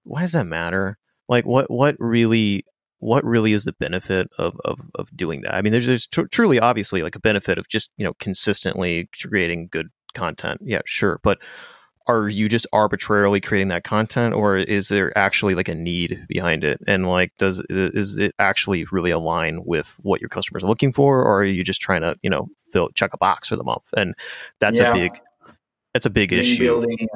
why 0.04 0.20
does 0.20 0.32
that 0.32 0.46
matter 0.46 0.96
like 1.28 1.44
what 1.44 1.68
what 1.68 1.96
really 1.98 2.64
what 3.02 3.24
really 3.24 3.52
is 3.52 3.64
the 3.64 3.72
benefit 3.72 4.30
of 4.38 4.56
of, 4.64 4.80
of 4.94 5.14
doing 5.16 5.42
that? 5.42 5.54
I 5.54 5.62
mean, 5.62 5.72
there's 5.72 5.86
there's 5.86 6.06
t- 6.06 6.24
truly 6.30 6.60
obviously 6.60 7.02
like 7.02 7.16
a 7.16 7.20
benefit 7.20 7.58
of 7.58 7.68
just 7.68 7.90
you 7.96 8.04
know 8.04 8.14
consistently 8.14 9.08
creating 9.20 9.68
good 9.70 9.88
content. 10.14 10.60
Yeah, 10.64 10.82
sure, 10.84 11.18
but 11.22 11.38
are 12.06 12.28
you 12.28 12.48
just 12.48 12.66
arbitrarily 12.72 13.40
creating 13.40 13.68
that 13.68 13.84
content 13.84 14.34
or 14.34 14.56
is 14.56 14.88
there 14.88 15.16
actually 15.16 15.54
like 15.54 15.68
a 15.68 15.74
need 15.74 16.24
behind 16.28 16.64
it 16.64 16.80
and 16.88 17.08
like 17.08 17.32
does 17.38 17.64
is 17.70 18.18
it 18.18 18.34
actually 18.40 18.84
really 18.90 19.12
align 19.12 19.62
with 19.64 19.94
what 20.02 20.20
your 20.20 20.28
customers 20.28 20.64
are 20.64 20.66
looking 20.66 20.92
for 20.92 21.22
or 21.22 21.38
are 21.38 21.44
you 21.44 21.62
just 21.62 21.80
trying 21.80 22.00
to 22.00 22.16
you 22.20 22.28
know 22.28 22.48
fill 22.72 22.88
check 22.90 23.14
a 23.14 23.18
box 23.18 23.48
for 23.48 23.54
the 23.54 23.62
month 23.62 23.84
and 23.96 24.14
that's 24.58 24.80
yeah. 24.80 24.90
a 24.90 24.94
big 24.94 25.12
that's 25.94 26.04
a 26.04 26.10
big 26.10 26.32
issue 26.32 26.64
building, 26.64 27.06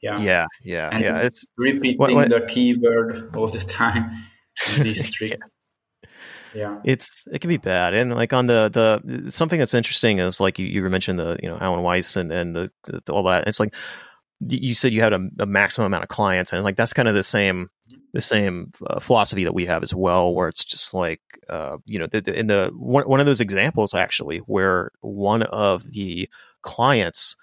yeah 0.00 0.18
yeah 0.18 0.46
yeah 0.62 0.88
and 0.90 1.04
yeah 1.04 1.18
it's 1.18 1.44
repeating 1.58 1.98
what, 1.98 2.10
what, 2.14 2.30
the 2.30 2.40
keyword 2.48 3.36
all 3.36 3.46
the 3.46 3.58
time 3.66 4.10
these 4.78 5.08
three. 5.14 5.28
yeah. 5.28 5.36
yeah. 6.54 6.80
It's 6.84 7.26
it 7.32 7.40
can 7.40 7.48
be 7.48 7.56
bad, 7.56 7.94
and 7.94 8.14
like 8.14 8.32
on 8.32 8.46
the 8.46 8.68
the 8.68 9.30
something 9.30 9.58
that's 9.58 9.74
interesting 9.74 10.18
is 10.18 10.40
like 10.40 10.58
you, 10.58 10.66
you 10.66 10.82
mentioned 10.88 11.18
the 11.18 11.38
you 11.42 11.48
know 11.48 11.58
Alan 11.60 11.82
Weiss 11.82 12.16
and 12.16 12.32
and 12.32 12.54
the, 12.54 12.70
the, 12.84 13.12
all 13.12 13.24
that. 13.24 13.48
It's 13.48 13.60
like 13.60 13.74
you 14.40 14.74
said 14.74 14.92
you 14.92 15.00
had 15.00 15.12
a, 15.12 15.20
a, 15.40 15.46
maximum 15.46 15.86
amount 15.86 16.04
of 16.04 16.08
clients, 16.08 16.52
and 16.52 16.62
like 16.62 16.76
that's 16.76 16.92
kind 16.92 17.08
of 17.08 17.14
the 17.14 17.24
same 17.24 17.68
the 18.12 18.20
same 18.20 18.72
uh, 18.86 19.00
philosophy 19.00 19.44
that 19.44 19.54
we 19.54 19.66
have 19.66 19.82
as 19.82 19.94
well, 19.94 20.34
where 20.34 20.48
it's 20.48 20.64
just 20.64 20.94
like 20.94 21.20
uh, 21.48 21.78
you 21.84 21.98
know 21.98 22.06
the, 22.06 22.20
the, 22.20 22.38
in 22.38 22.46
the 22.46 22.72
one 22.76 23.04
one 23.08 23.20
of 23.20 23.26
those 23.26 23.40
examples 23.40 23.94
actually 23.94 24.38
where 24.38 24.90
one 25.00 25.42
of 25.42 25.92
the 25.92 26.28
clients 26.62 27.36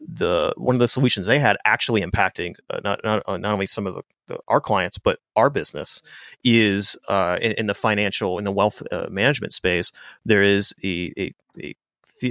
the 0.00 0.52
one 0.56 0.74
of 0.74 0.80
the 0.80 0.88
solutions 0.88 1.26
they 1.26 1.38
had 1.38 1.56
actually 1.64 2.02
impacting 2.02 2.54
uh, 2.70 2.80
not 2.84 3.00
not, 3.04 3.22
uh, 3.26 3.36
not 3.36 3.52
only 3.52 3.66
some 3.66 3.86
of 3.86 3.94
the, 3.94 4.02
the, 4.32 4.38
our 4.48 4.60
clients 4.60 4.98
but 4.98 5.18
our 5.36 5.50
business 5.50 6.02
is 6.44 6.96
uh, 7.08 7.38
in, 7.40 7.52
in, 7.52 7.66
the 7.66 7.74
financial 7.74 8.38
in 8.38 8.44
the 8.44 8.52
wealth 8.52 8.82
uh, 8.90 9.06
management 9.10 9.52
space 9.52 9.92
there 10.24 10.42
is 10.42 10.74
a, 10.82 11.12
a, 11.18 11.34
a, 11.60 11.74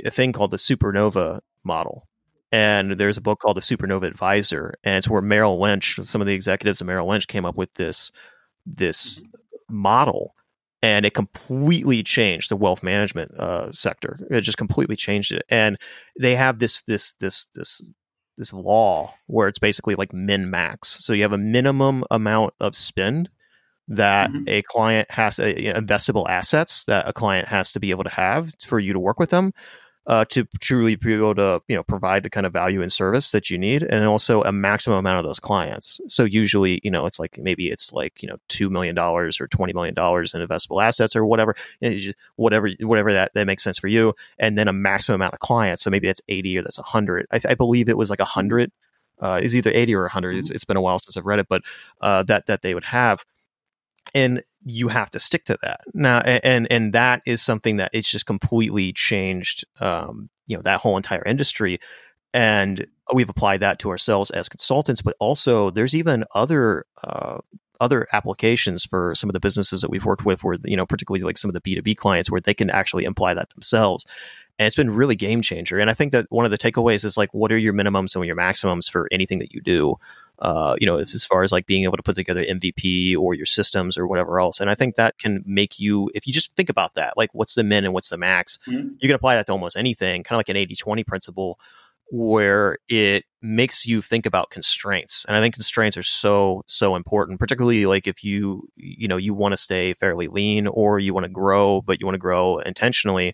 a 0.06 0.12
thing 0.12 0.32
called 0.32 0.52
the 0.52 0.58
supernova 0.58 1.42
model. 1.64 2.08
And 2.54 2.94
there's 2.94 3.18
a 3.18 3.22
book 3.22 3.40
called 3.40 3.58
the 3.58 3.62
supernova 3.62 4.04
advisor 4.04 4.74
and 4.84 4.98
it's 4.98 5.08
where 5.08 5.22
merrill 5.22 5.60
lynch 5.60 6.00
some 6.04 6.22
of 6.22 6.28
the 6.28 6.34
executives 6.34 6.82
of 6.82 6.88
merrill 6.88 7.08
lynch 7.08 7.28
came 7.28 7.46
up 7.46 7.56
with 7.56 7.74
this 7.76 8.12
this 8.66 9.22
model 9.70 10.36
and 10.84 11.06
it 11.06 11.14
completely 11.14 12.04
changed 12.04 12.50
the 12.50 12.56
wealth 12.56 12.84
management 12.84 13.32
uh, 13.40 13.72
sector. 13.72 14.20
It 14.30 14.42
just 14.42 14.58
completely 14.58 14.96
changed 14.96 15.32
it, 15.32 15.44
and 15.50 15.78
they 16.20 16.36
have 16.36 16.60
this 16.60 16.82
this 16.84 17.14
this 17.14 17.48
this 17.54 17.82
this 18.41 18.51
law 18.54 19.13
where 19.27 19.47
it's 19.47 19.60
basically 19.60 19.95
like 19.95 20.12
min 20.12 20.49
max. 20.49 20.89
So 21.06 21.13
you 21.13 21.21
have 21.21 21.32
a 21.32 21.38
minimum 21.38 22.04
amount 22.10 22.56
of 22.60 22.75
spend 22.75 23.30
that 23.88 24.32
mm-hmm. 24.32 24.43
a 24.47 24.62
client 24.63 25.12
has, 25.12 25.39
uh, 25.39 25.43
investable 25.43 26.27
assets 26.27 26.86
that 26.86 27.08
a 27.08 27.13
client 27.13 27.47
has 27.47 27.71
to 27.73 27.80
be 27.80 27.91
able 27.91 28.04
to 28.04 28.10
have 28.10 28.54
for 28.65 28.80
you 28.80 28.93
to 28.93 28.99
work 28.99 29.19
with 29.19 29.30
them. 29.30 29.54
Uh, 30.08 30.26
to 30.26 30.46
truly 30.60 30.96
be 30.96 31.14
able 31.14 31.36
to 31.36 31.62
you 31.68 31.76
know 31.76 31.84
provide 31.84 32.24
the 32.24 32.30
kind 32.30 32.46
of 32.46 32.54
value 32.54 32.82
and 32.82 32.92
service 32.92 33.32
that 33.32 33.50
you 33.50 33.58
need, 33.58 33.84
and 33.84 34.06
also 34.06 34.42
a 34.44 34.52
maximum 34.52 34.98
amount 34.98 35.20
of 35.20 35.26
those 35.26 35.40
clients. 35.40 36.02
So 36.08 36.24
usually, 36.24 36.80
you 36.84 36.90
know, 36.90 37.06
it's 37.06 37.20
like 37.20 37.38
maybe 37.38 37.70
it's 37.70 37.94
like 37.94 38.22
you 38.24 38.30
know 38.30 38.38
two 38.48 38.70
million 38.70 38.96
dollars 38.96 39.40
or 39.40 39.48
twenty 39.48 39.74
million 39.74 39.94
dollars 39.94 40.34
in 40.34 40.46
investable 40.46 40.84
assets 40.84 41.16
or 41.16 41.26
whatever, 41.26 41.56
just, 41.84 42.18
whatever 42.36 42.70
whatever 42.80 43.14
that 43.14 43.34
that 43.36 43.46
makes 43.46 43.64
sense 43.64 43.78
for 43.78 43.88
you, 43.88 44.14
and 44.40 44.58
then 44.58 44.68
a 44.68 44.74
maximum 44.74 45.16
amount 45.16 45.34
of 45.34 45.40
clients. 45.40 45.84
So 45.84 45.90
maybe 45.90 46.08
that's 46.08 46.22
eighty 46.28 46.58
or 46.58 46.64
that's 46.64 46.78
hundred. 46.78 47.28
I, 47.32 47.40
I, 47.50 47.56
believe 47.56 47.88
it 47.88 47.98
was 47.98 48.10
like 48.10 48.22
hundred. 48.22 48.72
Uh, 49.20 49.40
is 49.40 49.56
either 49.56 49.70
80 49.72 49.94
or 49.94 50.02
100 50.02 50.36
it's, 50.36 50.48
mm-hmm. 50.48 50.56
it's 50.56 50.66
been 50.66 50.78
a 50.78 50.82
while 50.82 50.98
since 50.98 51.16
i've 51.16 51.28
read 51.28 51.38
it 51.38 51.46
but 51.48 51.62
uh, 52.02 52.24
that 52.24 52.48
that 52.48 52.64
they 52.64 52.74
would 52.74 52.86
have 52.86 53.24
and 54.16 54.42
you 54.63 54.88
have 54.89 55.10
to 55.12 55.19
stick 55.19 55.45
to 55.45 55.58
that. 55.62 55.82
Now 55.93 56.19
and 56.19 56.67
and 56.71 56.93
that 56.93 57.21
is 57.26 57.41
something 57.41 57.78
that 57.78 57.91
it's 57.93 58.10
just 58.10 58.26
completely 58.26 58.93
changed 58.93 59.65
um, 59.80 60.30
you 60.47 60.56
know 60.56 60.62
that 60.63 60.82
whole 60.82 60.97
entire 60.97 61.24
industry. 61.24 61.80
And 62.34 62.88
we've 63.13 63.30
applied 63.30 63.60
that 63.60 63.80
to 63.80 63.89
ourselves 63.89 64.32
as 64.32 64.47
consultants 64.47 65.02
but 65.02 65.15
also 65.19 65.69
there's 65.69 65.93
even 65.93 66.24
other 66.34 66.86
uh, 67.04 67.39
other 67.82 68.08
applications 68.13 68.86
for 68.86 69.15
some 69.15 69.30
of 69.30 69.34
the 69.34 69.39
businesses 69.39 69.82
that 69.82 69.89
we've 69.89 70.06
worked 70.06 70.24
with 70.24 70.43
where 70.43 70.56
you 70.63 70.78
know 70.78 70.86
particularly 70.86 71.24
like 71.24 71.38
some 71.38 71.50
of 71.50 71.56
the 71.56 71.62
b2b 71.62 71.97
clients 71.97 72.30
where 72.30 72.39
they 72.39 72.54
can 72.54 72.69
actually 72.69 73.04
imply 73.04 73.34
that 73.34 73.50
themselves. 73.50 74.06
And 74.60 74.67
it's 74.67 74.76
been 74.76 74.91
really 74.91 75.15
game 75.15 75.41
changer. 75.41 75.80
And 75.80 75.89
i 75.89 75.93
think 75.93 76.12
that 76.12 76.28
one 76.30 76.45
of 76.45 76.52
the 76.52 76.58
takeaways 76.58 77.04
is 77.04 77.17
like 77.17 77.34
what 77.34 77.52
are 77.52 77.58
your 77.58 77.74
minimums 77.74 78.15
and 78.15 78.26
your 78.26 78.36
maximums 78.36 78.88
for 78.88 79.08
anything 79.12 79.39
that 79.39 79.54
you 79.54 79.62
do 79.62 79.95
uh, 80.41 80.75
you 80.80 80.88
know, 80.88 80.97
as 80.97 81.23
far 81.23 81.43
as 81.43 81.51
like 81.51 81.67
being 81.67 81.84
able 81.84 81.97
to 81.97 82.04
put 82.04 82.15
together 82.15 82.43
MVP 82.43 83.15
or 83.15 83.36
your 83.36 83.45
systems 83.45 83.97
or 83.97 84.08
whatever 84.08 84.39
else. 84.39 84.60
And 84.60 84.71
I 84.71 84.75
think 84.75 84.95
that 84.95 85.19
can 85.19 85.43
make 85.45 85.80
you, 85.80 86.10
if 86.15 86.25
you 86.25 86.34
just 86.34 86.56
think 86.56 86.69
about 86.69 86.95
that, 86.95 87.15
like 87.15 87.30
what's 87.34 87.54
the 87.54 87.63
min 87.63 87.86
and 87.86 87.93
what's 87.93 88.10
the 88.10 88.17
max, 88.17 88.58
mm-hmm. 88.67 88.89
you 88.99 89.08
can 89.08 89.15
apply 89.15 89.36
that 89.36 89.45
to 89.45 89.51
almost 89.51 89.77
anything, 89.77 90.23
kind 90.23 90.36
of 90.36 90.39
like 90.39 90.49
an 90.49 90.58
80 90.58 90.75
20 90.75 91.04
principle 91.04 91.60
where 92.13 92.77
it 92.89 93.23
makes 93.41 93.86
you 93.86 94.01
think 94.01 94.25
about 94.25 94.49
constraints 94.49 95.25
and 95.25 95.36
i 95.36 95.39
think 95.39 95.56
constraints 95.56 95.95
are 95.95 96.04
so 96.04 96.62
so 96.67 96.95
important 96.95 97.39
particularly 97.39 97.86
like 97.86 98.06
if 98.06 98.21
you 98.21 98.67
you 98.75 99.08
know 99.08 99.15
you 99.15 99.34
want 99.34 99.54
to 99.54 99.58
stay 99.58 99.93
fairly 99.93 100.27
lean 100.27 100.67
or 100.67 100.99
you 100.99 101.13
want 101.13 101.23
to 101.23 101.32
grow 101.32 101.82
but 101.82 101.99
you 102.01 102.06
want 102.06 102.13
to 102.13 102.19
grow 102.19 102.58
intentionally 102.60 103.34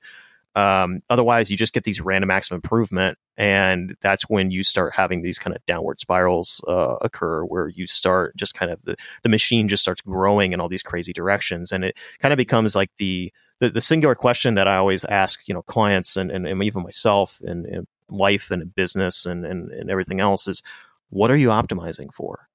um, 0.58 1.02
otherwise, 1.08 1.52
you 1.52 1.56
just 1.56 1.72
get 1.72 1.84
these 1.84 2.02
random 2.02 2.32
acts 2.32 2.50
of 2.50 2.56
improvement, 2.56 3.20
and 3.38 3.96
that's 4.02 4.24
when 4.24 4.50
you 4.50 4.64
start 4.64 4.96
having 4.96 5.22
these 5.22 5.38
kind 5.38 5.56
of 5.56 5.64
downward 5.68 6.00
spirals 6.00 6.60
uh, 6.68 6.96
occur, 7.02 7.44
where 7.46 7.70
you 7.70 7.86
start 7.86 8.36
just 8.36 8.56
kind 8.56 8.72
of 8.72 8.82
the 8.82 8.96
the 9.22 9.30
machine 9.30 9.68
just 9.68 9.84
starts 9.84 10.02
growing 10.02 10.54
in 10.54 10.60
all 10.60 10.68
these 10.68 10.82
crazy 10.82 11.14
directions, 11.14 11.72
and 11.72 11.86
it 11.86 11.96
kind 12.20 12.34
of 12.34 12.38
becomes 12.38 12.76
like 12.76 12.90
the 12.98 13.32
the, 13.60 13.70
the 13.70 13.82
singular 13.82 14.16
question 14.16 14.56
that 14.56 14.68
I 14.68 14.78
always 14.78 15.06
ask, 15.06 15.48
you 15.48 15.54
know, 15.54 15.62
clients 15.62 16.18
and 16.18 16.32
and, 16.32 16.48
and 16.48 16.64
even 16.64 16.82
myself 16.82 17.40
in, 17.44 17.66
in 17.68 17.86
life 18.10 18.50
and 18.50 18.64
in 18.64 18.70
business 18.70 19.28
and, 19.28 19.46
and 19.46 19.70
and 19.70 19.92
everything 19.92 20.20
else 20.20 20.48
is, 20.48 20.64
what 21.10 21.30
are 21.30 21.38
you 21.38 21.50
optimizing 21.50 22.12
for? 22.12 22.48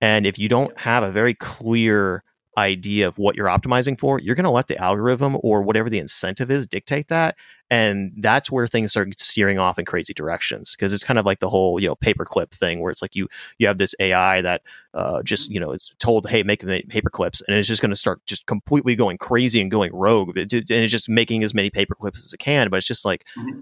And 0.00 0.24
if 0.24 0.38
you 0.38 0.48
don't 0.48 0.78
have 0.78 1.02
a 1.02 1.10
very 1.10 1.34
clear 1.34 2.22
idea 2.56 3.06
of 3.06 3.18
what 3.18 3.36
you're 3.36 3.46
optimizing 3.46 3.98
for, 3.98 4.18
you're 4.18 4.34
going 4.34 4.44
to 4.44 4.50
let 4.50 4.66
the 4.66 4.78
algorithm 4.78 5.36
or 5.42 5.62
whatever 5.62 5.88
the 5.88 5.98
incentive 5.98 6.50
is 6.50 6.66
dictate 6.66 7.08
that. 7.08 7.36
And 7.70 8.12
that's 8.18 8.50
where 8.50 8.66
things 8.66 8.90
start 8.90 9.18
steering 9.20 9.60
off 9.60 9.78
in 9.78 9.84
crazy 9.84 10.12
directions 10.12 10.74
because 10.74 10.92
it's 10.92 11.04
kind 11.04 11.18
of 11.18 11.24
like 11.24 11.38
the 11.38 11.48
whole, 11.48 11.80
you 11.80 11.86
know, 11.86 11.94
paperclip 11.94 12.50
thing 12.50 12.80
where 12.80 12.90
it's 12.90 13.00
like 13.00 13.14
you, 13.14 13.28
you 13.58 13.68
have 13.68 13.78
this 13.78 13.94
AI 14.00 14.42
that 14.42 14.62
uh, 14.92 15.22
just, 15.22 15.50
you 15.50 15.60
know, 15.60 15.70
it's 15.70 15.94
told, 16.00 16.28
hey, 16.28 16.42
make 16.42 16.66
paper 16.88 17.10
clips 17.10 17.40
and 17.42 17.56
it's 17.56 17.68
just 17.68 17.80
going 17.80 17.90
to 17.90 17.96
start 17.96 18.24
just 18.26 18.46
completely 18.46 18.96
going 18.96 19.18
crazy 19.18 19.60
and 19.60 19.70
going 19.70 19.94
rogue. 19.94 20.36
And 20.36 20.52
it's 20.52 20.92
just 20.92 21.08
making 21.08 21.44
as 21.44 21.54
many 21.54 21.70
paper 21.70 21.94
clips 21.94 22.24
as 22.24 22.32
it 22.32 22.38
can. 22.38 22.68
But 22.70 22.78
it's 22.78 22.86
just 22.88 23.04
like, 23.04 23.24
mm-hmm. 23.38 23.60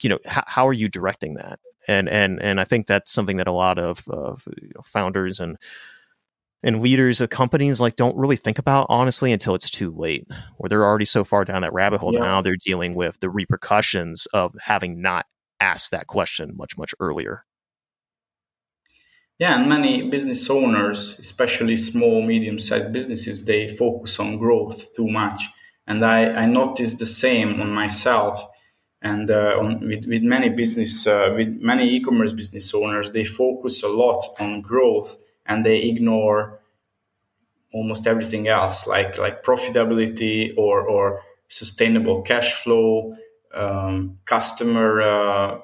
you 0.00 0.08
know, 0.08 0.18
h- 0.26 0.44
how 0.46 0.66
are 0.66 0.72
you 0.72 0.88
directing 0.88 1.34
that? 1.34 1.60
And, 1.86 2.08
and, 2.08 2.40
and 2.40 2.58
I 2.58 2.64
think 2.64 2.86
that's 2.86 3.12
something 3.12 3.36
that 3.36 3.48
a 3.48 3.52
lot 3.52 3.78
of, 3.78 4.08
of 4.08 4.48
you 4.62 4.70
know, 4.74 4.82
founders 4.82 5.40
and, 5.40 5.58
and 6.62 6.80
leaders 6.80 7.20
of 7.20 7.30
companies 7.30 7.80
like 7.80 7.96
don't 7.96 8.16
really 8.16 8.36
think 8.36 8.58
about 8.58 8.86
honestly 8.88 9.32
until 9.32 9.54
it's 9.54 9.70
too 9.70 9.90
late 9.90 10.26
or 10.58 10.68
they're 10.68 10.84
already 10.84 11.04
so 11.04 11.24
far 11.24 11.44
down 11.44 11.62
that 11.62 11.72
rabbit 11.72 11.98
hole. 11.98 12.14
Yeah. 12.14 12.20
now 12.20 12.42
they're 12.42 12.56
dealing 12.56 12.94
with 12.94 13.20
the 13.20 13.30
repercussions 13.30 14.26
of 14.32 14.54
having 14.60 15.00
not 15.00 15.26
asked 15.60 15.90
that 15.90 16.06
question 16.06 16.54
much 16.56 16.76
much 16.76 16.94
earlier. 17.00 17.44
Yeah 19.38 19.58
and 19.58 19.68
many 19.68 20.08
business 20.08 20.48
owners 20.50 21.18
especially 21.18 21.76
small 21.76 22.22
medium 22.22 22.58
sized 22.58 22.92
businesses 22.92 23.44
they 23.44 23.74
focus 23.76 24.18
on 24.18 24.38
growth 24.38 24.94
too 24.94 25.08
much. 25.08 25.42
And 25.86 26.04
i 26.04 26.26
i 26.42 26.46
noticed 26.46 26.98
the 26.98 27.06
same 27.06 27.60
on 27.60 27.70
myself 27.70 28.46
and 29.04 29.32
uh, 29.32 29.56
on, 29.58 29.80
with, 29.88 30.06
with 30.06 30.22
many 30.22 30.48
business 30.48 31.06
uh, 31.08 31.34
with 31.36 31.48
many 31.60 31.96
e-commerce 31.96 32.32
business 32.32 32.72
owners 32.72 33.10
they 33.10 33.24
focus 33.24 33.82
a 33.82 33.88
lot 33.88 34.24
on 34.38 34.60
growth 34.60 35.16
and 35.46 35.64
they 35.64 35.82
ignore 35.82 36.60
almost 37.72 38.06
everything 38.06 38.48
else 38.48 38.86
like 38.86 39.16
like 39.18 39.42
profitability 39.42 40.52
or 40.56 40.82
or 40.82 41.20
sustainable 41.48 42.22
cash 42.22 42.52
flow 42.62 43.14
um, 43.54 44.18
customer 44.24 45.02
uh, 45.02 45.58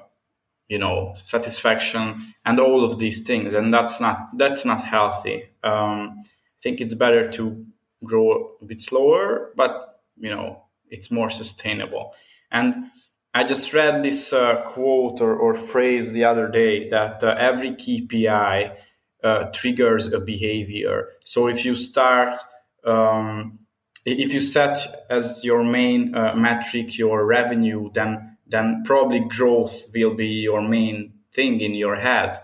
you 0.68 0.78
know 0.78 1.14
satisfaction 1.24 2.34
and 2.44 2.60
all 2.60 2.84
of 2.84 2.98
these 2.98 3.22
things. 3.22 3.54
And 3.54 3.72
that's 3.72 4.00
not 4.00 4.28
that's 4.36 4.64
not 4.64 4.84
healthy. 4.84 5.44
Um, 5.64 6.20
i 6.20 6.60
think 6.60 6.80
it's 6.80 6.94
better 6.94 7.30
to 7.30 7.64
grow 8.04 8.50
a 8.60 8.64
bit 8.64 8.80
slower 8.80 9.52
but 9.56 10.00
you 10.16 10.30
know 10.30 10.64
it's 10.90 11.10
more 11.10 11.30
sustainable. 11.30 12.14
And 12.50 12.90
i 13.34 13.44
just 13.44 13.72
read 13.72 14.02
this 14.02 14.32
uh, 14.32 14.62
quote 14.62 15.20
or, 15.20 15.36
or 15.36 15.54
phrase 15.54 16.12
the 16.12 16.24
other 16.24 16.48
day 16.48 16.88
that 16.90 17.22
uh, 17.22 17.34
every 17.38 17.72
kpi 17.72 18.74
uh, 19.22 19.44
triggers 19.52 20.12
a 20.12 20.20
behavior. 20.20 21.08
So 21.24 21.48
if 21.48 21.64
you 21.64 21.74
start, 21.74 22.40
um, 22.84 23.58
if 24.04 24.32
you 24.32 24.40
set 24.40 24.78
as 25.10 25.44
your 25.44 25.64
main 25.64 26.14
uh, 26.14 26.34
metric 26.34 26.96
your 26.98 27.26
revenue, 27.26 27.90
then 27.92 28.36
then 28.46 28.82
probably 28.84 29.20
growth 29.20 29.86
will 29.94 30.14
be 30.14 30.28
your 30.28 30.62
main 30.62 31.12
thing 31.32 31.60
in 31.60 31.74
your 31.74 31.96
head. 31.96 32.36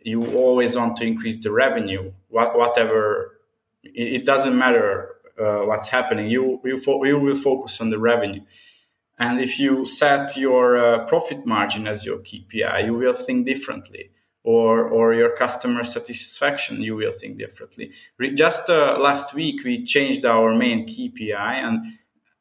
You 0.00 0.36
always 0.36 0.76
want 0.76 0.96
to 0.98 1.04
increase 1.04 1.42
the 1.42 1.50
revenue, 1.50 2.12
what, 2.28 2.56
whatever. 2.56 3.34
It, 3.82 4.24
doesn't 4.24 4.56
matter 4.56 5.16
uh, 5.36 5.62
what's 5.62 5.88
happening. 5.88 6.30
You 6.30 6.60
you, 6.64 6.78
fo- 6.78 7.02
you 7.04 7.18
will 7.18 7.34
focus 7.34 7.80
on 7.80 7.90
the 7.90 7.98
revenue. 7.98 8.42
And 9.18 9.40
if 9.40 9.58
you 9.58 9.84
set 9.84 10.36
your 10.36 10.78
uh, 10.78 11.04
profit 11.06 11.44
margin 11.44 11.88
as 11.88 12.04
your 12.04 12.18
KPI, 12.18 12.84
you 12.84 12.94
will 12.94 13.14
think 13.14 13.46
differently 13.46 14.10
or 14.44 14.88
or 14.88 15.14
your 15.14 15.36
customer 15.36 15.84
satisfaction 15.84 16.82
you 16.82 16.96
will 16.96 17.12
think 17.12 17.38
differently. 17.38 17.92
Just 18.34 18.70
uh, 18.70 18.96
last 18.98 19.34
week 19.34 19.64
we 19.64 19.84
changed 19.84 20.24
our 20.24 20.54
main 20.54 20.86
kpi 20.86 21.32
and 21.36 21.84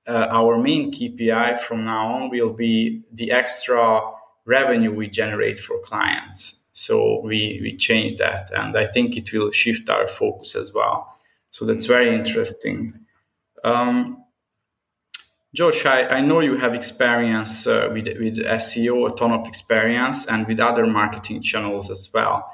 uh, 0.08 0.28
our 0.30 0.58
main 0.58 0.92
kpi 0.92 1.60
from 1.60 1.86
now 1.86 2.08
on 2.14 2.30
will 2.30 2.54
be 2.54 3.02
the 3.12 3.32
extra 3.32 4.02
revenue 4.46 4.94
we 4.94 5.08
generate 5.08 5.60
for 5.60 5.80
clients. 5.80 6.56
So 6.74 7.22
we 7.22 7.60
we 7.62 7.76
changed 7.76 8.20
that 8.20 8.52
and 8.52 8.78
i 8.78 8.86
think 8.86 9.18
it 9.18 9.34
will 9.34 9.52
shift 9.52 9.90
our 9.90 10.08
focus 10.08 10.56
as 10.56 10.74
well. 10.74 11.14
So 11.52 11.66
that's 11.66 11.88
very 11.88 12.16
interesting. 12.16 12.94
Um, 13.64 14.24
Josh, 15.58 15.88
I, 15.88 16.04
I 16.18 16.22
know 16.22 16.42
you 16.42 16.56
have 16.58 16.76
experience 16.76 17.66
uh, 17.66 17.90
with, 17.92 18.06
with 18.20 18.38
SEO, 18.38 19.12
a 19.12 19.16
ton 19.16 19.32
of 19.32 19.48
experience, 19.48 20.28
and 20.28 20.46
with 20.46 20.60
other 20.60 20.86
marketing 20.86 21.42
channels 21.42 21.90
as 21.90 22.08
well. 22.14 22.48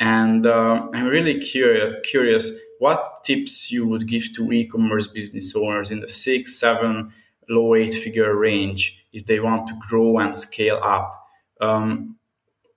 And 0.00 0.44
uh, 0.44 0.88
I'm 0.92 1.06
really 1.06 1.38
curious, 1.38 1.94
curious 2.02 2.50
what 2.80 3.22
tips 3.22 3.70
you 3.70 3.86
would 3.86 4.08
give 4.08 4.34
to 4.34 4.50
e-commerce 4.50 5.06
business 5.06 5.54
owners 5.54 5.92
in 5.92 6.00
the 6.00 6.08
six, 6.08 6.58
seven, 6.58 7.12
low 7.48 7.76
eight-figure 7.76 8.34
range 8.34 9.06
if 9.12 9.24
they 9.26 9.38
want 9.38 9.68
to 9.68 9.78
grow 9.88 10.18
and 10.18 10.34
scale 10.34 10.80
up. 10.82 11.14
Um, 11.60 12.16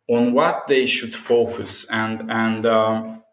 on 0.08 0.34
what 0.34 0.68
they 0.68 0.86
should 0.86 1.16
focus 1.16 1.86
and 1.90 2.30
and 2.30 2.66
um, 2.66 3.24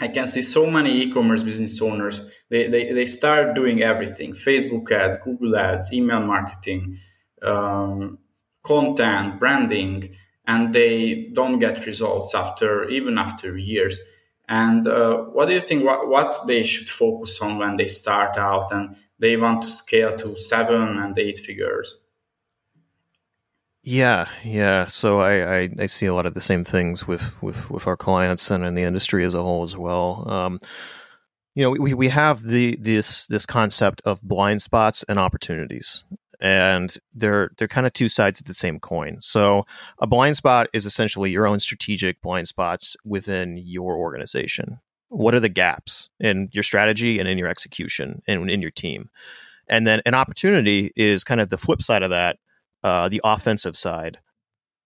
I 0.00 0.08
can 0.08 0.26
see 0.26 0.42
so 0.42 0.70
many 0.70 1.02
e-commerce 1.02 1.42
business 1.42 1.80
owners. 1.80 2.30
They, 2.54 2.68
they, 2.68 2.92
they 2.92 3.06
start 3.06 3.56
doing 3.56 3.82
everything: 3.82 4.32
Facebook 4.32 4.88
ads, 4.92 5.18
Google 5.18 5.56
ads, 5.56 5.92
email 5.92 6.20
marketing, 6.20 6.98
um, 7.42 8.18
content, 8.62 9.40
branding, 9.40 10.14
and 10.46 10.72
they 10.72 11.30
don't 11.32 11.58
get 11.58 11.84
results 11.84 12.32
after 12.32 12.88
even 12.88 13.18
after 13.18 13.58
years. 13.58 13.98
And 14.48 14.86
uh, 14.86 15.16
what 15.34 15.48
do 15.48 15.54
you 15.54 15.60
think? 15.60 15.84
What, 15.84 16.06
what 16.06 16.32
they 16.46 16.62
should 16.62 16.88
focus 16.88 17.40
on 17.40 17.58
when 17.58 17.76
they 17.76 17.88
start 17.88 18.36
out 18.36 18.70
and 18.70 18.94
they 19.18 19.36
want 19.36 19.62
to 19.62 19.68
scale 19.68 20.16
to 20.18 20.36
seven 20.36 20.96
and 20.96 21.18
eight 21.18 21.38
figures? 21.38 21.96
Yeah, 23.82 24.28
yeah. 24.44 24.86
So 24.86 25.18
I, 25.18 25.56
I, 25.56 25.70
I, 25.80 25.86
see 25.86 26.06
a 26.06 26.14
lot 26.14 26.24
of 26.24 26.34
the 26.34 26.40
same 26.40 26.62
things 26.62 27.06
with, 27.06 27.42
with, 27.42 27.68
with 27.68 27.86
our 27.86 27.98
clients 27.98 28.50
and 28.50 28.64
in 28.64 28.76
the 28.76 28.84
industry 28.84 29.24
as 29.24 29.34
a 29.34 29.42
whole 29.42 29.62
as 29.64 29.76
well. 29.76 30.24
Um, 30.30 30.60
you 31.54 31.62
know, 31.62 31.70
we, 31.70 31.94
we 31.94 32.08
have 32.08 32.42
the 32.42 32.76
this 32.76 33.26
this 33.26 33.46
concept 33.46 34.02
of 34.04 34.20
blind 34.22 34.60
spots 34.60 35.04
and 35.08 35.18
opportunities, 35.18 36.04
and 36.40 36.96
they're 37.14 37.50
they're 37.56 37.68
kind 37.68 37.86
of 37.86 37.92
two 37.92 38.08
sides 38.08 38.40
of 38.40 38.46
the 38.46 38.54
same 38.54 38.80
coin. 38.80 39.20
So 39.20 39.64
a 39.98 40.06
blind 40.06 40.36
spot 40.36 40.66
is 40.72 40.84
essentially 40.84 41.30
your 41.30 41.46
own 41.46 41.60
strategic 41.60 42.20
blind 42.20 42.48
spots 42.48 42.96
within 43.04 43.56
your 43.56 43.96
organization. 43.96 44.80
What 45.08 45.34
are 45.34 45.40
the 45.40 45.48
gaps 45.48 46.10
in 46.18 46.48
your 46.52 46.64
strategy 46.64 47.20
and 47.20 47.28
in 47.28 47.38
your 47.38 47.48
execution 47.48 48.22
and 48.26 48.50
in 48.50 48.60
your 48.60 48.72
team? 48.72 49.10
And 49.68 49.86
then 49.86 50.02
an 50.04 50.14
opportunity 50.14 50.90
is 50.96 51.22
kind 51.22 51.40
of 51.40 51.50
the 51.50 51.56
flip 51.56 51.82
side 51.82 52.02
of 52.02 52.10
that, 52.10 52.38
uh, 52.82 53.08
the 53.08 53.20
offensive 53.22 53.76
side 53.76 54.18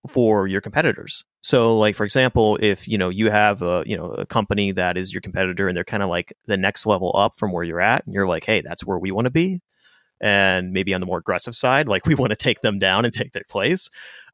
for 0.07 0.47
your 0.47 0.61
competitors. 0.61 1.25
So, 1.41 1.79
like 1.79 1.95
for 1.95 2.05
example, 2.05 2.59
if 2.61 2.89
you 2.89 2.99
know 2.99 3.09
you 3.09 3.31
have 3.31 3.63
a 3.63 3.85
you 3.87 3.97
know 3.97 4.07
a 4.07 4.27
company 4.27 4.73
that 4.73 4.97
is 4.97 5.13
your 5.13 5.21
competitor 5.21 5.69
and 5.69 5.77
they're 5.77 5.85
kind 5.85 6.03
of 6.03 6.09
like 6.09 6.33
the 6.47 6.57
next 6.57 6.87
level 6.87 7.13
up 7.17 7.39
from 7.39 7.53
where 7.53 7.65
you're 7.65 7.81
at, 7.81 8.05
and 8.05 8.15
you're 8.15 8.27
like, 8.27 8.45
hey, 8.45 8.61
that's 8.61 8.85
where 8.85 8.99
we 8.99 9.11
want 9.11 9.27
to 9.27 9.31
be, 9.31 9.61
and 10.21 10.73
maybe 10.73 10.95
on 10.95 11.01
the 11.01 11.07
more 11.07 11.19
aggressive 11.19 11.55
side, 11.55 11.89
like 11.89 12.07
we 12.07 12.15
want 12.15 12.31
to 12.31 12.37
take 12.37 12.61
them 12.63 12.79
down 12.79 13.05
and 13.05 13.15
take 13.15 13.33
their 13.33 13.45
place. 13.49 13.89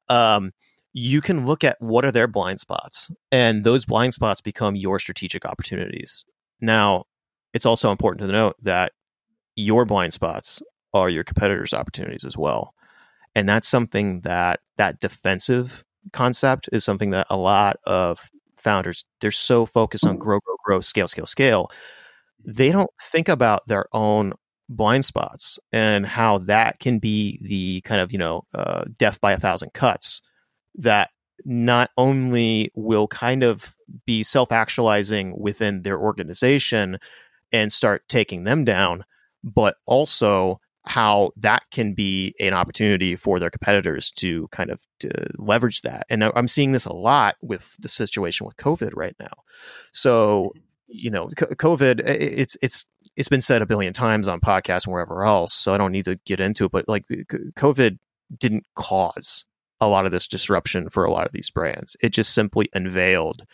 Um, 0.08 0.52
you 0.92 1.20
can 1.20 1.44
look 1.44 1.64
at 1.64 1.76
what 1.80 2.04
are 2.04 2.12
their 2.12 2.28
blind 2.28 2.60
spots, 2.60 3.10
and 3.30 3.64
those 3.64 3.84
blind 3.84 4.14
spots 4.14 4.40
become 4.40 4.76
your 4.76 4.98
strategic 4.98 5.44
opportunities. 5.44 6.24
Now, 6.60 7.04
it's 7.52 7.66
also 7.66 7.90
important 7.90 8.26
to 8.26 8.32
note 8.32 8.56
that 8.62 8.92
your 9.56 9.84
blind 9.84 10.12
spots 10.12 10.62
are 10.92 11.08
your 11.08 11.24
competitors' 11.24 11.74
opportunities 11.74 12.24
as 12.24 12.36
well. 12.36 12.74
And 13.34 13.48
that's 13.48 13.68
something 13.68 14.20
that 14.20 14.60
that 14.76 15.00
defensive 15.00 15.84
concept 16.12 16.68
is 16.72 16.84
something 16.84 17.10
that 17.10 17.26
a 17.30 17.36
lot 17.36 17.76
of 17.86 18.30
founders 18.56 19.04
they're 19.20 19.30
so 19.30 19.66
focused 19.66 20.06
on 20.06 20.16
grow, 20.18 20.40
grow, 20.40 20.56
grow, 20.64 20.80
scale, 20.80 21.08
scale, 21.08 21.26
scale. 21.26 21.70
They 22.44 22.72
don't 22.72 22.90
think 23.02 23.28
about 23.28 23.62
their 23.66 23.86
own 23.92 24.34
blind 24.68 25.04
spots 25.04 25.58
and 25.72 26.06
how 26.06 26.38
that 26.38 26.78
can 26.80 26.98
be 26.98 27.38
the 27.42 27.80
kind 27.82 28.00
of 28.00 28.12
you 28.12 28.18
know 28.18 28.44
uh, 28.54 28.84
death 28.98 29.20
by 29.20 29.32
a 29.32 29.40
thousand 29.40 29.72
cuts 29.74 30.22
that 30.76 31.10
not 31.44 31.90
only 31.98 32.70
will 32.74 33.08
kind 33.08 33.42
of 33.42 33.74
be 34.06 34.22
self 34.22 34.52
actualizing 34.52 35.34
within 35.38 35.82
their 35.82 35.98
organization 35.98 36.98
and 37.52 37.72
start 37.72 38.02
taking 38.08 38.44
them 38.44 38.64
down, 38.64 39.04
but 39.44 39.76
also 39.86 40.60
how 40.86 41.32
that 41.36 41.62
can 41.70 41.94
be 41.94 42.34
an 42.40 42.52
opportunity 42.52 43.16
for 43.16 43.38
their 43.38 43.50
competitors 43.50 44.10
to 44.10 44.48
kind 44.48 44.70
of 44.70 44.82
to 45.00 45.10
leverage 45.36 45.82
that. 45.82 46.04
And 46.10 46.22
I'm 46.22 46.48
seeing 46.48 46.72
this 46.72 46.84
a 46.84 46.92
lot 46.92 47.36
with 47.40 47.74
the 47.78 47.88
situation 47.88 48.46
with 48.46 48.56
COVID 48.56 48.90
right 48.94 49.16
now. 49.18 49.32
So, 49.92 50.52
mm-hmm. 50.54 50.60
you 50.88 51.10
know, 51.10 51.28
COVID, 51.28 52.00
it's 52.06 52.56
it's 52.62 52.86
it's 53.16 53.28
been 53.28 53.40
said 53.40 53.62
a 53.62 53.66
billion 53.66 53.92
times 53.92 54.28
on 54.28 54.40
podcasts 54.40 54.86
and 54.86 54.92
wherever 54.92 55.24
else. 55.24 55.54
So 55.54 55.72
I 55.72 55.78
don't 55.78 55.92
need 55.92 56.04
to 56.04 56.18
get 56.26 56.40
into 56.40 56.66
it. 56.66 56.72
But 56.72 56.88
like, 56.88 57.06
COVID 57.08 57.98
didn't 58.38 58.64
cause 58.74 59.44
a 59.80 59.88
lot 59.88 60.06
of 60.06 60.12
this 60.12 60.26
disruption 60.26 60.90
for 60.90 61.04
a 61.04 61.10
lot 61.10 61.26
of 61.26 61.32
these 61.32 61.50
brands. 61.50 61.96
It 62.02 62.10
just 62.10 62.34
simply 62.34 62.68
unveiled 62.74 63.44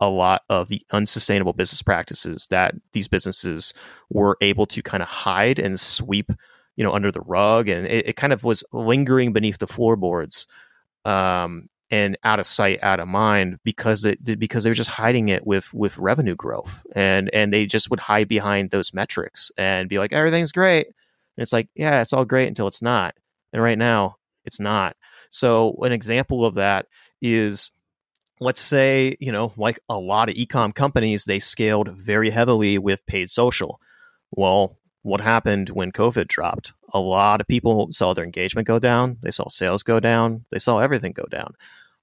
a 0.00 0.08
lot 0.08 0.42
of 0.48 0.68
the 0.68 0.82
unsustainable 0.92 1.52
business 1.52 1.82
practices 1.82 2.46
that 2.50 2.74
these 2.92 3.06
businesses 3.06 3.74
were 4.08 4.36
able 4.40 4.66
to 4.66 4.82
kind 4.82 5.02
of 5.02 5.08
hide 5.08 5.58
and 5.58 5.78
sweep 5.78 6.32
you 6.80 6.84
know 6.84 6.94
under 6.94 7.12
the 7.12 7.20
rug 7.20 7.68
and 7.68 7.86
it, 7.86 8.08
it 8.08 8.16
kind 8.16 8.32
of 8.32 8.42
was 8.42 8.64
lingering 8.72 9.34
beneath 9.34 9.58
the 9.58 9.66
floorboards 9.66 10.46
um, 11.04 11.68
and 11.90 12.16
out 12.24 12.40
of 12.40 12.46
sight 12.46 12.82
out 12.82 13.00
of 13.00 13.06
mind 13.06 13.58
because 13.64 14.02
it 14.06 14.38
because 14.38 14.64
they 14.64 14.70
were 14.70 14.74
just 14.74 14.88
hiding 14.88 15.28
it 15.28 15.46
with 15.46 15.74
with 15.74 15.98
revenue 15.98 16.34
growth 16.34 16.82
and 16.94 17.28
and 17.34 17.52
they 17.52 17.66
just 17.66 17.90
would 17.90 18.00
hide 18.00 18.28
behind 18.28 18.70
those 18.70 18.94
metrics 18.94 19.52
and 19.58 19.90
be 19.90 19.98
like 19.98 20.14
everything's 20.14 20.52
great. 20.52 20.86
And 20.86 21.42
it's 21.42 21.52
like 21.52 21.68
yeah 21.74 22.00
it's 22.00 22.14
all 22.14 22.24
great 22.24 22.48
until 22.48 22.66
it's 22.66 22.80
not. 22.80 23.14
And 23.52 23.62
right 23.62 23.76
now 23.76 24.16
it's 24.46 24.58
not. 24.58 24.96
So 25.28 25.76
an 25.82 25.92
example 25.92 26.46
of 26.46 26.54
that 26.54 26.86
is 27.20 27.72
let's 28.40 28.62
say, 28.62 29.18
you 29.20 29.32
know, 29.32 29.52
like 29.58 29.78
a 29.86 29.98
lot 29.98 30.30
of 30.30 30.36
ecom 30.36 30.74
companies, 30.74 31.26
they 31.26 31.38
scaled 31.38 31.90
very 31.90 32.30
heavily 32.30 32.78
with 32.78 33.04
paid 33.04 33.28
social. 33.28 33.78
Well, 34.30 34.78
what 35.02 35.20
happened 35.20 35.70
when 35.70 35.92
COVID 35.92 36.28
dropped? 36.28 36.72
A 36.92 37.00
lot 37.00 37.40
of 37.40 37.46
people 37.46 37.88
saw 37.90 38.12
their 38.12 38.24
engagement 38.24 38.66
go 38.66 38.78
down, 38.78 39.18
they 39.22 39.30
saw 39.30 39.48
sales 39.48 39.82
go 39.82 40.00
down, 40.00 40.44
they 40.50 40.58
saw 40.58 40.78
everything 40.78 41.12
go 41.12 41.26
down. 41.30 41.54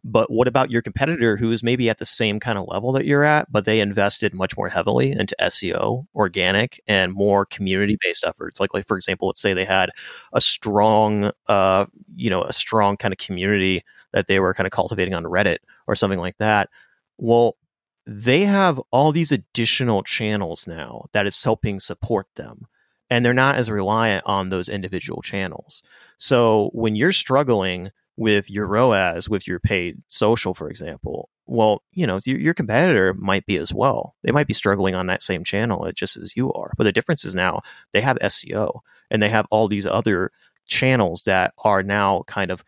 But 0.03 0.31
what 0.31 0.47
about 0.47 0.71
your 0.71 0.81
competitor 0.81 1.35
who 1.37 1.51
is 1.51 1.63
maybe 1.63 1.89
at 1.89 1.97
the 1.97 2.05
same 2.05 2.39
kind 2.39 2.57
of 2.57 2.67
level 2.67 2.91
that 2.93 3.05
you're 3.05 3.23
at, 3.25 3.51
but 3.51 3.65
they 3.65 3.81
invested 3.81 4.33
much 4.33 4.55
more 4.55 4.69
heavily 4.69 5.11
into 5.11 5.35
SEO, 5.39 6.05
organic, 6.15 6.79
and 6.87 7.11
more 7.11 7.45
community 7.45 7.97
based 8.01 8.23
efforts? 8.23 8.59
Like, 8.59 8.73
like 8.73 8.87
for 8.87 8.95
example, 8.95 9.27
let's 9.27 9.41
say 9.41 9.53
they 9.53 9.65
had 9.65 9.89
a 10.33 10.39
strong, 10.39 11.31
uh, 11.49 11.87
you 12.15 12.29
know, 12.29 12.41
a 12.41 12.53
strong 12.53 12.95
kind 12.95 13.13
of 13.13 13.17
community 13.17 13.83
that 14.13 14.27
they 14.27 14.39
were 14.39 14.53
kind 14.53 14.65
of 14.65 14.71
cultivating 14.71 15.13
on 15.13 15.23
Reddit 15.23 15.57
or 15.87 15.95
something 15.95 16.19
like 16.19 16.37
that. 16.37 16.69
Well, 17.17 17.57
they 18.05 18.41
have 18.41 18.79
all 18.91 19.11
these 19.11 19.33
additional 19.33 20.03
channels 20.03 20.65
now 20.67 21.07
that 21.11 21.27
is 21.27 21.43
helping 21.43 21.79
support 21.81 22.27
them. 22.35 22.67
And 23.09 23.23
they're 23.23 23.33
not 23.33 23.55
as 23.55 23.71
reliant 23.71 24.23
on 24.25 24.49
those 24.49 24.67
individual 24.67 25.21
channels. 25.21 25.81
So 26.17 26.71
when 26.73 26.95
you're 26.95 27.13
struggling 27.13 27.91
with 28.17 28.49
your 28.49 28.67
ROAS, 28.67 29.29
with 29.29 29.47
your 29.47 29.59
paid 29.59 30.01
social, 30.07 30.53
for 30.53 30.69
example, 30.69 31.29
well, 31.45 31.83
you 31.93 32.05
know, 32.05 32.19
your, 32.25 32.39
your 32.39 32.53
competitor 32.53 33.13
might 33.13 33.45
be 33.45 33.57
as 33.57 33.73
well. 33.73 34.15
They 34.23 34.31
might 34.31 34.47
be 34.47 34.53
struggling 34.53 34.95
on 34.95 35.07
that 35.07 35.21
same 35.21 35.43
channel 35.43 35.89
just 35.95 36.17
as 36.17 36.35
you 36.35 36.51
are. 36.53 36.71
But 36.77 36.83
the 36.83 36.91
difference 36.91 37.23
is 37.23 37.35
now 37.35 37.61
they 37.93 38.01
have 38.01 38.17
SEO 38.19 38.81
and 39.09 39.23
they 39.23 39.29
have 39.29 39.47
all 39.49 39.67
these 39.67 39.85
other 39.85 40.31
channels 40.65 41.23
that 41.23 41.53
are 41.63 41.83
now 41.83 42.23
kind 42.27 42.51
of 42.51 42.63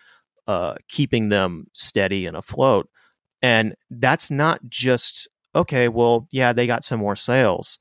uh, 0.48 0.76
keeping 0.88 1.30
them 1.30 1.68
steady 1.74 2.26
and 2.26 2.38
afloat. 2.38 2.90
And 3.42 3.76
that's 3.90 4.32
not 4.32 4.62
just, 4.70 5.28
okay, 5.56 5.88
well, 5.88 6.28
yeah, 6.32 6.54
they 6.54 6.68
got 6.68 6.84
some 6.84 7.00
more 7.00 7.16
sales. 7.16 7.78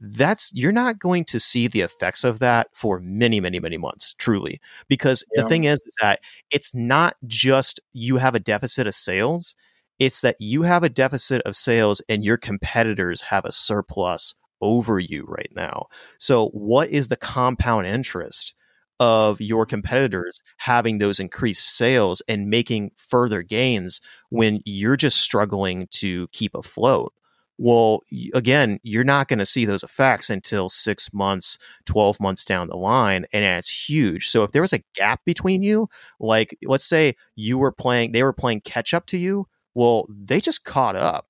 That's 0.00 0.50
you're 0.54 0.72
not 0.72 0.98
going 0.98 1.24
to 1.26 1.38
see 1.38 1.68
the 1.68 1.82
effects 1.82 2.24
of 2.24 2.38
that 2.38 2.68
for 2.72 3.00
many, 3.00 3.40
many, 3.40 3.60
many 3.60 3.76
months, 3.76 4.14
truly. 4.14 4.60
Because 4.88 5.24
yeah. 5.34 5.42
the 5.42 5.48
thing 5.48 5.64
is, 5.64 5.80
is 5.80 5.94
that 6.00 6.20
it's 6.50 6.74
not 6.74 7.16
just 7.26 7.80
you 7.92 8.16
have 8.16 8.34
a 8.34 8.40
deficit 8.40 8.86
of 8.86 8.94
sales, 8.94 9.54
it's 9.98 10.22
that 10.22 10.36
you 10.38 10.62
have 10.62 10.82
a 10.82 10.88
deficit 10.88 11.42
of 11.42 11.54
sales 11.54 12.00
and 12.08 12.24
your 12.24 12.38
competitors 12.38 13.20
have 13.22 13.44
a 13.44 13.52
surplus 13.52 14.34
over 14.62 14.98
you 14.98 15.24
right 15.28 15.50
now. 15.54 15.86
So, 16.18 16.48
what 16.48 16.88
is 16.90 17.08
the 17.08 17.16
compound 17.16 17.86
interest 17.86 18.54
of 19.00 19.40
your 19.40 19.64
competitors 19.64 20.42
having 20.58 20.98
those 20.98 21.18
increased 21.18 21.76
sales 21.76 22.20
and 22.28 22.50
making 22.50 22.90
further 22.96 23.42
gains 23.42 24.00
when 24.28 24.60
you're 24.66 24.96
just 24.96 25.16
struggling 25.16 25.88
to 25.90 26.28
keep 26.28 26.54
afloat. 26.54 27.14
Well, 27.62 28.00
again, 28.32 28.80
you're 28.82 29.04
not 29.04 29.28
going 29.28 29.38
to 29.38 29.44
see 29.44 29.66
those 29.66 29.82
effects 29.82 30.30
until 30.30 30.70
six 30.70 31.12
months, 31.12 31.58
12 31.84 32.18
months 32.18 32.46
down 32.46 32.68
the 32.68 32.76
line. 32.76 33.26
And 33.34 33.44
it's 33.44 33.88
huge. 33.88 34.28
So 34.28 34.44
if 34.44 34.52
there 34.52 34.62
was 34.62 34.72
a 34.72 34.82
gap 34.94 35.20
between 35.26 35.62
you, 35.62 35.88
like 36.18 36.56
let's 36.64 36.86
say 36.86 37.16
you 37.36 37.58
were 37.58 37.70
playing, 37.70 38.12
they 38.12 38.22
were 38.22 38.32
playing 38.32 38.62
catch 38.62 38.94
up 38.94 39.04
to 39.08 39.18
you, 39.18 39.46
well, 39.74 40.06
they 40.08 40.40
just 40.40 40.64
caught 40.64 40.96
up. 40.96 41.26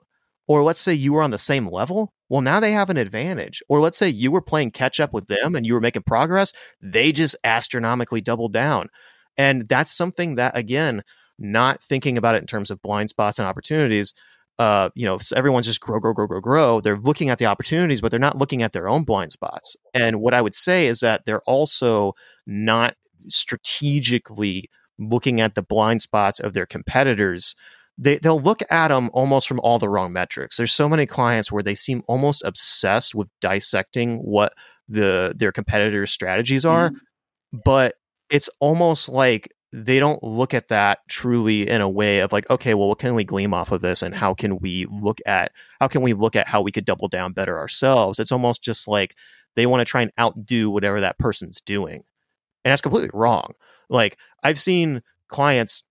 Or 0.46 0.62
let's 0.62 0.80
say 0.80 0.94
you 0.94 1.14
were 1.14 1.22
on 1.22 1.32
the 1.32 1.38
same 1.38 1.66
level, 1.68 2.12
well, 2.28 2.42
now 2.42 2.60
they 2.60 2.70
have 2.70 2.90
an 2.90 2.96
advantage. 2.96 3.60
Or 3.68 3.80
let's 3.80 3.98
say 3.98 4.08
you 4.08 4.30
were 4.30 4.40
playing 4.40 4.70
catch 4.70 5.00
up 5.00 5.12
with 5.12 5.26
them 5.26 5.56
and 5.56 5.66
you 5.66 5.74
were 5.74 5.80
making 5.80 6.02
progress. 6.02 6.52
They 6.80 7.10
just 7.10 7.34
astronomically 7.42 8.20
doubled 8.20 8.52
down. 8.52 8.88
And 9.36 9.68
that's 9.68 9.90
something 9.90 10.36
that, 10.36 10.56
again, 10.56 11.02
not 11.40 11.82
thinking 11.82 12.16
about 12.16 12.36
it 12.36 12.40
in 12.40 12.46
terms 12.46 12.70
of 12.70 12.82
blind 12.82 13.10
spots 13.10 13.40
and 13.40 13.48
opportunities. 13.48 14.14
Uh, 14.60 14.90
you 14.94 15.06
know, 15.06 15.18
everyone's 15.34 15.64
just 15.64 15.80
grow, 15.80 15.98
grow, 15.98 16.12
grow, 16.12 16.26
grow, 16.26 16.40
grow. 16.40 16.80
They're 16.82 16.98
looking 16.98 17.30
at 17.30 17.38
the 17.38 17.46
opportunities, 17.46 18.02
but 18.02 18.10
they're 18.10 18.20
not 18.20 18.36
looking 18.36 18.62
at 18.62 18.72
their 18.72 18.90
own 18.90 19.04
blind 19.04 19.32
spots. 19.32 19.74
And 19.94 20.20
what 20.20 20.34
I 20.34 20.42
would 20.42 20.54
say 20.54 20.86
is 20.86 21.00
that 21.00 21.24
they're 21.24 21.40
also 21.46 22.12
not 22.46 22.94
strategically 23.28 24.68
looking 24.98 25.40
at 25.40 25.54
the 25.54 25.62
blind 25.62 26.02
spots 26.02 26.40
of 26.40 26.52
their 26.52 26.66
competitors 26.66 27.54
they, 28.00 28.16
they'll 28.16 28.40
look 28.40 28.62
at 28.70 28.88
them 28.88 29.10
almost 29.12 29.46
from 29.46 29.60
all 29.60 29.78
the 29.78 29.88
wrong 29.88 30.12
metrics. 30.12 30.56
There's 30.56 30.72
so 30.72 30.88
many 30.88 31.04
clients 31.04 31.52
where 31.52 31.62
they 31.62 31.74
seem 31.74 32.02
almost 32.06 32.42
obsessed 32.44 33.14
with 33.14 33.28
dissecting 33.42 34.18
what 34.18 34.54
the 34.88 35.34
their 35.36 35.52
competitors' 35.52 36.10
strategies 36.10 36.64
are, 36.64 36.90
mm-hmm. 36.90 37.58
but 37.62 37.94
it's 38.30 38.48
almost 38.58 39.10
like 39.10 39.52
they 39.72 40.00
don't 40.00 40.22
look 40.22 40.52
at 40.52 40.68
that 40.68 40.98
truly 41.08 41.68
in 41.68 41.80
a 41.80 41.88
way 41.88 42.20
of 42.20 42.32
like, 42.32 42.48
okay, 42.50 42.74
well, 42.74 42.88
what 42.88 42.98
can 42.98 43.14
we 43.14 43.24
glean 43.24 43.52
off 43.52 43.70
of 43.72 43.82
this, 43.82 44.02
and 44.02 44.14
how 44.14 44.34
can 44.34 44.58
we 44.58 44.86
look 44.90 45.20
at 45.26 45.52
how 45.80 45.88
can 45.88 46.02
we 46.02 46.12
look 46.12 46.36
at 46.36 46.48
how 46.48 46.60
we 46.60 46.72
could 46.72 46.84
double 46.84 47.08
down 47.08 47.32
better 47.32 47.58
ourselves? 47.58 48.18
It's 48.18 48.32
almost 48.32 48.62
just 48.62 48.88
like 48.88 49.14
they 49.56 49.66
want 49.66 49.80
to 49.80 49.84
try 49.84 50.02
and 50.02 50.12
outdo 50.18 50.70
whatever 50.70 51.00
that 51.00 51.18
person's 51.18 51.60
doing, 51.60 52.02
and 52.64 52.72
that's 52.72 52.82
completely 52.82 53.10
wrong. 53.12 53.52
Like 53.88 54.16
I've 54.42 54.58
seen 54.58 55.02
clients 55.28 55.84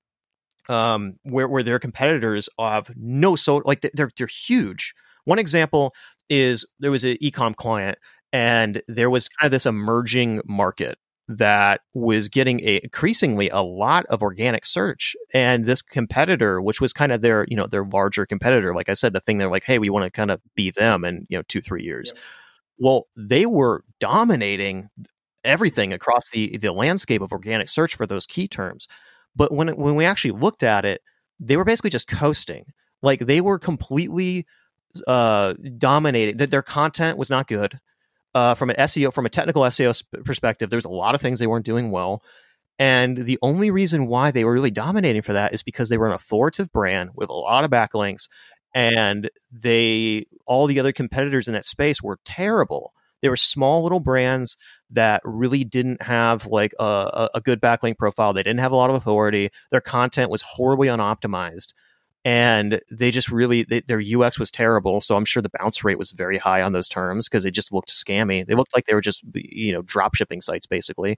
um, 0.67 1.17
where 1.23 1.47
where 1.47 1.63
their 1.63 1.79
competitors 1.79 2.49
have 2.59 2.91
no 2.95 3.35
so 3.35 3.57
like 3.65 3.81
they're 3.93 4.11
they're 4.17 4.27
huge. 4.27 4.93
One 5.25 5.39
example 5.39 5.93
is 6.29 6.65
there 6.79 6.91
was 6.91 7.03
an 7.03 7.17
ecom 7.17 7.55
client 7.55 7.97
and 8.31 8.81
there 8.87 9.09
was 9.09 9.29
kind 9.29 9.47
of 9.47 9.51
this 9.51 9.65
emerging 9.65 10.41
market 10.45 10.97
that 11.29 11.81
was 11.93 12.27
getting 12.27 12.59
a, 12.61 12.79
increasingly 12.83 13.49
a 13.49 13.61
lot 13.61 14.03
of 14.07 14.23
organic 14.23 14.65
search. 14.65 15.15
And 15.31 15.65
this 15.65 15.81
competitor 15.83 16.59
which 16.59 16.81
was 16.81 16.91
kind 16.91 17.11
of 17.11 17.21
their 17.21 17.45
you 17.47 17.55
know 17.55 17.67
their 17.67 17.85
larger 17.85 18.25
competitor 18.25 18.73
like 18.73 18.89
i 18.89 18.93
said 18.93 19.13
the 19.13 19.19
thing 19.19 19.37
they're 19.37 19.49
like 19.49 19.63
hey 19.63 19.77
we 19.77 19.89
want 19.89 20.03
to 20.03 20.11
kind 20.11 20.31
of 20.31 20.41
be 20.55 20.71
them 20.71 21.05
in 21.05 21.25
you 21.29 21.37
know 21.37 21.43
two 21.47 21.61
three 21.61 21.83
years. 21.83 22.11
Yep. 22.13 22.23
well 22.79 23.07
they 23.15 23.45
were 23.45 23.83
dominating 23.99 24.89
everything 25.43 25.93
across 25.93 26.31
the 26.31 26.57
the 26.57 26.73
landscape 26.73 27.21
of 27.21 27.31
organic 27.31 27.69
search 27.69 27.95
for 27.95 28.07
those 28.07 28.25
key 28.25 28.47
terms. 28.47 28.87
But 29.35 29.53
when 29.53 29.69
when 29.69 29.95
we 29.95 30.05
actually 30.05 30.31
looked 30.31 30.63
at 30.63 30.83
it 30.83 31.01
they 31.39 31.55
were 31.55 31.63
basically 31.63 31.91
just 31.91 32.07
coasting. 32.07 32.65
Like 33.03 33.19
they 33.19 33.39
were 33.39 33.59
completely 33.59 34.47
uh 35.07 35.53
dominated 35.77 36.39
that 36.39 36.49
their 36.49 36.63
content 36.63 37.19
was 37.19 37.29
not 37.29 37.47
good 37.47 37.79
uh, 38.33 38.55
from 38.55 38.69
an 38.69 38.75
SEO, 38.77 39.13
from 39.13 39.25
a 39.25 39.29
technical 39.29 39.63
SEO 39.63 40.03
perspective, 40.25 40.69
there's 40.69 40.85
a 40.85 40.89
lot 40.89 41.15
of 41.15 41.21
things 41.21 41.39
they 41.39 41.47
weren't 41.47 41.65
doing 41.65 41.91
well. 41.91 42.23
And 42.77 43.17
the 43.17 43.37
only 43.41 43.71
reason 43.71 44.07
why 44.07 44.31
they 44.31 44.45
were 44.45 44.53
really 44.53 44.71
dominating 44.71 45.21
for 45.21 45.33
that 45.33 45.53
is 45.53 45.63
because 45.63 45.89
they 45.89 45.97
were 45.97 46.07
an 46.07 46.13
authoritative 46.13 46.71
brand 46.71 47.11
with 47.13 47.29
a 47.29 47.33
lot 47.33 47.65
of 47.65 47.71
backlinks, 47.71 48.29
and 48.73 49.29
they 49.51 50.25
all 50.45 50.65
the 50.65 50.79
other 50.79 50.93
competitors 50.93 51.47
in 51.47 51.53
that 51.53 51.65
space 51.65 52.01
were 52.01 52.19
terrible. 52.23 52.93
They 53.21 53.27
were 53.27 53.35
small 53.35 53.83
little 53.83 53.99
brands 53.99 54.55
that 54.91 55.21
really 55.25 55.65
didn't 55.65 56.01
have 56.03 56.45
like 56.45 56.73
a, 56.79 57.27
a 57.35 57.41
good 57.41 57.59
backlink 57.59 57.97
profile. 57.97 58.31
They 58.31 58.43
didn't 58.43 58.61
have 58.61 58.71
a 58.71 58.77
lot 58.77 58.89
of 58.89 58.95
authority. 58.95 59.49
Their 59.71 59.81
content 59.81 60.31
was 60.31 60.41
horribly 60.43 60.87
unoptimized 60.87 61.73
and 62.25 62.81
they 62.91 63.11
just 63.11 63.29
really 63.29 63.63
they, 63.63 63.81
their 63.81 64.01
UX 64.01 64.37
was 64.39 64.51
terrible. 64.51 65.01
So 65.01 65.15
I'm 65.15 65.25
sure 65.25 65.41
the 65.41 65.51
bounce 65.59 65.83
rate 65.83 65.97
was 65.97 66.11
very 66.11 66.37
high 66.37 66.61
on 66.61 66.73
those 66.73 66.89
terms 66.89 67.29
because 67.29 67.45
it 67.45 67.51
just 67.51 67.71
looked 67.71 67.89
scammy. 67.89 68.45
They 68.45 68.55
looked 68.55 68.75
like 68.75 68.85
they 68.85 68.93
were 68.93 69.01
just 69.01 69.23
you 69.33 69.71
know 69.71 69.81
drop 69.81 70.15
shipping 70.15 70.41
sites 70.41 70.65
basically. 70.65 71.17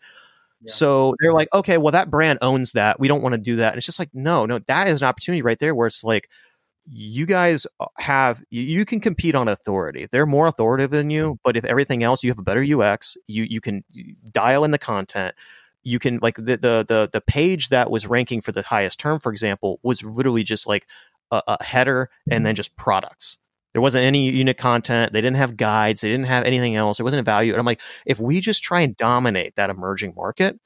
Yeah. 0.63 0.71
So 0.71 1.15
they're 1.19 1.33
like, 1.33 1.49
okay, 1.53 1.77
well 1.77 1.91
that 1.91 2.11
brand 2.11 2.39
owns 2.41 2.73
that. 2.73 2.99
We 2.99 3.07
don't 3.07 3.23
want 3.23 3.33
to 3.33 3.41
do 3.41 3.55
that. 3.57 3.69
And 3.73 3.77
it's 3.77 3.85
just 3.85 3.99
like, 3.99 4.11
no, 4.13 4.45
no, 4.45 4.59
that 4.59 4.87
is 4.87 5.01
an 5.01 5.07
opportunity 5.07 5.41
right 5.41 5.57
there 5.57 5.73
where 5.73 5.87
it's 5.87 6.03
like 6.03 6.29
you 6.85 7.25
guys 7.25 7.65
uh, 7.79 7.85
have 7.97 8.43
you 8.51 8.85
can 8.85 8.99
compete 8.99 9.35
on 9.35 9.47
authority. 9.47 10.07
They're 10.11 10.25
more 10.25 10.47
authoritative 10.47 10.91
than 10.91 11.09
you, 11.09 11.39
but 11.43 11.57
if 11.57 11.65
everything 11.65 12.03
else, 12.03 12.23
you 12.23 12.29
have 12.29 12.39
a 12.39 12.43
better 12.43 12.63
UX. 12.63 13.17
You 13.27 13.43
you 13.43 13.61
can 13.61 13.83
dial 14.31 14.63
in 14.63 14.71
the 14.71 14.79
content 14.79 15.35
you 15.83 15.99
can 15.99 16.19
like 16.21 16.35
the, 16.35 16.57
the 16.57 16.85
the 16.87 17.09
the 17.11 17.21
page 17.21 17.69
that 17.69 17.89
was 17.89 18.05
ranking 18.07 18.41
for 18.41 18.51
the 18.51 18.61
highest 18.61 18.99
term, 18.99 19.19
for 19.19 19.31
example, 19.31 19.79
was 19.83 20.03
literally 20.03 20.43
just 20.43 20.67
like 20.67 20.87
a, 21.31 21.41
a 21.47 21.63
header 21.63 22.09
and 22.29 22.45
then 22.45 22.53
mm-hmm. 22.53 22.57
just 22.57 22.75
products. 22.75 23.37
There 23.73 23.81
wasn't 23.81 24.03
any 24.03 24.29
unit 24.29 24.57
content. 24.57 25.13
They 25.13 25.21
didn't 25.21 25.37
have 25.37 25.55
guides. 25.55 26.01
They 26.01 26.09
didn't 26.09 26.25
have 26.25 26.43
anything 26.43 26.75
else. 26.75 26.99
It 26.99 27.03
wasn't 27.03 27.21
a 27.21 27.23
value. 27.23 27.53
And 27.53 27.59
I'm 27.59 27.65
like, 27.65 27.79
if 28.05 28.19
we 28.19 28.41
just 28.41 28.63
try 28.63 28.81
and 28.81 28.97
dominate 28.97 29.55
that 29.55 29.69
emerging 29.69 30.13
market, 30.15 30.59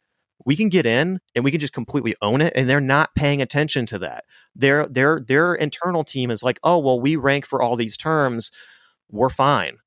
we 0.43 0.55
can 0.55 0.69
get 0.69 0.87
in 0.87 1.19
and 1.35 1.45
we 1.45 1.51
can 1.51 1.59
just 1.59 1.73
completely 1.73 2.15
own 2.23 2.41
it. 2.41 2.53
And 2.55 2.67
they're 2.67 2.81
not 2.81 3.13
paying 3.15 3.43
attention 3.43 3.85
to 3.87 3.99
that. 3.99 4.25
Their 4.55 4.87
their 4.87 5.19
their 5.19 5.53
internal 5.53 6.03
team 6.03 6.31
is 6.31 6.43
like, 6.43 6.59
oh 6.63 6.79
well, 6.79 6.99
we 6.99 7.15
rank 7.15 7.45
for 7.45 7.61
all 7.61 7.75
these 7.75 7.95
terms. 7.95 8.51
We're 9.11 9.29
fine 9.29 9.77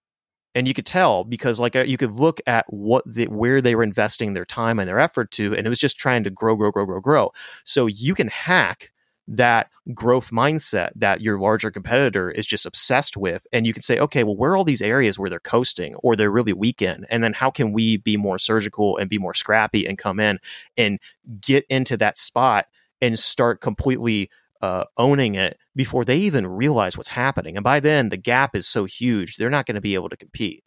and 0.59 0.67
you 0.67 0.75
could 0.75 0.87
tell 0.87 1.23
because 1.23 1.61
like 1.61 1.77
uh, 1.77 1.85
you 1.85 1.97
could 1.97 2.11
look 2.11 2.41
at 2.45 2.67
what 2.69 3.05
the, 3.07 3.27
where 3.27 3.61
they 3.61 3.77
were 3.77 3.85
investing 3.85 4.35
their 4.35 4.45
time 4.45 4.81
and 4.81 4.89
their 4.89 4.99
effort 4.99 5.31
to 5.31 5.55
and 5.55 5.65
it 5.65 5.71
was 5.71 5.79
just 5.79 5.97
trying 5.97 6.25
to 6.25 6.31
grow 6.31 6.57
grow 6.57 6.73
grow 6.73 6.85
grow 6.85 7.01
grow. 7.01 7.33
So 7.65 7.87
you 7.87 8.13
can 8.13 8.27
hack 8.27 8.91
that 9.29 9.71
growth 9.95 10.33
mindset 10.33 10.91
that 10.97 11.21
your 11.21 11.39
larger 11.39 11.71
competitor 11.71 12.29
is 12.31 12.45
just 12.45 12.67
obsessed 12.67 13.17
with 13.17 13.47
and 13.53 13.67
you 13.67 13.73
can 13.73 13.83
say 13.83 13.99
okay 13.99 14.25
well 14.25 14.37
where 14.37 14.53
are 14.53 14.57
all 14.57 14.65
these 14.65 14.83
areas 14.83 15.19
where 15.19 15.29
they're 15.31 15.39
coasting 15.39 15.95
or 15.97 16.17
they're 16.17 16.31
really 16.31 16.53
weak 16.53 16.83
in? 16.83 17.07
And 17.09 17.23
then 17.23 17.35
how 17.35 17.53
can 17.53 17.73
we 17.73 17.99
be 17.99 18.17
more 18.17 18.41
surgical 18.41 18.97
and 18.97 19.09
be 19.09 19.19
more 19.19 19.35
scrappy 19.35 19.87
and 19.87 19.97
come 19.97 20.19
in 20.19 20.41
and 20.77 20.99
get 21.41 21.67
into 21.69 21.97
that 21.99 22.19
spot 22.19 22.67
and 23.01 23.17
start 23.17 23.61
completely 23.61 24.29
uh, 24.61 24.85
owning 24.97 25.35
it 25.35 25.57
before 25.77 26.05
they 26.05 26.17
even 26.19 26.47
realize 26.47 26.97
what's 26.97 27.09
happening. 27.11 27.57
And 27.57 27.65
by 27.65 27.81
then, 27.81 28.09
the 28.09 28.17
gap 28.17 28.55
is 28.55 28.67
so 28.67 28.85
huge, 28.85 29.37
they're 29.37 29.51
not 29.51 29.67
going 29.67 29.77
to 29.77 29.81
be 29.81 29.95
able 29.95 30.09
to 30.09 30.17
compete. 30.17 30.65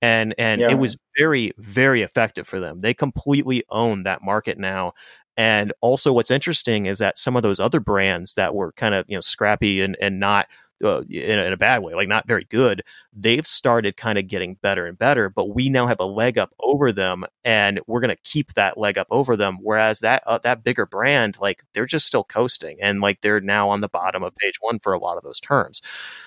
And 0.00 0.34
and 0.36 0.60
yeah. 0.60 0.70
it 0.70 0.78
was 0.78 0.96
very 1.16 1.52
very 1.58 2.02
effective 2.02 2.46
for 2.48 2.58
them. 2.58 2.80
They 2.80 2.92
completely 2.94 3.62
own 3.70 4.02
that 4.02 4.22
market 4.22 4.58
now. 4.58 4.94
And 5.36 5.72
also, 5.80 6.12
what's 6.12 6.30
interesting 6.30 6.86
is 6.86 6.98
that 6.98 7.16
some 7.16 7.36
of 7.36 7.42
those 7.42 7.60
other 7.60 7.80
brands 7.80 8.34
that 8.34 8.54
were 8.54 8.72
kind 8.72 8.94
of 8.94 9.04
you 9.08 9.16
know 9.16 9.20
scrappy 9.20 9.80
and 9.80 9.96
and 10.00 10.18
not 10.18 10.48
uh, 10.82 11.02
in, 11.08 11.38
a, 11.38 11.42
in, 11.44 11.52
a, 11.52 11.56
bad 11.56 11.82
way, 11.82 11.94
like 11.94 12.08
not 12.08 12.26
very 12.26 12.44
good, 12.44 12.82
they've 13.12 13.46
started 13.46 13.96
kind 13.96 14.18
of 14.18 14.28
getting 14.28 14.54
better 14.56 14.86
and 14.86 14.98
better. 14.98 15.28
But 15.28 15.54
we 15.54 15.68
now 15.68 15.86
have 15.86 16.00
a 16.00 16.04
leg 16.04 16.38
up 16.38 16.52
over 16.60 16.92
them, 16.92 17.24
and 17.44 17.80
we're 17.86 18.00
going 18.00 18.14
to 18.14 18.22
keep 18.24 18.54
that 18.54 18.78
leg 18.78 18.98
up 18.98 19.06
over 19.10 19.36
them. 19.36 19.58
Whereas 19.62 20.00
that 20.00 20.22
uh, 20.26 20.38
that 20.38 20.64
bigger 20.64 20.86
brand, 20.86 21.38
like 21.40 21.64
they're 21.74 21.86
just 21.86 22.06
still 22.06 22.24
coasting, 22.24 22.78
and 22.80 23.00
like 23.00 23.20
they're 23.20 23.40
now 23.40 23.68
on 23.68 23.80
the 23.80 23.88
bottom 23.88 24.22
of 24.22 24.34
page 24.36 24.58
one 24.60 24.78
for 24.78 24.92
a 24.92 24.98
lot 24.98 25.16
of 25.16 25.22
those 25.22 25.40
terms. 25.40 25.82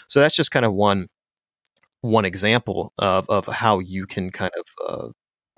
So 0.08 0.20
that's 0.20 0.36
just 0.36 0.52
kind 0.52 0.66
of 0.66 0.74
one 0.74 1.08
one 2.02 2.26
example 2.26 2.94
of 2.98 3.30
of 3.30 3.46
how 3.48 3.80
you 3.80 4.06
can 4.06 4.32
kind 4.32 4.52
of 4.58 4.66
uh, 4.88 5.10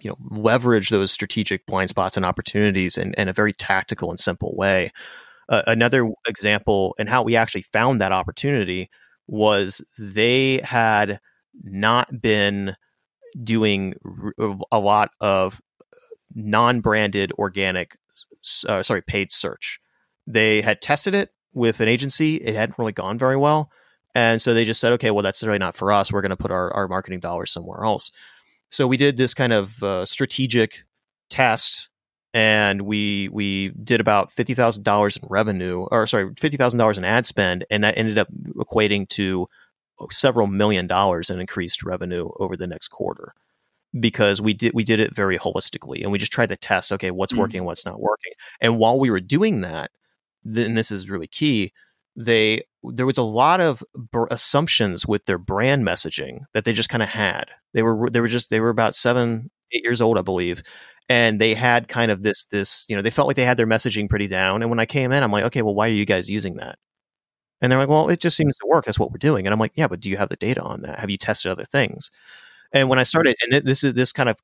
you 0.02 0.10
know 0.10 0.18
leverage 0.20 0.90
those 0.90 1.12
strategic 1.12 1.66
blind 1.66 1.90
spots 1.90 2.18
and 2.18 2.26
opportunities 2.26 2.98
in, 2.98 3.14
in 3.16 3.28
a 3.28 3.34
very 3.34 3.54
tactical 3.54 4.10
and 4.10 4.20
simple 4.20 4.56
way 4.56 4.92
uh, 5.50 5.64
another 5.68 6.10
example 6.28 6.96
and 7.00 7.10
how 7.10 7.24
we 7.24 7.36
actually 7.36 7.62
found 7.62 8.02
that 8.02 8.12
opportunity 8.12 8.90
was 9.28 9.84
they 9.98 10.60
had 10.64 11.20
not 11.64 12.22
been 12.22 12.76
doing 13.44 13.94
a 14.72 14.80
lot 14.80 15.12
of 15.22 15.62
non-branded 16.34 17.32
organic 17.34 17.98
uh, 18.68 18.82
sorry 18.82 19.02
paid 19.02 19.32
search. 19.32 19.80
They 20.26 20.62
had 20.62 20.82
tested 20.82 21.14
it 21.14 21.32
with 21.54 21.80
an 21.80 21.88
agency 21.88 22.36
it 22.36 22.56
hadn't 22.56 22.78
really 22.78 22.92
gone 22.92 23.18
very 23.18 23.36
well 23.36 23.72
and 24.14 24.42
so 24.42 24.54
they 24.54 24.64
just 24.64 24.80
said 24.80 24.94
okay 24.94 25.10
well 25.10 25.24
that's 25.24 25.44
really 25.44 25.58
not 25.58 25.76
for 25.76 25.92
us 25.92 26.12
we're 26.12 26.22
going 26.22 26.30
to 26.30 26.38
put 26.38 26.52
our, 26.52 26.72
our 26.74 26.88
marketing 26.88 27.20
dollars 27.20 27.52
somewhere 27.52 27.84
else. 27.84 28.12
So 28.70 28.86
we 28.86 28.98
did 28.98 29.18
this 29.18 29.34
kind 29.34 29.54
of 29.54 29.82
uh, 29.82 30.06
strategic 30.06 30.84
test 31.30 31.90
and 32.34 32.82
we 32.84 33.30
we 33.32 33.70
did 33.70 34.02
about 34.02 34.32
fifty 34.32 34.54
thousand 34.54 34.84
dollars 34.84 35.18
in 35.18 35.24
revenue, 35.30 35.88
or 35.92 36.08
sorry, 36.08 36.32
fifty 36.38 36.58
thousand 36.58 36.80
dollars 36.80 36.98
in 36.98 37.06
ad 37.06 37.26
spend, 37.26 37.66
and 37.70 37.84
that 37.84 37.98
ended 37.98 38.18
up 38.18 38.28
equating 38.56 39.08
to 39.10 39.48
several 40.12 40.48
million 40.48 40.88
dollars 40.88 41.30
in 41.30 41.40
increased 41.40 41.84
revenue 41.84 42.30
over 42.40 42.56
the 42.56 42.68
next 42.68 42.90
quarter. 42.90 43.34
Because 43.98 44.42
we 44.42 44.54
did 44.54 44.74
we 44.74 44.84
did 44.84 45.00
it 45.00 45.16
very 45.16 45.40
holistically 45.40 46.04
and 46.04 46.12
we 46.12 46.20
just 46.20 46.32
tried 46.32 46.50
to 46.50 46.58
test 46.58 46.92
okay 46.92 47.10
what's 47.10 47.34
mm. 47.34 47.40
working 47.40 47.63
what's 47.63 47.86
not 47.86 48.00
working. 48.00 48.34
And 48.60 48.78
while 48.78 49.00
we 49.00 49.10
were 49.10 49.22
doing 49.22 49.62
that 49.62 49.92
then 50.44 50.76
this 50.76 50.92
is 50.92 51.10
really 51.10 51.28
key 51.28 51.72
they 52.16 52.62
there 52.84 53.06
was 53.06 53.18
a 53.18 53.24
lot 53.24 53.60
of 53.60 53.84
assumptions 54.32 55.06
with 55.06 55.26
their 55.26 55.38
brand 55.38 55.86
messaging 55.86 56.42
that 56.54 56.66
they 56.66 56.74
just 56.74 56.90
kind 56.90 57.04
of 57.04 57.10
had. 57.10 57.46
They 57.74 57.84
were 57.84 58.10
they 58.10 58.22
were 58.22 58.28
just 58.28 58.50
they 58.50 58.60
were 58.60 58.70
about 58.70 58.96
seven 58.96 59.52
eight 59.74 59.84
years 59.84 60.00
old 60.00 60.18
i 60.18 60.22
believe 60.22 60.63
and 61.10 61.39
they 61.39 61.54
had 61.54 61.88
kind 61.88 62.12
of 62.12 62.24
this 62.24 62.46
this 62.46 62.86
you 62.89 62.96
know 62.96 63.02
they 63.02 63.10
felt 63.10 63.28
like 63.28 63.36
they 63.36 63.46
had 63.46 63.58
their 63.58 63.67
messaging 63.67 64.10
pretty 64.10 64.28
down 64.28 64.62
and 64.62 64.70
when 64.70 64.80
i 64.80 64.86
came 64.86 65.12
in 65.12 65.24
i'm 65.24 65.32
like 65.32 65.46
okay 65.46 65.62
well 65.62 65.76
why 65.76 65.88
are 65.88 65.93
you 65.93 66.06
guys 66.06 66.30
using 66.30 66.58
that? 66.58 66.78
And 67.62 67.72
they're 67.72 67.80
like 67.80 67.89
well 67.89 68.10
it 68.10 68.20
just 68.20 68.38
seems 68.38 68.58
to 68.58 68.67
work. 68.67 68.86
That's 68.86 69.00
what 69.00 69.12
we're 69.12 69.17
doing. 69.17 69.46
And 69.46 69.54
i'm 69.54 69.60
like 69.60 69.74
yeah 69.76 69.88
but 69.88 70.00
do 70.00 70.10
you 70.10 70.17
have 70.17 70.30
the 70.30 70.36
data 70.36 70.62
on 70.62 70.82
that? 70.82 71.00
Have 71.00 71.10
you 71.10 71.17
tested 71.17 71.52
other 71.52 71.65
things? 71.65 72.12
And 72.74 72.89
when 72.89 73.00
i 73.00 73.04
started 73.04 73.36
and 73.43 73.65
this 73.65 73.84
is 73.84 73.93
this 73.93 74.12
kind 74.12 74.30
of 74.30 74.41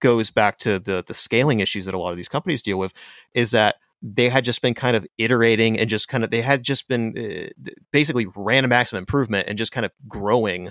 goes 0.00 0.30
back 0.30 0.58
to 0.58 0.78
the 0.78 1.02
the 1.06 1.14
scaling 1.14 1.60
issues 1.60 1.86
that 1.86 1.94
a 1.94 1.98
lot 1.98 2.10
of 2.10 2.16
these 2.16 2.28
companies 2.28 2.62
deal 2.62 2.78
with 2.78 2.92
is 3.34 3.50
that 3.52 3.76
they 4.02 4.28
had 4.28 4.44
just 4.44 4.62
been 4.62 4.74
kind 4.74 4.96
of 4.96 5.06
iterating 5.18 5.78
and 5.78 5.90
just 5.90 6.08
kind 6.08 6.22
of 6.22 6.30
they 6.30 6.40
had 6.40 6.62
just 6.62 6.86
been 6.86 7.14
uh, 7.18 7.70
basically 7.90 8.26
random 8.36 8.72
acts 8.72 8.92
of 8.92 8.98
improvement 8.98 9.48
and 9.48 9.58
just 9.58 9.72
kind 9.72 9.84
of 9.84 9.92
growing 10.06 10.70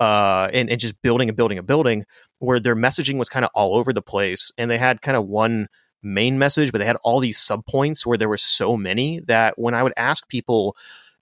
uh, 0.00 0.50
and, 0.52 0.70
and 0.70 0.80
just 0.80 1.00
building 1.02 1.28
and 1.28 1.36
building 1.36 1.58
and 1.58 1.66
building, 1.66 2.04
where 2.38 2.60
their 2.60 2.76
messaging 2.76 3.16
was 3.18 3.28
kind 3.28 3.44
of 3.44 3.50
all 3.54 3.76
over 3.76 3.92
the 3.92 4.02
place, 4.02 4.52
and 4.58 4.70
they 4.70 4.78
had 4.78 5.02
kind 5.02 5.16
of 5.16 5.26
one 5.26 5.68
main 6.02 6.38
message, 6.38 6.72
but 6.72 6.78
they 6.78 6.84
had 6.84 6.96
all 7.02 7.20
these 7.20 7.38
sub 7.38 7.66
points 7.66 8.06
where 8.06 8.18
there 8.18 8.28
were 8.28 8.38
so 8.38 8.76
many 8.76 9.20
that 9.26 9.58
when 9.58 9.74
I 9.74 9.82
would 9.82 9.94
ask 9.96 10.28
people 10.28 10.76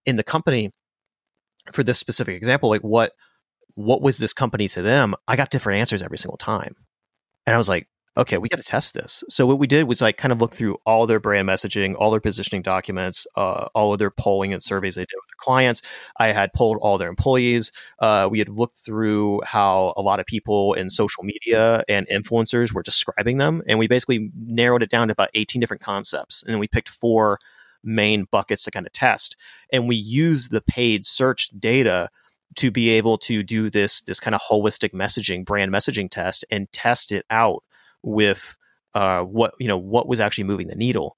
in 0.05 0.17
the 0.17 0.25
company 0.25 0.73
for 1.73 1.83
this 1.83 1.99
specific 1.99 2.37
example, 2.37 2.69
like 2.69 2.83
what 2.83 3.13
what 3.77 4.03
was 4.03 4.19
this 4.19 4.33
company 4.33 4.69
to 4.69 4.83
them, 4.83 5.15
I 5.27 5.35
got 5.35 5.51
different 5.51 5.81
answers 5.81 6.03
every 6.03 6.19
single 6.19 6.37
time, 6.37 6.77
and 7.47 7.55
I 7.55 7.59
was 7.59 7.69
like, 7.69 7.89
okay, 8.17 8.39
we 8.39 8.49
got 8.49 8.59
to 8.59 8.63
test 8.63 8.95
this. 8.95 9.25
So 9.29 9.47
what 9.47 9.59
we 9.59 9.67
did 9.67 9.89
was 9.89 10.01
like 10.01 10.17
kind 10.17 10.33
of 10.33 10.41
look 10.41 10.55
through 10.55 10.77
all 10.87 11.07
their 11.07 11.19
brand 11.19 11.49
messaging, 11.49 11.97
all 11.99 12.11
their 12.11 12.21
positioning 12.21 12.63
documents, 12.63 13.27
uh, 13.37 13.67
all 13.75 13.93
of 13.93 13.99
their 13.99 14.11
polling 14.11 14.53
and 14.53 14.63
surveys 14.63 14.95
they 14.95 15.03
did 15.03 15.17
with 15.17 15.29
their 15.29 15.39
clients. 15.39 15.83
I 16.19 16.29
had 16.29 16.53
polled 16.53 16.79
all 16.81 16.97
their 16.97 17.09
employees. 17.09 17.73
Uh, 17.99 18.29
we 18.31 18.39
had 18.39 18.49
looked 18.49 18.77
through 18.77 19.41
how 19.45 19.95
a 19.97 20.03
lot 20.03 20.21
of 20.21 20.27
people 20.27 20.75
in 20.75 20.91
social 20.91 21.25
media 21.25 21.83
and 21.89 22.07
influencers 22.09 22.73
were 22.73 22.83
describing 22.83 23.39
them, 23.39 23.63
and 23.67 23.79
we 23.79 23.89
basically 23.89 24.31
narrowed 24.37 24.83
it 24.83 24.91
down 24.91 25.09
to 25.09 25.13
about 25.13 25.31
18 25.35 25.61
different 25.61 25.83
concepts, 25.83 26.43
and 26.45 26.53
then 26.53 26.61
we 26.61 26.69
picked 26.69 26.89
four 26.89 27.39
main 27.83 28.25
buckets 28.31 28.65
to 28.65 28.71
kind 28.71 28.87
of 28.87 28.93
test. 28.93 29.37
And 29.73 29.89
we 29.89 29.97
used 29.97 30.51
the 30.51 30.63
paid 30.63 31.05
search 31.05 31.51
data 31.59 32.09
to 32.57 32.71
be 32.71 32.91
able 32.91 33.19
to 33.19 33.43
do 33.43 33.69
this 33.69 34.01
this 34.03 34.21
kind 34.21 34.35
of 34.35 34.41
holistic 34.43 34.93
messaging 34.93 35.45
brand 35.45 35.73
messaging 35.73 36.09
test 36.09 36.45
and 36.51 36.71
test 36.73 37.11
it 37.11 37.27
out 37.29 37.65
with 38.05 38.57
uh, 38.95 39.23
what 39.23 39.55
you 39.59 39.69
know 39.69 39.79
what 39.79 40.07
was 40.07 40.21
actually 40.21 40.45
moving 40.45 40.69
the 40.69 40.77
needle 40.77 41.17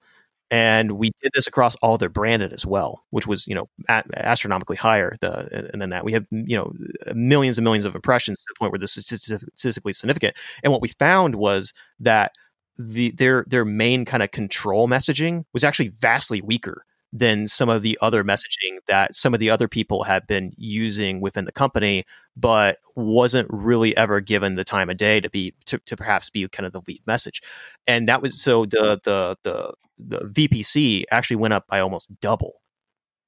and 0.49 0.93
we 0.93 1.11
did 1.21 1.31
this 1.33 1.47
across 1.47 1.75
all 1.77 1.97
their 1.97 2.09
branded 2.09 2.53
as 2.53 2.65
well, 2.65 3.03
which 3.09 3.27
was 3.27 3.47
you 3.47 3.55
know 3.55 3.69
astronomically 4.15 4.77
higher 4.77 5.17
the, 5.21 5.69
then 5.73 5.89
that 5.89 6.05
we 6.05 6.13
have 6.13 6.25
you 6.31 6.55
know 6.55 6.71
millions 7.13 7.57
and 7.57 7.63
millions 7.63 7.85
of 7.85 7.95
impressions 7.95 8.39
to 8.39 8.45
the 8.49 8.57
point 8.57 8.71
where 8.71 8.79
this 8.79 8.97
is 8.97 9.05
statistically 9.05 9.93
significant. 9.93 10.35
And 10.63 10.71
what 10.71 10.81
we 10.81 10.89
found 10.99 11.35
was 11.35 11.73
that 11.99 12.33
the 12.77 13.11
their 13.11 13.45
their 13.47 13.65
main 13.65 14.05
kind 14.05 14.23
of 14.23 14.31
control 14.31 14.87
messaging 14.87 15.43
was 15.53 15.63
actually 15.63 15.89
vastly 15.89 16.41
weaker 16.41 16.85
than 17.13 17.47
some 17.47 17.69
of 17.69 17.81
the 17.81 17.97
other 18.01 18.23
messaging 18.23 18.77
that 18.87 19.15
some 19.15 19.33
of 19.33 19.39
the 19.39 19.49
other 19.49 19.67
people 19.67 20.03
have 20.03 20.27
been 20.27 20.51
using 20.57 21.21
within 21.21 21.45
the 21.45 21.51
company, 21.51 22.03
but 22.35 22.77
wasn't 22.95 23.47
really 23.51 23.95
ever 23.95 24.19
given 24.19 24.55
the 24.55 24.63
time 24.63 24.89
of 24.89 24.97
day 24.97 25.21
to 25.21 25.29
be 25.29 25.53
to, 25.65 25.77
to 25.79 25.95
perhaps 25.95 26.29
be 26.29 26.47
kind 26.49 26.65
of 26.65 26.73
the 26.73 26.81
lead 26.87 27.01
message. 27.07 27.41
And 27.87 28.07
that 28.07 28.21
was 28.21 28.41
so 28.41 28.65
the 28.65 28.99
the 29.03 29.37
the 29.43 29.73
the 29.97 30.19
VPC 30.27 31.03
actually 31.11 31.37
went 31.37 31.53
up 31.53 31.67
by 31.67 31.79
almost 31.79 32.09
double. 32.21 32.61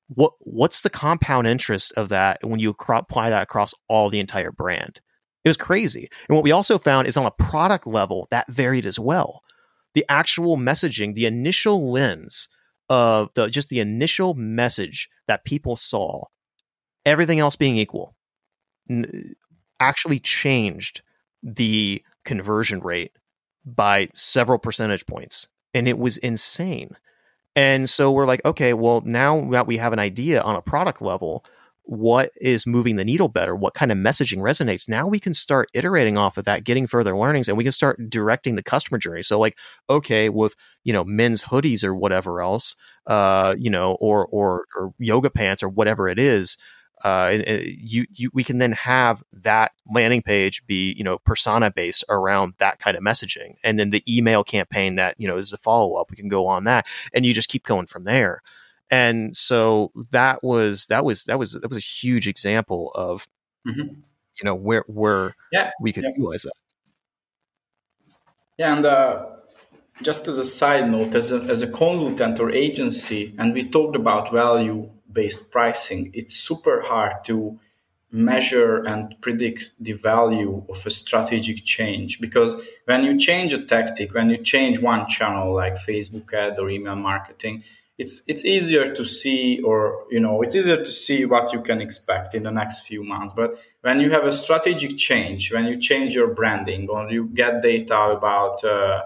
What 0.08 0.34
what's 0.42 0.82
the 0.82 0.90
compound 0.90 1.48
interest 1.48 1.94
of 1.96 2.10
that 2.10 2.40
when 2.44 2.60
you 2.60 2.76
apply 2.90 3.30
that 3.30 3.44
across 3.44 3.74
all 3.88 4.10
the 4.10 4.20
entire 4.20 4.52
brand? 4.52 5.00
It 5.46 5.50
was 5.50 5.58
crazy. 5.58 6.10
And 6.28 6.36
what 6.36 6.44
we 6.44 6.52
also 6.52 6.78
found 6.78 7.08
is 7.08 7.16
on 7.16 7.26
a 7.26 7.32
product 7.32 7.88
level 7.88 8.28
that 8.30 8.52
varied 8.52 8.86
as 8.86 9.00
well. 9.00 9.42
The 9.94 10.06
actual 10.10 10.58
messaging, 10.58 11.16
the 11.16 11.26
initial 11.26 11.92
lens 11.92 12.50
of 12.90 13.30
the 13.36 13.50
just 13.50 13.70
the 13.70 13.80
initial 13.80 14.34
message 14.34 15.10
that 15.28 15.46
people 15.46 15.76
saw, 15.76 16.26
everything 17.06 17.40
else 17.40 17.56
being 17.56 17.76
equal, 17.78 18.16
n- 18.90 19.36
actually 19.80 20.20
changed 20.20 21.02
the 21.42 22.04
conversion 22.26 22.80
rate 22.80 23.12
by 23.66 24.10
several 24.14 24.58
percentage 24.58 25.06
points 25.06 25.48
and 25.74 25.88
it 25.88 25.98
was 25.98 26.18
insane. 26.18 26.96
And 27.56 27.90
so 27.90 28.12
we're 28.12 28.26
like, 28.26 28.44
okay, 28.46 28.74
well, 28.74 29.02
now 29.06 29.50
that 29.52 29.68
we 29.68 29.78
have 29.78 29.94
an 29.94 30.00
idea 30.00 30.42
on 30.42 30.56
a 30.56 30.62
product 30.62 31.02
level, 31.02 31.44
what 31.90 32.32
is 32.40 32.68
moving 32.68 32.98
the 32.98 33.04
needle 33.04 33.30
better? 33.30 33.56
What 33.56 33.74
kind 33.74 33.92
of 33.92 33.98
messaging 33.98 34.38
resonates? 34.38 34.88
Now 34.88 35.08
we 35.08 35.20
can 35.20 35.34
start 35.34 35.70
iterating 35.74 36.20
off 36.20 36.38
of 36.38 36.46
that, 36.46 36.64
getting 36.64 36.86
further 36.86 37.18
learnings, 37.18 37.48
and 37.48 37.58
we 37.58 37.64
can 37.64 37.74
start 37.74 38.12
directing 38.12 38.56
the 38.56 38.62
customer 38.62 39.00
journey. 39.00 39.24
So, 39.24 39.40
like, 39.40 39.58
okay, 39.90 40.30
with 40.30 40.56
you 40.84 40.94
know 40.94 41.04
men's 41.04 41.46
hoodies 41.46 41.84
or 41.84 41.96
whatever 41.96 42.42
else, 42.42 42.76
uh, 43.08 43.56
you 43.58 43.72
know, 43.72 43.94
or 43.94 44.28
or 44.28 44.66
or 44.78 44.94
yoga 45.00 45.32
pants 45.32 45.64
or 45.64 45.70
whatever 45.70 46.08
it 46.08 46.20
is, 46.20 46.60
uh, 47.04 47.40
you, 47.66 48.06
you, 48.12 48.30
we 48.36 48.44
can 48.44 48.60
then 48.60 48.74
have 48.74 49.24
that 49.34 49.72
landing 49.92 50.22
page 50.22 50.64
be, 50.68 50.94
you 50.96 51.04
know, 51.04 51.18
persona 51.18 51.72
based 51.72 52.04
around 52.08 52.54
that 52.60 52.78
kind 52.78 52.96
of 52.96 53.02
messaging. 53.02 53.56
And 53.64 53.80
then 53.80 53.90
the 53.90 54.04
email 54.08 54.44
campaign 54.44 54.96
that, 54.96 55.16
you 55.18 55.28
know, 55.28 55.38
is 55.38 55.54
a 55.54 55.58
follow 55.58 55.96
up, 55.96 56.12
we 56.12 56.18
can 56.18 56.28
go 56.28 56.46
on 56.46 56.66
that 56.66 56.86
and 57.14 57.26
you 57.26 57.34
just 57.34 57.50
keep 57.50 57.64
going 57.64 57.88
from 57.88 58.04
there. 58.04 58.42
And 58.92 59.36
so 59.36 59.92
that 60.12 60.44
was, 60.44 60.88
that 60.88 61.06
was, 61.06 61.24
that 61.26 61.38
was, 61.38 61.54
that 61.54 61.70
was 61.70 61.78
a 61.78 61.82
huge 61.82 62.28
example 62.28 62.92
of, 62.96 63.28
mm-hmm. 63.68 63.82
you 63.82 64.44
know, 64.44 64.56
where, 64.56 64.84
where 64.88 65.36
yeah, 65.52 65.72
we 65.80 65.92
could 65.94 66.04
yeah. 66.04 66.12
utilize 66.16 66.44
that. 66.44 66.54
Yeah. 68.58 68.76
And, 68.76 68.86
uh, 68.86 69.26
just 70.02 70.28
as 70.28 70.38
a 70.38 70.46
side 70.46 70.90
note, 70.90 71.14
as 71.14 71.32
a, 71.32 71.42
as 71.44 71.62
a 71.62 71.68
consultant 71.68 72.40
or 72.40 72.50
agency, 72.52 73.36
and 73.38 73.54
we 73.54 73.68
talked 73.68 73.96
about 73.96 74.32
value 74.32 74.90
based 75.12 75.52
pricing, 75.52 76.12
it's 76.14 76.36
super 76.36 76.82
hard 76.82 77.24
to 77.26 77.60
measure 78.12 78.78
and 78.86 79.16
predict 79.22 79.74
the 79.80 79.94
value 79.94 80.64
of 80.68 80.84
a 80.86 80.90
strategic 80.90 81.64
change 81.64 82.20
because 82.20 82.56
when 82.86 83.04
you 83.04 83.20
change 83.20 83.54
a 83.54 83.62
tactic 83.64 84.16
when 84.16 84.32
you 84.32 84.38
change 84.38 84.80
one 84.80 85.08
channel 85.08 85.54
like 85.54 85.76
facebook 85.76 86.34
ad 86.34 86.58
or 86.58 86.72
email 86.72 86.96
marketing 86.96 87.64
it's 88.00 88.24
it's 88.28 88.46
easier 88.46 88.94
to 88.94 89.04
see 89.04 89.62
or 89.62 90.06
you 90.10 90.22
know 90.22 90.42
it's 90.42 90.56
easier 90.56 90.78
to 90.78 90.92
see 90.92 91.26
what 91.26 91.52
you 91.52 91.62
can 91.62 91.82
expect 91.82 92.34
in 92.34 92.44
the 92.44 92.52
next 92.52 92.88
few 92.88 93.04
months. 93.04 93.34
But 93.34 93.60
when 93.82 94.00
you 94.00 94.10
have 94.12 94.24
a 94.24 94.32
strategic 94.32 94.98
change 94.98 95.52
when 95.52 95.66
you 95.66 95.78
change 95.78 96.16
your 96.16 96.34
branding 96.34 96.90
or 96.90 97.12
you 97.12 97.26
get 97.26 97.62
data 97.62 98.00
about 98.18 98.64
uh, 98.64 99.04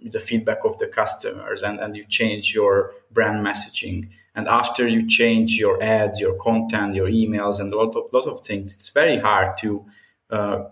the 0.00 0.20
feedback 0.20 0.64
of 0.64 0.76
the 0.78 0.86
customers 0.86 1.62
and, 1.62 1.80
and 1.80 1.96
you 1.96 2.04
change 2.04 2.54
your 2.54 2.92
brand 3.10 3.44
messaging 3.44 4.10
and 4.34 4.46
after 4.46 4.86
you 4.86 5.08
change 5.08 5.58
your 5.58 5.82
ads 5.82 6.20
your 6.20 6.34
content 6.34 6.94
your 6.94 7.08
emails 7.08 7.60
and 7.60 7.72
a 7.72 7.76
lot 7.76 7.96
of, 7.96 8.12
lot 8.12 8.26
of 8.26 8.44
things 8.44 8.74
it's 8.74 8.90
very 8.90 9.16
hard 9.16 9.56
to 9.56 9.84
uh, 10.30 10.64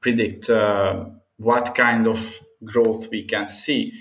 predict 0.00 0.48
uh, 0.48 1.04
what 1.38 1.74
kind 1.74 2.06
of 2.06 2.38
growth 2.64 3.10
we 3.10 3.24
can 3.24 3.48
see 3.48 3.92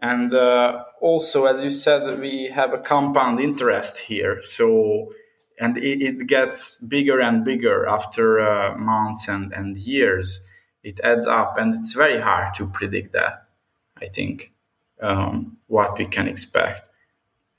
and 0.00 0.34
uh, 0.34 0.84
also 1.00 1.46
as 1.46 1.62
you 1.64 1.70
said 1.70 2.18
we 2.20 2.46
have 2.46 2.72
a 2.72 2.78
compound 2.78 3.40
interest 3.40 3.98
here 3.98 4.42
so 4.42 5.12
and 5.58 5.78
it, 5.78 6.02
it 6.02 6.26
gets 6.26 6.78
bigger 6.78 7.20
and 7.20 7.44
bigger 7.44 7.86
after 7.86 8.40
uh, 8.40 8.76
months 8.76 9.28
and, 9.28 9.52
and 9.52 9.76
years 9.78 10.40
it 10.82 11.00
adds 11.00 11.26
up 11.26 11.56
and 11.58 11.74
it's 11.74 11.94
very 11.94 12.20
hard 12.20 12.54
to 12.54 12.66
predict 12.66 13.12
that 13.12 13.46
I 14.00 14.06
think, 14.06 14.52
um, 15.00 15.58
what 15.66 15.98
we 15.98 16.06
can 16.06 16.28
expect. 16.28 16.88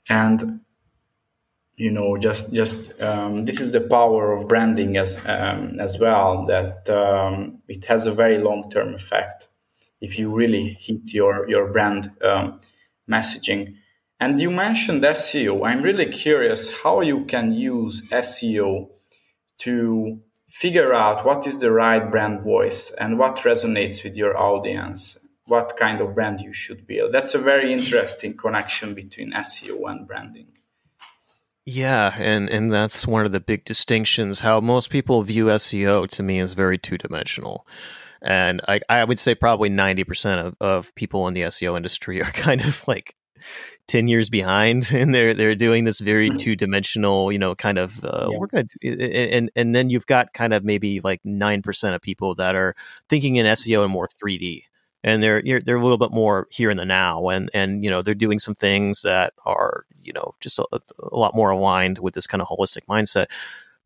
And 0.08 0.60
you 1.76 1.92
know, 1.92 2.16
just 2.16 2.52
just 2.52 3.00
um, 3.00 3.44
this 3.44 3.60
is 3.60 3.70
the 3.70 3.80
power 3.80 4.32
of 4.32 4.48
branding 4.48 4.96
as 4.96 5.16
um, 5.26 5.78
as 5.78 5.98
well. 5.98 6.44
That 6.46 6.90
um, 6.90 7.62
it 7.68 7.84
has 7.84 8.06
a 8.06 8.12
very 8.12 8.38
long 8.38 8.68
term 8.70 8.94
effect 8.94 9.48
if 10.00 10.18
you 10.18 10.34
really 10.34 10.76
hit 10.80 11.12
your 11.12 11.48
your 11.48 11.72
brand 11.72 12.10
um, 12.22 12.60
messaging. 13.10 13.76
And 14.20 14.40
you 14.40 14.50
mentioned 14.50 15.02
SEO. 15.04 15.64
I'm 15.64 15.82
really 15.82 16.06
curious 16.06 16.70
how 16.82 17.02
you 17.02 17.24
can 17.24 17.52
use 17.52 18.02
SEO 18.10 18.88
to 19.58 20.20
figure 20.48 20.92
out 20.92 21.24
what 21.24 21.46
is 21.46 21.60
the 21.60 21.70
right 21.70 22.10
brand 22.10 22.42
voice 22.42 22.90
and 22.98 23.18
what 23.18 23.36
resonates 23.36 24.02
with 24.02 24.16
your 24.16 24.36
audience 24.36 25.18
what 25.48 25.76
kind 25.78 26.00
of 26.00 26.14
brand 26.14 26.40
you 26.40 26.52
should 26.52 26.86
build. 26.86 27.12
That's 27.12 27.34
a 27.34 27.38
very 27.38 27.72
interesting 27.72 28.36
connection 28.36 28.94
between 28.94 29.32
SEO 29.32 29.90
and 29.90 30.06
branding. 30.06 30.48
Yeah, 31.64 32.14
and 32.18 32.48
and 32.48 32.72
that's 32.72 33.06
one 33.06 33.26
of 33.26 33.32
the 33.32 33.40
big 33.40 33.64
distinctions. 33.64 34.40
How 34.40 34.60
most 34.60 34.88
people 34.88 35.22
view 35.22 35.46
SEO 35.46 36.08
to 36.10 36.22
me 36.22 36.38
is 36.38 36.54
very 36.54 36.78
two 36.78 36.96
dimensional, 36.96 37.66
and 38.22 38.60
I 38.68 38.80
I 38.88 39.04
would 39.04 39.18
say 39.18 39.34
probably 39.34 39.68
ninety 39.68 40.04
percent 40.04 40.46
of, 40.46 40.56
of 40.60 40.94
people 40.94 41.26
in 41.28 41.34
the 41.34 41.42
SEO 41.42 41.76
industry 41.76 42.22
are 42.22 42.30
kind 42.32 42.60
of 42.62 42.86
like 42.86 43.14
10 43.86 44.06
years 44.08 44.28
behind 44.28 44.88
and 44.92 45.14
they're 45.14 45.34
they're 45.34 45.54
doing 45.54 45.84
this 45.84 46.00
very 46.00 46.28
mm-hmm. 46.28 46.38
two-dimensional 46.38 47.32
you 47.32 47.38
know 47.38 47.54
kind 47.54 47.78
of 47.78 48.04
uh, 48.04 48.28
yeah. 48.30 48.38
we're 48.38 48.46
gonna 48.46 48.66
and 48.82 49.50
and 49.56 49.74
then 49.74 49.90
you've 49.90 50.06
got 50.06 50.32
kind 50.32 50.52
of 50.52 50.64
maybe 50.64 51.00
like 51.00 51.22
9% 51.22 51.94
of 51.94 52.02
people 52.02 52.34
that 52.34 52.54
are 52.54 52.74
thinking 53.08 53.36
in 53.36 53.46
seo 53.46 53.84
in 53.84 53.90
more 53.90 54.08
3d 54.08 54.62
and 55.02 55.22
they're 55.22 55.42
they're 55.42 55.76
a 55.76 55.82
little 55.82 55.98
bit 55.98 56.12
more 56.12 56.46
here 56.50 56.70
in 56.70 56.76
the 56.76 56.84
now 56.84 57.28
and 57.28 57.50
and 57.54 57.84
you 57.84 57.90
know 57.90 58.02
they're 58.02 58.14
doing 58.14 58.38
some 58.38 58.54
things 58.54 59.02
that 59.02 59.32
are 59.44 59.84
you 60.02 60.12
know 60.12 60.34
just 60.40 60.58
a, 60.58 60.66
a 60.72 61.16
lot 61.16 61.34
more 61.34 61.50
aligned 61.50 61.98
with 61.98 62.14
this 62.14 62.26
kind 62.26 62.42
of 62.42 62.48
holistic 62.48 62.84
mindset 62.88 63.26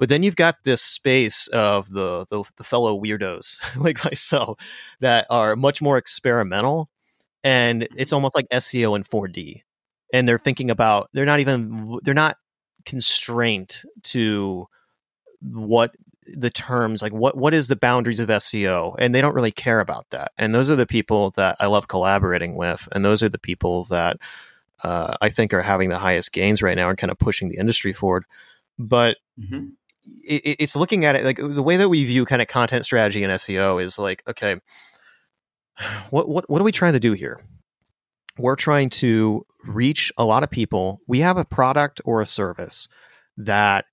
but 0.03 0.09
then 0.09 0.25
you've 0.25 0.35
got 0.35 0.65
this 0.65 0.83
space 0.83 1.47
of 1.47 1.89
the 1.93 2.27
the, 2.29 2.43
the 2.57 2.65
fellow 2.65 3.01
weirdos 3.01 3.61
like 3.81 4.05
myself 4.05 4.59
that 4.99 5.29
are 5.31 5.55
much 5.55 5.81
more 5.81 5.97
experimental 5.97 6.91
and 7.45 7.87
it's 7.97 8.13
almost 8.13 8.35
like 8.35 8.49
SEO 8.49 8.97
in 8.97 9.05
4D 9.05 9.63
and 10.13 10.29
they're 10.29 10.41
thinking 10.41 10.73
about 10.73 11.09
they're 11.13 11.25
not 11.25 11.39
even 11.39 12.01
they're 12.03 12.15
not 12.15 12.37
constrained 12.85 13.81
to 14.03 14.67
what 15.41 15.95
the 16.27 16.51
terms 16.51 17.01
like 17.01 17.13
what 17.13 17.37
what 17.37 17.55
is 17.55 17.69
the 17.69 17.77
boundaries 17.77 18.19
of 18.19 18.29
SEO 18.29 18.97
and 18.99 19.15
they 19.15 19.21
don't 19.21 19.37
really 19.37 19.53
care 19.53 19.79
about 19.79 20.11
that 20.11 20.33
and 20.37 20.53
those 20.53 20.69
are 20.69 20.75
the 20.75 20.85
people 20.85 21.31
that 21.37 21.55
I 21.61 21.69
love 21.69 21.87
collaborating 21.87 22.57
with 22.57 22.89
and 22.91 23.05
those 23.05 23.23
are 23.23 23.29
the 23.29 23.39
people 23.39 23.85
that 23.85 24.17
uh, 24.83 25.17
I 25.21 25.29
think 25.29 25.55
are 25.55 25.63
having 25.63 25.91
the 25.91 25.99
highest 25.99 26.33
gains 26.33 26.61
right 26.61 26.77
now 26.77 26.89
and 26.89 26.99
kind 26.99 27.13
of 27.13 27.21
pushing 27.21 27.51
the 27.51 27.59
industry 27.59 27.93
forward 27.93 28.25
but 28.81 29.19
mm-hmm. 29.39 29.69
It, 30.25 30.57
it's 30.61 30.77
looking 30.77 31.05
at 31.05 31.17
it 31.17 31.25
like 31.25 31.37
the 31.37 31.63
way 31.63 31.77
that 31.77 31.89
we 31.89 32.05
view 32.05 32.25
kind 32.25 32.43
of 32.43 32.49
content 32.49 32.85
strategy 32.85 33.23
and 33.23 33.33
SEO 33.33 33.83
is 33.83 33.99
like 33.99 34.23
okay 34.29 34.57
what 36.11 36.29
what 36.29 36.49
what 36.49 36.61
are 36.61 36.65
we 36.65 36.73
trying 36.73 36.93
to 36.93 37.01
do 37.01 37.13
here 37.13 37.41
we're 38.39 38.57
trying 38.57 38.89
to 38.89 39.45
reach 39.65 40.11
a 40.17 40.25
lot 40.25 40.43
of 40.43 40.51
people 40.51 40.99
we 41.07 41.21
have 41.21 41.37
a 41.37 41.45
product 41.45 42.01
or 42.05 42.21
a 42.21 42.27
service 42.27 42.89
that 43.37 43.85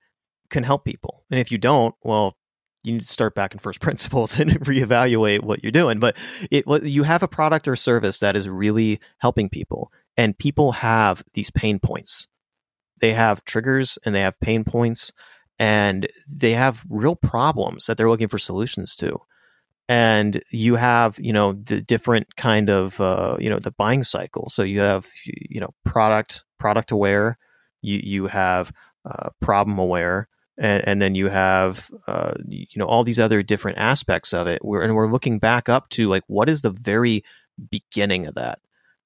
can 0.50 0.64
help 0.64 0.84
people. 0.84 1.24
And 1.32 1.40
if 1.40 1.52
you 1.52 1.58
don't, 1.58 1.96
well, 2.04 2.36
you 2.84 2.94
need 2.94 3.02
to 3.02 3.08
start 3.08 3.36
back 3.36 3.54
in 3.54 3.60
first 3.60 3.80
principles 3.82 4.40
and 4.40 4.52
reevaluate 4.62 5.42
what 5.42 5.64
you're 5.64 5.72
doing. 5.72 6.00
But 6.00 6.18
it, 6.52 6.66
you 6.84 7.04
have 7.04 7.24
a 7.24 7.28
product 7.28 7.68
or 7.68 7.76
service 7.76 8.20
that 8.20 8.36
is 8.36 8.50
really 8.50 9.00
helping 9.20 9.50
people, 9.50 9.92
and 10.18 10.38
people 10.38 10.74
have 10.74 11.24
these 11.34 11.52
pain 11.52 11.80
points. 11.80 12.28
They 13.00 13.14
have 13.14 13.46
triggers 13.46 13.98
and 14.06 14.14
they 14.14 14.22
have 14.22 14.40
pain 14.42 14.66
points, 14.66 15.14
and 15.60 16.08
they 16.32 16.54
have 16.54 16.84
real 16.90 17.16
problems 17.16 17.86
that 17.86 17.98
they're 17.98 18.10
looking 18.10 18.30
for 18.30 18.40
solutions 18.40 18.96
to. 18.96 19.20
and 19.90 20.42
you 20.52 20.76
have 20.76 21.18
you 21.20 21.34
know 21.34 21.54
the 21.54 21.82
different 21.82 22.36
kind 22.38 22.70
of 22.70 23.00
uh, 23.02 23.38
you 23.40 23.50
know 23.50 23.60
the 23.60 23.72
buying 23.72 24.04
cycle. 24.04 24.50
So 24.50 24.64
you 24.64 24.80
have 24.80 25.08
you 25.26 25.60
know 25.60 25.74
product 25.84 26.44
product 26.58 26.92
aware 26.92 27.38
you 27.82 28.00
you 28.04 28.28
have 28.28 28.72
uh, 29.06 29.30
problem 29.42 29.80
aware 29.80 30.28
and, 30.58 30.86
and, 30.86 31.02
then 31.02 31.16
you 31.16 31.30
have 31.30 31.90
uh, 32.08 32.34
you 32.48 32.68
know 32.76 32.86
all 32.86 33.04
these 33.04 33.20
other 33.20 33.42
different 33.42 33.78
aspects 33.78 34.34
of 34.34 34.46
it. 34.48 34.64
We're, 34.64 34.84
and 34.84 34.94
we're 34.94 35.08
looking 35.08 35.40
back 35.40 35.70
up 35.70 35.90
to 35.90 36.10
like 36.10 36.24
what 36.28 36.50
is 36.50 36.62
the 36.62 36.72
very 36.72 37.24
beginning 37.72 38.28
of 38.28 38.36
that? 38.36 38.60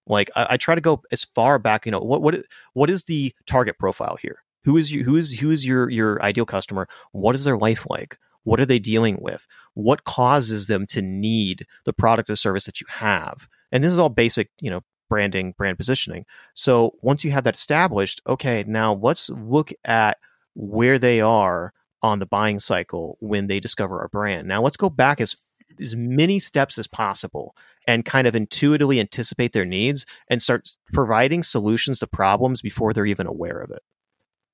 Like 0.08 0.32
I, 0.36 0.48
I 0.52 0.58
try 0.58 0.76
to 0.76 0.82
go 0.82 1.04
as 1.12 1.24
far 1.24 1.60
back 1.60 1.86
you 1.86 1.92
know 1.92 2.00
what 2.00 2.22
what 2.22 2.44
what 2.74 2.90
is 2.90 3.06
the 3.06 3.34
target 3.46 3.78
profile 3.80 4.18
here 4.22 4.40
who 4.64 4.78
is 4.78 4.92
you 4.92 5.04
who 5.04 5.16
is 5.16 5.40
who 5.40 5.52
is 5.52 5.66
your 5.66 5.90
your 5.90 6.22
ideal 6.22 6.46
customer 6.46 6.88
what 7.12 7.36
is 7.36 7.44
their 7.44 7.58
life 7.58 7.86
like 7.90 8.18
what 8.44 8.60
are 8.60 8.66
they 8.66 8.80
dealing 8.80 9.18
with? 9.22 9.48
What 9.74 10.04
causes 10.04 10.68
them 10.68 10.86
to 10.88 11.02
need 11.02 11.66
the 11.86 11.94
product 11.94 12.30
or 12.30 12.36
service 12.36 12.66
that 12.66 12.82
you 12.82 12.88
have? 12.90 13.48
And 13.72 13.84
this 13.84 13.92
is 13.92 14.00
all 14.00 14.10
basic, 14.10 14.50
you 14.60 14.70
know, 14.70 14.82
branding, 15.10 15.54
brand 15.58 15.78
positioning. 15.78 16.26
So 16.54 16.96
once 17.02 17.24
you 17.24 17.32
have 17.32 17.44
that 17.46 17.56
established, 17.56 18.22
okay, 18.28 18.64
now 18.68 18.94
let's 18.94 19.30
look 19.30 19.72
at 19.86 20.18
where 20.56 21.00
they 21.00 21.22
are 21.22 21.74
on 22.02 22.20
the 22.20 22.26
buying 22.26 22.60
cycle 22.60 23.18
when 23.20 23.48
they 23.48 23.60
discover 23.60 24.00
our 24.00 24.10
brand. 24.10 24.48
Now 24.48 24.62
let's 24.62 24.78
go 24.78 24.90
back 24.90 25.22
as 25.22 25.36
as 25.80 25.96
many 25.96 26.38
steps 26.38 26.78
as 26.78 26.86
possible 26.86 27.56
and 27.88 28.06
kind 28.06 28.28
of 28.28 28.36
intuitively 28.36 29.00
anticipate 29.00 29.54
their 29.54 29.66
needs 29.66 30.06
and 30.28 30.40
start 30.40 30.70
providing 30.94 31.42
solutions 31.42 31.98
to 31.98 32.06
problems 32.06 32.62
before 32.62 32.94
they're 32.94 33.08
even 33.08 33.26
aware 33.26 33.58
of 33.58 33.72
it. 33.72 33.82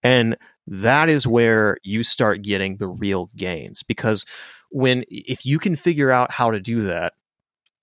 And 0.03 0.37
that 0.67 1.09
is 1.09 1.25
where 1.25 1.77
you 1.83 2.03
start 2.03 2.41
getting 2.41 2.77
the 2.77 2.87
real 2.87 3.29
gains 3.35 3.83
because 3.83 4.25
when 4.69 5.03
if 5.09 5.45
you 5.45 5.57
can 5.57 5.75
figure 5.75 6.11
out 6.11 6.31
how 6.31 6.51
to 6.51 6.59
do 6.59 6.81
that 6.81 7.13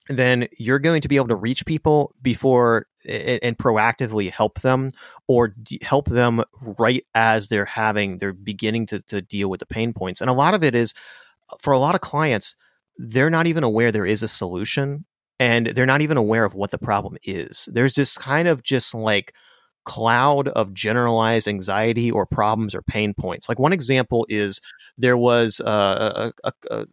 then 0.09 0.47
you're 0.57 0.79
going 0.79 1.01
to 1.01 1.09
be 1.09 1.17
able 1.17 1.29
to 1.29 1.35
reach 1.35 1.67
people 1.67 2.15
before 2.23 2.87
and, 3.09 3.41
and 3.43 3.59
proactively 3.59 4.31
help 4.31 4.61
them 4.61 4.91
or 5.27 5.49
d- 5.49 5.81
help 5.83 6.09
them 6.09 6.45
right 6.61 7.05
as 7.15 7.49
they're 7.49 7.65
having 7.65 8.19
they're 8.19 8.33
beginning 8.33 8.87
to, 8.87 9.03
to 9.03 9.21
deal 9.21 9.51
with 9.51 9.61
the 9.61 9.67
pain 9.67 9.93
points. 9.93 10.21
And 10.21 10.31
a 10.31 10.35
lot 10.35 10.55
of 10.55 10.63
it 10.63 10.75
is 10.75 10.95
for 11.61 11.73
a 11.73 11.79
lot 11.79 11.95
of 11.95 12.01
clients 12.01 12.57
they're 12.99 13.31
not 13.31 13.47
even 13.47 13.63
aware 13.65 13.93
there 13.93 14.07
is 14.07 14.23
a 14.23 14.29
solution 14.29 15.05
and 15.39 15.67
they're 15.67 15.85
not 15.85 16.01
even 16.01 16.17
aware 16.17 16.45
of 16.45 16.55
what 16.55 16.71
the 16.71 16.79
problem 16.79 17.17
is. 17.25 17.69
There's 17.71 17.95
this 17.95 18.17
kind 18.17 18.49
of 18.49 18.63
just 18.63 18.95
like 18.95 19.35
cloud 19.87 20.49
of 20.49 20.75
generalized 20.75 21.49
anxiety 21.49 22.11
or 22.11 22.27
problems 22.27 22.75
or 22.75 22.83
pain 22.83 23.15
points. 23.15 23.49
Like 23.49 23.59
one 23.59 23.73
example 23.73 24.27
is 24.29 24.61
there 24.99 25.17
was 25.17 25.61
a, 25.61 26.33
a, 26.45 26.53
a, 26.71 26.87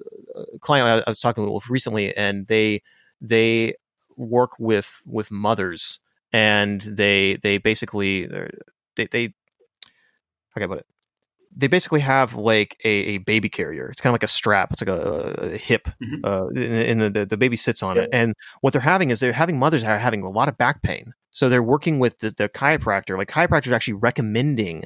a 0.55 0.59
client 0.59 1.03
I 1.05 1.09
was 1.09 1.19
talking 1.19 1.51
with 1.51 1.69
recently, 1.69 2.15
and 2.15 2.47
they 2.47 2.81
they 3.19 3.73
work 4.15 4.51
with 4.59 5.01
with 5.05 5.31
mothers, 5.31 5.99
and 6.31 6.79
they 6.81 7.37
they 7.43 7.57
basically 7.57 8.27
they 8.95 9.07
they 9.07 9.33
okay, 10.55 10.67
but 10.67 10.85
they 11.55 11.67
basically 11.67 11.99
have 11.99 12.33
like 12.35 12.79
a, 12.83 12.89
a, 12.89 13.17
baby 13.19 13.49
carrier. 13.49 13.89
It's 13.89 14.01
kind 14.01 14.09
of 14.09 14.15
like 14.15 14.23
a 14.23 14.27
strap. 14.27 14.71
It's 14.71 14.81
like 14.81 14.89
a, 14.89 15.55
hip, 15.57 15.87
mm-hmm. 16.01 16.21
uh, 16.23 16.47
and, 16.47 17.01
and 17.01 17.15
the, 17.15 17.27
the, 17.27 17.37
baby 17.37 17.55
sits 17.55 17.83
on 17.83 17.95
it. 17.95 18.09
And 18.11 18.33
what 18.61 18.73
they're 18.73 18.81
having 18.81 19.11
is 19.11 19.19
they're 19.19 19.33
having 19.33 19.59
mothers 19.59 19.83
are 19.83 19.99
having 19.99 20.23
a 20.23 20.29
lot 20.31 20.47
of 20.47 20.57
back 20.57 20.81
pain. 20.81 21.13
So 21.33 21.49
they're 21.49 21.63
working 21.63 21.99
with 21.99 22.19
the, 22.19 22.31
the 22.31 22.49
chiropractor. 22.49 23.17
Like 23.17 23.29
chiropractors 23.29 23.71
actually 23.71 23.95
recommending 23.95 24.83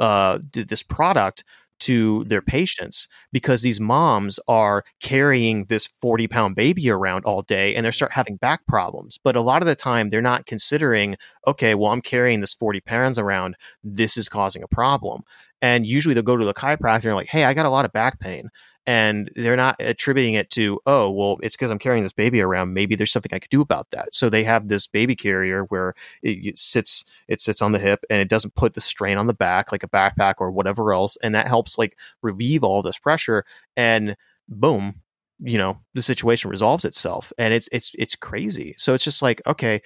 uh, 0.00 0.38
this 0.52 0.82
product 0.82 1.44
to 1.80 2.24
their 2.24 2.42
patients 2.42 3.08
because 3.32 3.62
these 3.62 3.78
moms 3.78 4.40
are 4.48 4.82
carrying 5.00 5.66
this 5.66 5.86
40 6.00 6.26
pound 6.26 6.56
baby 6.56 6.90
around 6.90 7.24
all 7.24 7.42
day 7.42 7.74
and 7.74 7.86
they 7.86 7.90
start 7.90 8.12
having 8.12 8.36
back 8.36 8.66
problems. 8.66 9.18
But 9.22 9.36
a 9.36 9.40
lot 9.40 9.62
of 9.62 9.68
the 9.68 9.76
time, 9.76 10.10
they're 10.10 10.20
not 10.20 10.46
considering, 10.46 11.16
okay, 11.46 11.74
well, 11.74 11.92
I'm 11.92 12.02
carrying 12.02 12.40
this 12.40 12.54
40 12.54 12.80
pounds 12.80 13.18
around. 13.18 13.56
This 13.84 14.16
is 14.16 14.28
causing 14.28 14.62
a 14.62 14.68
problem. 14.68 15.22
And 15.62 15.86
usually 15.86 16.14
they'll 16.14 16.22
go 16.22 16.36
to 16.36 16.44
the 16.44 16.54
chiropractor 16.54 17.06
and 17.06 17.14
like, 17.14 17.28
hey, 17.28 17.44
I 17.44 17.54
got 17.54 17.66
a 17.66 17.70
lot 17.70 17.84
of 17.84 17.92
back 17.92 18.18
pain 18.20 18.50
and 18.86 19.30
they're 19.34 19.56
not 19.56 19.76
attributing 19.80 20.34
it 20.34 20.50
to 20.50 20.80
oh 20.86 21.10
well 21.10 21.38
it's 21.42 21.56
because 21.56 21.70
i'm 21.70 21.78
carrying 21.78 22.02
this 22.02 22.12
baby 22.12 22.40
around 22.40 22.72
maybe 22.72 22.94
there's 22.94 23.12
something 23.12 23.32
i 23.34 23.38
could 23.38 23.50
do 23.50 23.60
about 23.60 23.90
that. 23.90 24.14
So 24.14 24.30
they 24.30 24.44
have 24.44 24.68
this 24.68 24.86
baby 24.86 25.14
carrier 25.14 25.64
where 25.64 25.94
it, 26.22 26.58
sits 26.58 27.04
it 27.28 27.40
sits 27.40 27.60
on 27.60 27.72
the 27.72 27.78
hip 27.78 28.04
and 28.10 28.20
it 28.20 28.28
doesn't 28.28 28.54
put 28.54 28.74
the 28.74 28.80
strain 28.80 29.18
on 29.18 29.26
the 29.26 29.34
back 29.34 29.72
like 29.72 29.82
a 29.82 29.88
backpack 29.88 30.34
or 30.38 30.50
whatever 30.50 30.92
else 30.92 31.16
and 31.22 31.34
that 31.34 31.46
helps 31.46 31.78
like 31.78 31.96
relieve 32.22 32.64
all 32.64 32.82
this 32.82 32.98
pressure 32.98 33.44
and 33.76 34.16
boom 34.48 35.02
you 35.40 35.58
know 35.58 35.78
the 35.94 36.02
situation 36.02 36.50
resolves 36.50 36.84
itself 36.84 37.32
and 37.38 37.54
it's 37.54 37.68
it's 37.72 37.92
it's 37.98 38.16
crazy. 38.16 38.74
So 38.76 38.94
it's 38.94 39.04
just 39.04 39.22
like 39.22 39.40
okay 39.46 39.80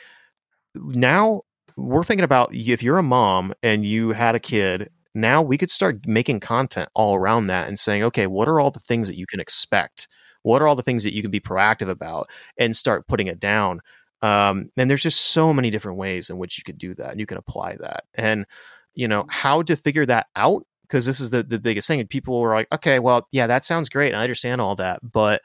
now 0.74 1.42
we're 1.76 2.04
thinking 2.04 2.24
about 2.24 2.54
if 2.54 2.82
you're 2.82 2.98
a 2.98 3.02
mom 3.02 3.52
and 3.62 3.84
you 3.84 4.10
had 4.10 4.34
a 4.34 4.40
kid 4.40 4.88
now 5.14 5.42
we 5.42 5.58
could 5.58 5.70
start 5.70 6.06
making 6.06 6.40
content 6.40 6.88
all 6.94 7.14
around 7.14 7.46
that 7.48 7.68
and 7.68 7.78
saying, 7.78 8.02
okay, 8.04 8.26
what 8.26 8.48
are 8.48 8.58
all 8.60 8.70
the 8.70 8.80
things 8.80 9.06
that 9.08 9.16
you 9.16 9.26
can 9.26 9.40
expect? 9.40 10.08
What 10.42 10.62
are 10.62 10.66
all 10.66 10.76
the 10.76 10.82
things 10.82 11.04
that 11.04 11.14
you 11.14 11.22
can 11.22 11.30
be 11.30 11.40
proactive 11.40 11.88
about 11.88 12.28
and 12.58 12.76
start 12.76 13.06
putting 13.06 13.26
it 13.26 13.38
down? 13.38 13.80
Um, 14.22 14.70
and 14.76 14.88
there's 14.88 15.02
just 15.02 15.20
so 15.20 15.52
many 15.52 15.70
different 15.70 15.98
ways 15.98 16.30
in 16.30 16.38
which 16.38 16.56
you 16.56 16.64
could 16.64 16.78
do 16.78 16.94
that 16.94 17.10
and 17.10 17.20
you 17.20 17.26
can 17.26 17.38
apply 17.38 17.76
that. 17.76 18.04
And, 18.14 18.46
you 18.94 19.08
know, 19.08 19.26
how 19.28 19.62
to 19.62 19.76
figure 19.76 20.06
that 20.06 20.28
out, 20.36 20.64
because 20.82 21.06
this 21.06 21.20
is 21.20 21.30
the, 21.30 21.42
the 21.42 21.58
biggest 21.58 21.88
thing. 21.88 22.00
And 22.00 22.08
people 22.08 22.40
were 22.40 22.54
like, 22.54 22.68
okay, 22.72 22.98
well, 22.98 23.26
yeah, 23.32 23.46
that 23.46 23.64
sounds 23.64 23.88
great. 23.88 24.14
I 24.14 24.22
understand 24.22 24.60
all 24.60 24.76
that. 24.76 25.00
But 25.02 25.42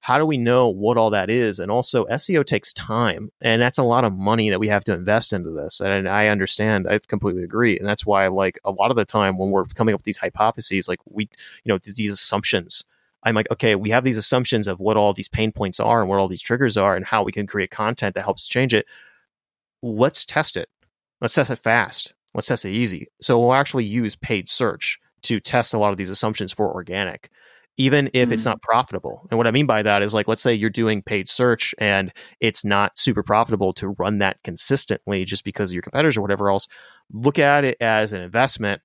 how 0.00 0.16
do 0.16 0.24
we 0.24 0.38
know 0.38 0.68
what 0.68 0.96
all 0.96 1.10
that 1.10 1.28
is? 1.30 1.58
And 1.58 1.70
also, 1.70 2.06
SEO 2.06 2.44
takes 2.44 2.72
time, 2.72 3.30
and 3.42 3.60
that's 3.60 3.78
a 3.78 3.84
lot 3.84 4.04
of 4.04 4.14
money 4.14 4.48
that 4.48 4.58
we 4.58 4.68
have 4.68 4.84
to 4.84 4.94
invest 4.94 5.32
into 5.32 5.50
this. 5.50 5.80
And 5.80 6.08
I 6.08 6.28
understand, 6.28 6.86
I 6.88 6.98
completely 6.98 7.44
agree, 7.44 7.78
and 7.78 7.86
that's 7.86 8.06
why, 8.06 8.26
like, 8.28 8.58
a 8.64 8.70
lot 8.70 8.90
of 8.90 8.96
the 8.96 9.04
time 9.04 9.38
when 9.38 9.50
we're 9.50 9.66
coming 9.66 9.94
up 9.94 10.00
with 10.00 10.06
these 10.06 10.18
hypotheses, 10.18 10.88
like 10.88 11.00
we, 11.04 11.28
you 11.64 11.72
know, 11.72 11.78
these 11.78 12.10
assumptions. 12.10 12.84
I'm 13.22 13.34
like, 13.34 13.50
okay, 13.50 13.74
we 13.76 13.90
have 13.90 14.04
these 14.04 14.16
assumptions 14.16 14.66
of 14.66 14.80
what 14.80 14.96
all 14.96 15.12
these 15.12 15.28
pain 15.28 15.52
points 15.52 15.78
are 15.78 16.00
and 16.00 16.08
what 16.08 16.18
all 16.18 16.28
these 16.28 16.40
triggers 16.40 16.78
are, 16.78 16.96
and 16.96 17.04
how 17.04 17.22
we 17.22 17.32
can 17.32 17.46
create 17.46 17.70
content 17.70 18.14
that 18.14 18.22
helps 18.22 18.48
change 18.48 18.72
it. 18.72 18.86
Let's 19.82 20.24
test 20.24 20.56
it. 20.56 20.70
Let's 21.20 21.34
test 21.34 21.50
it 21.50 21.56
fast. 21.56 22.14
Let's 22.32 22.46
test 22.46 22.64
it 22.64 22.70
easy. 22.70 23.08
So 23.20 23.38
we'll 23.38 23.52
actually 23.52 23.84
use 23.84 24.16
paid 24.16 24.48
search 24.48 24.98
to 25.22 25.40
test 25.40 25.74
a 25.74 25.78
lot 25.78 25.90
of 25.90 25.98
these 25.98 26.08
assumptions 26.08 26.52
for 26.52 26.72
organic 26.72 27.28
even 27.80 28.08
if 28.08 28.12
mm-hmm. 28.12 28.32
it's 28.34 28.44
not 28.44 28.60
profitable. 28.60 29.26
And 29.30 29.38
what 29.38 29.46
I 29.46 29.50
mean 29.50 29.64
by 29.64 29.82
that 29.82 30.02
is 30.02 30.12
like, 30.12 30.28
let's 30.28 30.42
say 30.42 30.52
you're 30.52 30.68
doing 30.68 31.00
paid 31.00 31.30
search 31.30 31.74
and 31.78 32.12
it's 32.38 32.62
not 32.62 32.98
super 32.98 33.22
profitable 33.22 33.72
to 33.74 33.94
run 33.98 34.18
that 34.18 34.36
consistently 34.44 35.24
just 35.24 35.44
because 35.44 35.70
of 35.70 35.74
your 35.74 35.82
competitors 35.82 36.18
or 36.18 36.20
whatever 36.20 36.50
else. 36.50 36.68
Look 37.10 37.38
at 37.38 37.64
it 37.64 37.78
as 37.80 38.12
an 38.12 38.20
investment 38.20 38.82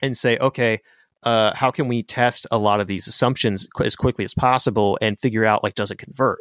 and 0.00 0.16
say, 0.16 0.38
okay, 0.38 0.78
uh, 1.24 1.54
how 1.54 1.70
can 1.70 1.88
we 1.88 2.02
test 2.02 2.46
a 2.50 2.56
lot 2.56 2.80
of 2.80 2.86
these 2.86 3.06
assumptions 3.06 3.68
as 3.84 3.94
quickly 3.94 4.24
as 4.24 4.32
possible 4.32 4.96
and 5.02 5.18
figure 5.18 5.44
out 5.44 5.62
like, 5.62 5.74
does 5.74 5.90
it 5.90 5.98
convert? 5.98 6.40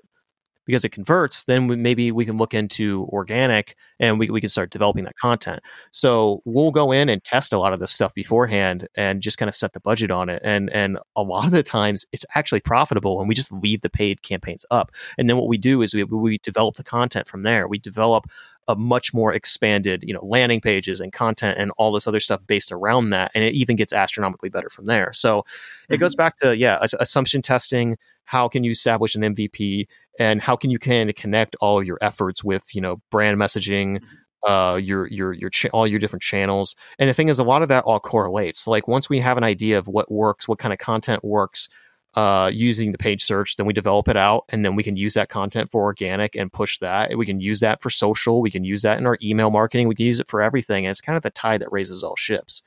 Because 0.65 0.83
it 0.83 0.89
converts, 0.89 1.43
then 1.43 1.67
we, 1.67 1.75
maybe 1.75 2.11
we 2.11 2.25
can 2.25 2.37
look 2.37 2.53
into 2.53 3.07
organic 3.11 3.75
and 3.99 4.19
we, 4.19 4.29
we 4.29 4.41
can 4.41 4.49
start 4.49 4.71
developing 4.71 5.03
that 5.05 5.15
content. 5.15 5.61
So 5.91 6.41
we'll 6.45 6.71
go 6.71 6.91
in 6.91 7.09
and 7.09 7.23
test 7.23 7.53
a 7.53 7.57
lot 7.57 7.73
of 7.73 7.79
this 7.79 7.91
stuff 7.91 8.13
beforehand 8.13 8.87
and 8.95 9.21
just 9.21 9.37
kind 9.37 9.49
of 9.49 9.55
set 9.55 9.73
the 9.73 9.79
budget 9.79 10.11
on 10.11 10.29
it. 10.29 10.41
And 10.43 10.69
and 10.71 10.97
a 11.15 11.23
lot 11.23 11.45
of 11.45 11.51
the 11.51 11.63
times 11.63 12.05
it's 12.11 12.25
actually 12.35 12.61
profitable 12.61 13.19
and 13.19 13.29
we 13.29 13.35
just 13.35 13.51
leave 13.51 13.81
the 13.81 13.89
paid 13.89 14.21
campaigns 14.21 14.65
up. 14.71 14.91
And 15.17 15.29
then 15.29 15.37
what 15.37 15.47
we 15.47 15.57
do 15.57 15.81
is 15.81 15.93
we, 15.93 16.03
we 16.03 16.37
develop 16.39 16.75
the 16.75 16.83
content 16.83 17.27
from 17.27 17.43
there. 17.43 17.67
We 17.67 17.77
develop 17.77 18.25
a 18.67 18.75
much 18.75 19.13
more 19.13 19.31
expanded, 19.31 20.03
you 20.07 20.13
know, 20.13 20.25
landing 20.25 20.59
pages 20.59 20.99
and 20.99 21.13
content 21.13 21.57
and 21.59 21.71
all 21.77 21.91
this 21.91 22.07
other 22.07 22.19
stuff 22.19 22.41
based 22.47 22.71
around 22.71 23.11
that. 23.11 23.31
And 23.35 23.43
it 23.43 23.53
even 23.53 23.75
gets 23.75 23.93
astronomically 23.93 24.49
better 24.49 24.69
from 24.69 24.87
there. 24.87 25.13
So 25.13 25.41
mm-hmm. 25.41 25.93
it 25.93 25.97
goes 25.97 26.13
mm-hmm. 26.13 26.23
back 26.23 26.37
to, 26.37 26.57
yeah, 26.57 26.83
assumption 26.99 27.41
testing. 27.41 27.97
How 28.25 28.47
can 28.47 28.63
you 28.63 28.71
establish 28.71 29.15
an 29.15 29.21
MVP? 29.21 29.87
and 30.19 30.41
how 30.41 30.55
can 30.55 30.69
you 30.69 30.79
kind 30.79 31.09
of 31.09 31.15
connect 31.15 31.55
all 31.61 31.83
your 31.83 31.97
efforts 32.01 32.43
with 32.43 32.73
you 32.73 32.81
know 32.81 33.01
brand 33.11 33.37
messaging 33.37 33.99
mm-hmm. 33.99 34.51
uh, 34.51 34.75
your 34.77 35.07
your 35.07 35.33
your 35.33 35.49
cha- 35.49 35.69
all 35.73 35.87
your 35.87 35.99
different 35.99 36.23
channels? 36.23 36.75
And 36.99 37.09
the 37.09 37.13
thing 37.13 37.29
is 37.29 37.39
a 37.39 37.43
lot 37.43 37.61
of 37.61 37.69
that 37.69 37.83
all 37.83 37.99
correlates. 37.99 38.67
Like 38.67 38.87
once 38.87 39.09
we 39.09 39.19
have 39.19 39.37
an 39.37 39.43
idea 39.43 39.77
of 39.77 39.87
what 39.87 40.11
works 40.11 40.47
what 40.47 40.59
kind 40.59 40.73
of 40.73 40.79
content 40.79 41.23
works 41.23 41.69
uh, 42.15 42.49
using 42.53 42.93
the 42.93 42.97
paid 42.97 43.21
search 43.21 43.57
then 43.57 43.65
we 43.65 43.73
develop 43.73 44.07
it 44.07 44.15
out 44.15 44.45
and 44.47 44.63
then 44.63 44.73
we 44.73 44.83
can 44.83 44.95
use 44.95 45.15
that 45.15 45.27
content 45.27 45.69
for 45.69 45.83
organic 45.83 46.35
and 46.35 46.51
push 46.51 46.79
that. 46.79 47.15
We 47.17 47.25
can 47.25 47.41
use 47.41 47.59
that 47.59 47.81
for 47.81 47.89
social. 47.89 48.41
We 48.41 48.51
can 48.51 48.63
use 48.63 48.83
that 48.83 48.97
in 48.97 49.05
our 49.05 49.17
email 49.21 49.51
marketing. 49.51 49.89
We 49.89 49.95
can 49.95 50.05
use 50.05 50.21
it 50.21 50.27
for 50.27 50.41
everything 50.41 50.85
and 50.85 50.91
it's 50.91 51.01
kind 51.01 51.17
of 51.17 51.23
the 51.23 51.31
tide 51.31 51.61
that 51.61 51.71
raises 51.71 52.03
all 52.03 52.15
ships. 52.15 52.61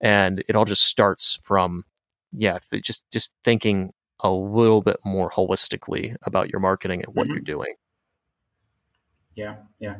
And 0.00 0.42
it 0.48 0.56
all 0.56 0.64
just 0.64 0.84
starts 0.84 1.38
from 1.42 1.84
yeah 2.36 2.58
just 2.82 3.10
just 3.10 3.32
thinking 3.42 3.92
a 4.20 4.30
little 4.30 4.80
bit 4.80 4.96
more 5.04 5.30
holistically 5.30 6.16
about 6.24 6.50
your 6.50 6.60
marketing 6.60 7.04
and 7.04 7.14
what 7.14 7.24
mm-hmm. 7.24 7.34
you're 7.34 7.42
doing. 7.42 7.74
Yeah, 9.34 9.56
yeah, 9.78 9.96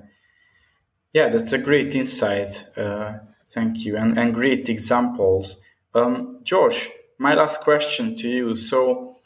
yeah. 1.13 1.29
That's 1.29 1.53
a 1.53 1.59
great 1.59 1.95
insight. 1.95 2.65
Uh, 2.77 3.19
thank 3.47 3.85
you, 3.85 3.97
and 3.97 4.19
and 4.19 4.35
great 4.35 4.69
examples. 4.69 5.57
Um, 5.95 6.41
Josh, 6.43 6.89
my 7.19 7.35
last 7.35 7.61
question 7.61 8.17
to 8.17 8.29
you. 8.29 8.57
So, 8.57 9.17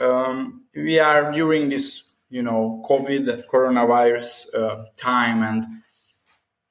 um, 0.00 0.64
we 0.74 0.98
are 0.98 1.32
during 1.32 1.68
this, 1.68 2.10
you 2.30 2.42
know, 2.42 2.82
COVID 2.88 3.46
coronavirus 3.46 4.54
uh, 4.54 4.84
time, 4.96 5.42
and 5.42 5.64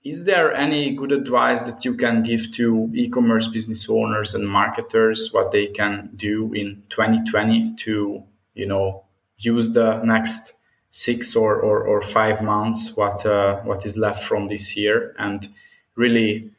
is 0.05 0.25
there 0.25 0.53
any 0.53 0.91
good 0.91 1.11
advice 1.11 1.63
that 1.63 1.83
you 1.83 1.95
can 1.95 2.21
give 2.21 2.51
to 2.51 2.91
e-commerce 2.93 3.47
business 3.47 3.89
owners 3.89 4.35
and 4.35 4.47
marketers 4.47 5.33
what 5.33 5.51
they 5.51 5.65
can 5.65 6.11
do 6.15 6.53
in 6.53 6.83
2020 6.89 7.75
to, 7.75 8.23
you 8.53 8.67
know, 8.67 9.03
use 9.39 9.73
the 9.73 9.99
next 10.03 10.53
six 10.91 11.35
or, 11.35 11.55
or, 11.55 11.83
or 11.83 12.03
five 12.03 12.41
months 12.43 12.95
what 12.95 13.25
uh, 13.25 13.59
what 13.61 13.85
is 13.85 13.97
left 13.97 14.23
from 14.23 14.47
this 14.47 14.77
year 14.77 15.13
and 15.17 15.49
really 15.95 16.51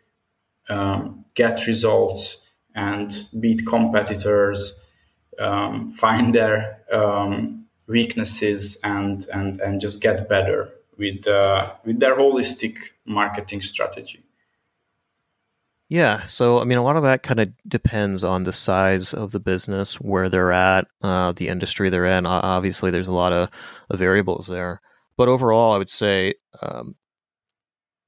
um, 0.68 1.24
get 1.34 1.66
results 1.66 2.46
and 2.74 3.28
beat 3.40 3.64
competitors 3.64 4.78
um, 5.38 5.90
find 5.90 6.34
their 6.34 6.82
um, 6.92 7.64
weaknesses 7.86 8.76
and, 8.84 9.26
and 9.32 9.58
and 9.60 9.80
just 9.80 10.02
get 10.02 10.28
better 10.28 10.70
with 10.98 11.26
uh, 11.26 11.72
with 11.84 12.00
their 12.00 12.16
holistic 12.16 12.76
marketing 13.04 13.60
strategy 13.60 14.26
yeah. 15.88 16.22
So, 16.24 16.60
I 16.60 16.64
mean, 16.64 16.78
a 16.78 16.82
lot 16.82 16.96
of 16.96 17.04
that 17.04 17.22
kind 17.22 17.38
of 17.38 17.52
depends 17.68 18.24
on 18.24 18.42
the 18.42 18.52
size 18.52 19.14
of 19.14 19.30
the 19.30 19.38
business, 19.38 19.94
where 20.00 20.28
they're 20.28 20.50
at, 20.52 20.88
uh, 21.02 21.32
the 21.32 21.48
industry 21.48 21.90
they're 21.90 22.06
in. 22.06 22.26
Obviously, 22.26 22.90
there's 22.90 23.06
a 23.06 23.14
lot 23.14 23.32
of, 23.32 23.50
of 23.88 23.98
variables 23.98 24.48
there. 24.48 24.80
But 25.16 25.28
overall, 25.28 25.72
I 25.72 25.78
would 25.78 25.90
say 25.90 26.34
um, 26.60 26.96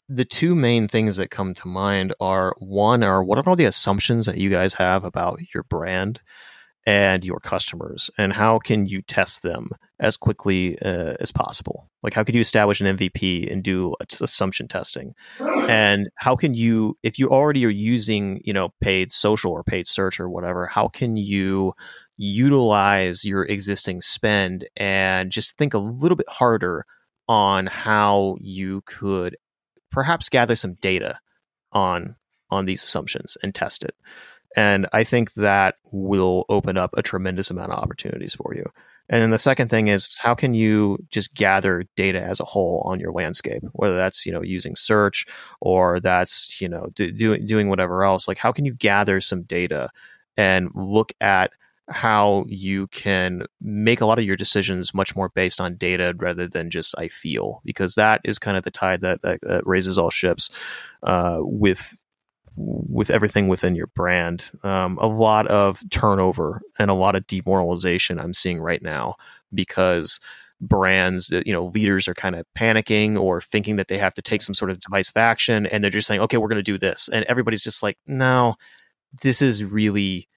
the 0.09 0.25
two 0.25 0.57
main 0.57 0.89
things 0.89 1.17
that 1.17 1.31
come 1.31 1.55
to 1.55 1.69
mind 1.69 2.15
are 2.21 2.55
one, 2.59 3.05
are 3.05 3.23
what 3.23 3.39
are 3.39 3.49
all 3.49 3.57
the 3.57 3.65
assumptions 3.65 4.27
that 4.27 4.39
you 4.39 4.51
guys 4.51 4.75
have 4.75 5.05
about 5.05 5.41
your 5.55 5.63
brand? 5.63 6.21
And 6.89 7.23
your 7.23 7.39
customers 7.39 8.11
and 8.17 8.33
how 8.33 8.59
can 8.59 8.87
you 8.87 9.03
test 9.03 9.43
them 9.43 9.69
as 10.01 10.17
quickly 10.17 10.75
uh, 10.81 11.13
as 11.21 11.31
possible? 11.31 11.91
Like 12.03 12.15
how 12.15 12.25
could 12.25 12.35
you 12.35 12.41
establish 12.41 12.81
an 12.81 12.97
mvp 12.97 13.53
and 13.53 13.63
do 13.63 13.95
assumption 14.23 14.69
testing? 14.69 15.13
And 15.69 16.09
how 16.15 16.35
can 16.35 16.55
you 16.55 16.97
if 17.03 17.19
you 17.19 17.29
already 17.29 17.67
are 17.67 17.69
using 17.69 18.41
you 18.43 18.55
know 18.55 18.71
paid 18.81 19.13
social 19.13 19.53
or 19.53 19.63
paid 19.63 19.87
search 19.87 20.19
or 20.19 20.31
whatever 20.31 20.67
how 20.67 20.89
can 20.89 21.19
you 21.19 21.75
utilize 22.17 23.23
your 23.23 23.43
existing 23.45 24.01
spend 24.01 24.67
and 24.75 25.31
just 25.31 25.59
think 25.59 25.75
a 25.75 25.79
little 25.79 26.17
bit 26.17 26.29
harder 26.31 26.87
on 27.29 27.67
how 27.67 28.39
you 28.41 28.81
could 28.87 29.37
perhaps 29.93 30.31
gather 30.31 30.57
some 30.57 30.73
data 30.81 31.19
on 31.71 32.17
on 32.51 32.65
these 32.65 32.83
assumptions 32.83 33.37
and 33.43 33.55
test 33.55 33.85
it 33.85 33.95
and 34.57 34.87
I 34.93 35.05
think 35.05 35.35
that 35.35 35.77
will 35.93 36.45
open 36.49 36.77
up 36.77 36.91
a 36.97 37.03
tremendous 37.03 37.51
amount 37.51 37.73
of 37.73 37.79
opportunities 37.79 38.35
for 38.35 38.55
you. 38.55 38.65
And 39.11 39.23
then 39.23 39.31
the 39.31 39.39
second 39.39 39.69
thing 39.69 39.89
is 39.89 40.19
how 40.19 40.35
can 40.35 40.53
you 40.53 40.99
just 41.11 41.35
gather 41.35 41.85
data 41.97 42.23
as 42.23 42.41
a 42.41 42.45
whole 42.45 42.83
on 42.85 43.01
your 43.01 43.13
landscape, 43.13 43.63
whether 43.73 43.97
that's 43.97 44.27
you 44.27 44.33
know 44.33 44.43
using 44.43 44.77
search 44.77 45.27
or 45.61 45.99
that's 46.01 46.61
you 46.61 46.69
know 46.69 46.89
do, 46.95 47.11
doing 47.11 47.47
doing 47.47 47.69
whatever 47.69 48.05
else. 48.05 48.29
Like 48.29 48.39
how 48.39 48.53
can 48.53 48.65
you 48.65 48.75
gather 48.75 49.21
some 49.21 49.43
data 49.43 49.89
and 50.37 50.71
look 50.75 51.13
at 51.21 51.53
how 51.91 52.45
you 52.49 52.87
can 52.89 53.45
make 53.61 54.01
a 54.01 54.07
lot 54.07 54.19
of 54.19 54.25
your 54.25 54.37
decisions 54.37 54.93
much 54.93 55.17
more 55.17 55.31
based 55.31 55.61
on 55.61 55.77
data 55.77 56.15
rather 56.19 56.47
than 56.47 56.71
just 56.71 56.95
I 56.99 57.09
feel, 57.09 57.63
because 57.65 57.95
that 57.95 58.21
is 58.25 58.39
kind 58.39 58.57
of 58.57 58.65
the 58.65 58.71
tide 58.71 59.01
that, 59.01 59.23
that, 59.23 59.41
that 59.43 59.67
raises 59.67 59.97
all 59.97 60.11
ships 60.11 60.51
uh, 61.03 61.39
with 61.41 61.97
with 62.59 63.11
everything 63.11 63.49
within 63.49 63.75
your 63.75 63.87
brand. 63.89 64.51
Um, 64.63 64.99
a 65.01 65.07
lot 65.07 65.47
of 65.47 65.83
turnover 65.91 66.61
and 66.79 66.91
a 66.91 66.95
lot 66.95 67.15
of 67.15 67.27
demoralization 67.27 68.19
I'm 68.19 68.35
seeing 68.35 68.61
right 68.61 68.83
now 68.83 69.17
because 69.55 70.21
brands 70.61 71.31
you 71.47 71.53
know 71.53 71.67
leaders 71.67 72.09
are 72.09 72.15
kind 72.15 72.35
of 72.35 72.45
panicking 72.57 73.17
or 73.17 73.41
thinking 73.41 73.77
that 73.77 73.87
they 73.87 73.97
have 73.97 74.13
to 74.15 74.23
take 74.23 74.43
some 74.43 74.55
sort 74.55 74.73
of 74.73 74.81
divisive 74.81 75.17
action 75.17 75.67
and 75.67 75.85
they're 75.85 75.91
just 75.91 76.09
saying 76.09 76.21
okay 76.21 76.37
we're 76.37 76.49
going 76.49 76.57
to 76.57 76.65
do 76.65 76.77
this 76.77 77.09
and 77.13 77.25
everybody's 77.27 77.63
just 77.63 77.81
like 77.81 77.97
no 78.09 78.57
this 79.23 79.41
is 79.41 79.63
really 79.63 80.29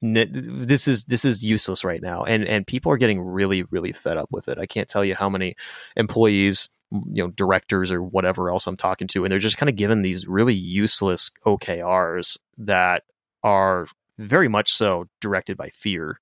this 0.00 0.88
is 0.88 1.04
this 1.04 1.22
is 1.22 1.44
useless 1.44 1.84
right 1.84 2.00
now 2.00 2.22
and 2.22 2.44
and 2.44 2.66
people 2.66 2.90
are 2.90 2.96
getting 2.96 3.20
really 3.20 3.62
really 3.64 3.92
fed 3.92 4.16
up 4.16 4.28
with 4.30 4.48
it 4.48 4.58
i 4.58 4.64
can't 4.64 4.88
tell 4.88 5.04
you 5.04 5.14
how 5.14 5.28
many 5.28 5.54
employees 5.96 6.70
you 6.90 7.22
know 7.22 7.30
directors 7.30 7.92
or 7.92 8.02
whatever 8.02 8.50
else 8.50 8.66
I'm 8.66 8.76
talking 8.76 9.08
to, 9.08 9.24
and 9.24 9.32
they're 9.32 9.38
just 9.38 9.56
kind 9.56 9.70
of 9.70 9.76
given 9.76 10.02
these 10.02 10.26
really 10.26 10.54
useless 10.54 11.30
OKRs 11.44 12.38
that 12.58 13.04
are 13.42 13.86
very 14.18 14.48
much 14.48 14.72
so 14.72 15.08
directed 15.20 15.56
by 15.56 15.68
fear. 15.68 16.20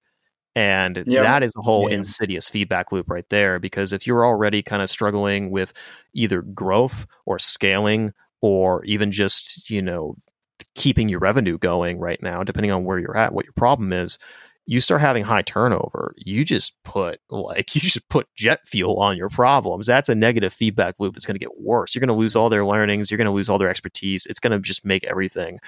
And 0.55 1.05
yeah. 1.07 1.23
that 1.23 1.43
is 1.43 1.53
a 1.57 1.63
whole 1.63 1.91
yeah. 1.91 1.97
insidious 1.97 2.49
feedback 2.49 2.91
loop 2.91 3.11
right 3.11 3.29
there. 3.29 3.59
Because 3.59 3.93
if 3.93 4.07
you're 4.07 4.25
already 4.25 4.63
kind 4.63 4.83
of 4.83 4.89
struggling 4.89 5.51
with 5.51 5.73
either 6.15 6.41
growth 6.41 7.07
or 7.27 7.39
scaling 7.39 8.15
or 8.41 8.83
even 8.87 9.13
just, 9.13 9.69
you 9.69 9.83
know, 9.83 10.17
keeping 10.75 11.09
your 11.09 11.21
revenue 11.21 11.59
going 11.59 11.99
right 11.99 12.23
now, 12.23 12.43
depending 12.43 12.71
on 12.71 12.85
where 12.85 12.99
you're 12.99 13.17
at, 13.17 13.35
what 13.35 13.45
your 13.45 13.53
problem 13.53 13.93
is, 13.93 14.19
you 14.67 14.81
start 14.81 15.01
having 15.01 15.23
high 15.23 15.43
turnover, 15.43 16.13
you 16.17 16.45
just 16.45 16.75
put 16.83 17.21
like 17.31 17.75
you 17.75 17.81
just 17.81 18.09
put 18.09 18.29
jet 18.35 18.67
fuel 18.67 18.97
on 18.99 19.17
your 19.17 19.29
problems. 19.29 19.87
That's 19.87 20.09
a 20.09 20.15
negative 20.15 20.53
feedback 20.53 20.97
loop. 20.99 21.17
It's 21.17 21.27
going 21.27 21.37
to 21.37 21.45
get 21.45 21.61
worse. 21.61 21.95
You're 21.95 22.01
going 22.01 22.09
to 22.09 22.15
lose 22.15 22.37
all 22.37 22.49
their 22.49 22.65
learnings. 22.65 23.11
You're 23.11 23.19
going 23.19 23.27
to 23.27 23.33
lose 23.33 23.49
all 23.49 23.59
their 23.59 23.71
expertise. 23.71 24.27
It's 24.27 24.41
going 24.41 24.53
to 24.53 24.59
just 24.59 24.85
make 24.85 25.05
everything 25.05 25.61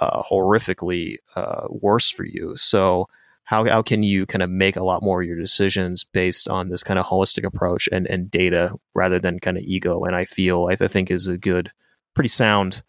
uh, 0.00 0.22
horrifically 0.22 1.16
uh, 1.36 1.66
worse 1.68 2.10
for 2.10 2.24
you. 2.24 2.56
So 2.56 3.06
how 3.44 3.64
how 3.64 3.82
can 3.82 4.02
you 4.02 4.26
kind 4.26 4.42
of 4.42 4.50
make 4.50 4.76
a 4.76 4.84
lot 4.84 5.02
more 5.02 5.20
of 5.20 5.28
your 5.28 5.38
decisions 5.38 6.04
based 6.04 6.48
on 6.48 6.68
this 6.68 6.82
kind 6.82 6.98
of 6.98 7.06
holistic 7.06 7.44
approach 7.44 7.88
and 7.92 8.06
and 8.06 8.30
data 8.30 8.74
rather 8.94 9.18
than 9.18 9.40
kind 9.40 9.58
of 9.58 9.64
ego? 9.64 10.04
And 10.04 10.16
I 10.16 10.24
feel 10.24 10.68
I, 10.70 10.76
think 10.76 11.10
is 11.10 11.26
a 11.26 11.36
good, 11.36 11.72
pretty 12.14 12.28
sound, 12.28 12.82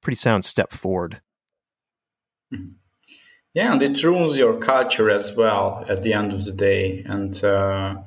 pretty 0.00 0.16
sound 0.16 0.44
step 0.44 0.72
forward. 0.72 1.20
Mm-hmm. 2.52 2.72
Yeah, 3.54 3.72
and 3.72 3.80
it 3.80 4.04
ruins 4.04 4.36
your 4.36 4.58
culture 4.60 5.08
as 5.08 5.34
well 5.34 5.82
at 5.88 6.02
the 6.02 6.12
end 6.12 6.34
of 6.34 6.44
the 6.44 6.52
day. 6.52 7.02
And 7.08 7.42
uh, 7.42 8.02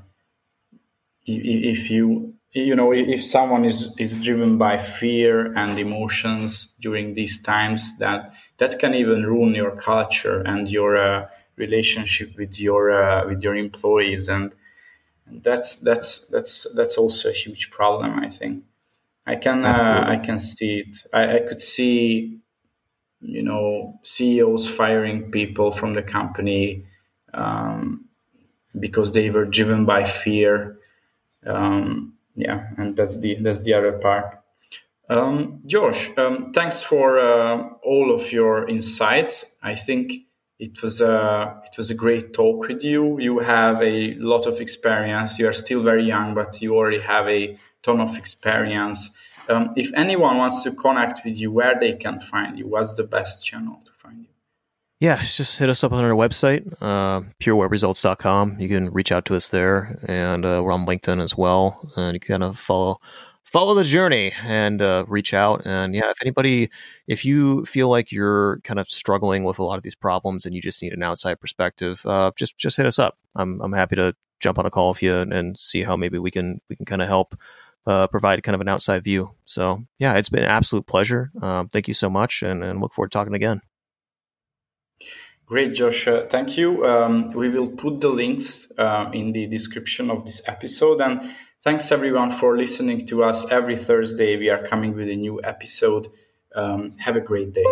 if 1.25 1.89
you 1.91 2.33
you 2.53 2.75
know 2.75 2.91
if 2.93 3.23
someone 3.23 3.65
is 3.65 3.93
is 3.97 4.13
driven 4.15 4.57
by 4.57 4.77
fear 4.77 5.53
and 5.55 5.77
emotions 5.77 6.73
during 6.79 7.13
these 7.13 7.41
times, 7.41 7.97
that 7.99 8.33
that 8.57 8.79
can 8.79 8.93
even 8.95 9.25
ruin 9.25 9.53
your 9.53 9.75
culture 9.75 10.41
and 10.41 10.69
your 10.69 10.97
uh, 10.97 11.27
relationship 11.57 12.35
with 12.37 12.59
your 12.59 12.91
uh, 12.91 13.27
with 13.27 13.43
your 13.43 13.55
employees, 13.55 14.27
and 14.29 14.51
that's 15.43 15.77
that's 15.77 16.27
that's 16.29 16.67
that's 16.75 16.97
also 16.97 17.29
a 17.29 17.33
huge 17.33 17.71
problem. 17.71 18.19
I 18.19 18.29
think 18.29 18.63
I 19.27 19.35
can 19.37 19.65
uh, 19.65 20.05
I 20.07 20.17
can 20.17 20.39
see 20.39 20.79
it. 20.81 20.99
I, 21.13 21.37
I 21.37 21.39
could 21.41 21.61
see 21.61 22.39
you 23.22 23.43
know 23.43 23.99
CEOs 24.03 24.68
firing 24.68 25.32
people 25.32 25.72
from 25.72 25.93
the 25.93 26.03
company 26.03 26.86
um, 27.34 28.05
because 28.80 29.11
they 29.11 29.30
were 29.30 29.45
driven 29.45 29.86
by 29.86 30.03
fear. 30.03 30.80
Um, 31.45 32.13
yeah, 32.36 32.68
and 32.78 32.95
that's 32.95 33.20
the 33.20 33.36
that's 33.41 33.63
the 33.63 33.74
other 33.74 33.93
part. 33.93 34.41
Um, 35.09 35.61
Josh, 35.65 36.09
um, 36.18 36.51
thanks 36.53 36.82
for 36.82 37.18
uh, 37.18 37.70
all 37.84 38.11
of 38.13 38.32
your 38.32 38.68
insights. 38.68 39.55
I 39.63 39.76
think 39.76 40.28
it 40.59 40.82
was 40.82 41.01
a 41.01 41.61
it 41.65 41.78
was 41.78 41.89
a 41.89 41.95
great 41.95 42.34
talk 42.34 42.68
with 42.68 42.84
you. 42.84 43.20
You 43.20 43.39
have 43.39 43.82
a 43.82 44.15
lot 44.15 44.45
of 44.45 44.59
experience. 44.59 45.39
You 45.39 45.47
are 45.47 45.53
still 45.53 45.82
very 45.82 46.03
young, 46.03 46.34
but 46.34 46.61
you 46.61 46.76
already 46.76 46.99
have 46.99 47.28
a 47.28 47.57
ton 47.84 48.01
of 48.01 48.18
experience. 48.18 49.15
Um, 49.49 49.73
if 49.75 49.91
anyone 49.93 50.37
wants 50.37 50.63
to 50.63 50.71
connect 50.71 51.25
with 51.25 51.39
you, 51.39 51.51
where 51.51 51.79
they 51.79 51.93
can 51.93 52.19
find 52.19 52.57
you, 52.57 52.67
what's 52.67 52.93
the 52.93 53.03
best 53.03 53.45
channel 53.45 53.81
to 53.85 53.91
find 53.93 54.21
you? 54.21 54.27
Yeah, 54.99 55.21
just 55.21 55.59
hit 55.59 55.69
us 55.69 55.83
up 55.83 55.91
on 55.91 56.03
our 56.03 56.11
website, 56.11 56.73
uh, 56.81 57.21
purewebresults.com. 57.39 58.59
You 58.59 58.67
can 58.67 58.91
reach 58.91 59.11
out 59.11 59.25
to 59.25 59.35
us 59.35 59.49
there, 59.49 59.99
and 60.07 60.43
uh, 60.43 60.61
we're 60.63 60.71
on 60.71 60.87
LinkedIn 60.87 61.21
as 61.21 61.37
well. 61.37 61.91
And 61.95 62.15
you 62.15 62.19
can 62.19 62.39
kind 62.39 62.43
of 62.43 62.57
follow 62.57 62.99
follow 63.43 63.73
the 63.73 63.83
journey 63.83 64.33
and 64.43 64.81
uh, 64.81 65.05
reach 65.07 65.33
out. 65.33 65.65
And 65.65 65.95
yeah, 65.95 66.09
if 66.09 66.17
anybody, 66.21 66.69
if 67.07 67.23
you 67.23 67.63
feel 67.65 67.89
like 67.89 68.11
you're 68.11 68.59
kind 68.63 68.79
of 68.79 68.89
struggling 68.89 69.43
with 69.43 69.57
a 69.57 69.63
lot 69.63 69.77
of 69.77 69.83
these 69.83 69.95
problems 69.95 70.45
and 70.45 70.53
you 70.53 70.61
just 70.61 70.81
need 70.81 70.93
an 70.93 71.03
outside 71.03 71.39
perspective, 71.39 72.01
uh, 72.05 72.31
just 72.35 72.57
just 72.57 72.77
hit 72.77 72.85
us 72.85 72.97
up. 72.99 73.17
I'm 73.35 73.61
I'm 73.61 73.73
happy 73.73 73.95
to 73.97 74.15
jump 74.39 74.57
on 74.59 74.65
a 74.65 74.71
call 74.71 74.89
with 74.89 75.03
you 75.03 75.15
and, 75.15 75.31
and 75.31 75.59
see 75.59 75.83
how 75.83 75.95
maybe 75.95 76.17
we 76.17 76.31
can 76.31 76.59
we 76.69 76.75
can 76.75 76.85
kind 76.85 77.01
of 77.01 77.07
help 77.07 77.35
uh, 77.88 78.05
provide 78.07 78.43
kind 78.43 78.53
of 78.53 78.61
an 78.61 78.67
outside 78.67 79.03
view. 79.03 79.31
So 79.45 79.85
yeah, 79.97 80.17
it's 80.17 80.29
been 80.29 80.43
an 80.43 80.49
absolute 80.49 80.85
pleasure. 80.85 81.31
Um, 81.41 81.69
thank 81.69 81.88
you 81.88 81.93
so 81.93 82.09
much, 82.09 82.43
and, 82.43 82.63
and 82.63 82.81
look 82.81 82.93
forward 82.93 83.11
to 83.11 83.17
talking 83.17 83.33
again. 83.33 83.61
Great, 85.45 85.73
Josh. 85.73 86.05
Uh, 86.09 86.25
thank 86.29 86.57
you. 86.57 86.85
Um, 86.85 87.31
we 87.31 87.49
will 87.49 87.69
put 87.69 88.01
the 88.01 88.09
links 88.09 88.69
uh, 88.77 89.09
in 89.13 89.31
the 89.31 89.47
description 89.47 90.11
of 90.11 90.25
this 90.25 90.41
episode. 90.45 90.99
And 90.99 91.33
thanks 91.63 91.89
everyone 91.89 92.31
for 92.31 92.57
listening 92.57 93.07
to 93.07 93.23
us. 93.23 93.49
Every 93.49 93.77
Thursday, 93.77 94.35
we 94.35 94.49
are 94.49 94.67
coming 94.67 94.93
with 94.93 95.07
a 95.07 95.15
new 95.15 95.41
episode. 95.41 96.07
Um, 96.53 96.91
have 96.99 97.15
a 97.15 97.21
great 97.21 97.53
day. 97.53 97.63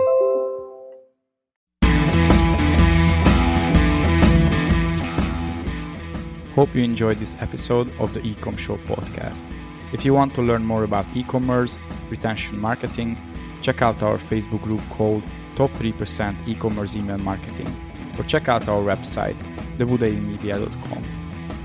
Hope 6.53 6.74
you 6.74 6.84
enjoyed 6.84 7.20
this 7.20 7.36
episode 7.41 7.91
of 7.99 8.13
the 8.13 8.22
Ecom 8.22 8.57
Show 8.57 8.78
podcast. 8.88 9.45
If 9.93 10.05
you 10.05 10.13
want 10.13 10.33
to 10.36 10.41
learn 10.41 10.65
more 10.65 10.83
about 10.83 11.05
e 11.15 11.23
commerce, 11.23 11.77
retention 12.09 12.59
marketing, 12.59 13.17
check 13.61 13.81
out 13.81 14.03
our 14.03 14.17
Facebook 14.17 14.61
group 14.63 14.81
called 14.89 15.23
Top 15.55 15.71
3% 15.71 16.47
E 16.47 16.55
commerce 16.55 16.95
email 16.95 17.17
marketing, 17.17 17.71
or 18.17 18.23
check 18.25 18.49
out 18.49 18.67
our 18.67 18.81
website, 18.81 19.38
thebudaimedia.com. 19.77 21.03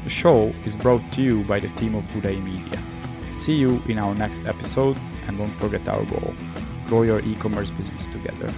The 0.05 0.11
show 0.11 0.55
is 0.65 0.77
brought 0.77 1.13
to 1.13 1.23
you 1.23 1.45
by 1.45 1.61
the 1.61 1.69
team 1.71 1.95
of 1.95 2.05
Budai 2.09 2.43
Media. 2.43 2.81
See 3.33 3.55
you 3.55 3.83
in 3.89 3.99
our 3.99 4.15
next 4.15 4.45
episode, 4.45 4.99
and 5.27 5.39
don't 5.39 5.53
forget 5.53 5.87
our 5.89 6.05
goal 6.05 6.35
grow 6.91 7.03
your 7.03 7.21
e 7.21 7.37
commerce 7.37 7.71
business 7.71 8.09
together. 8.09 8.53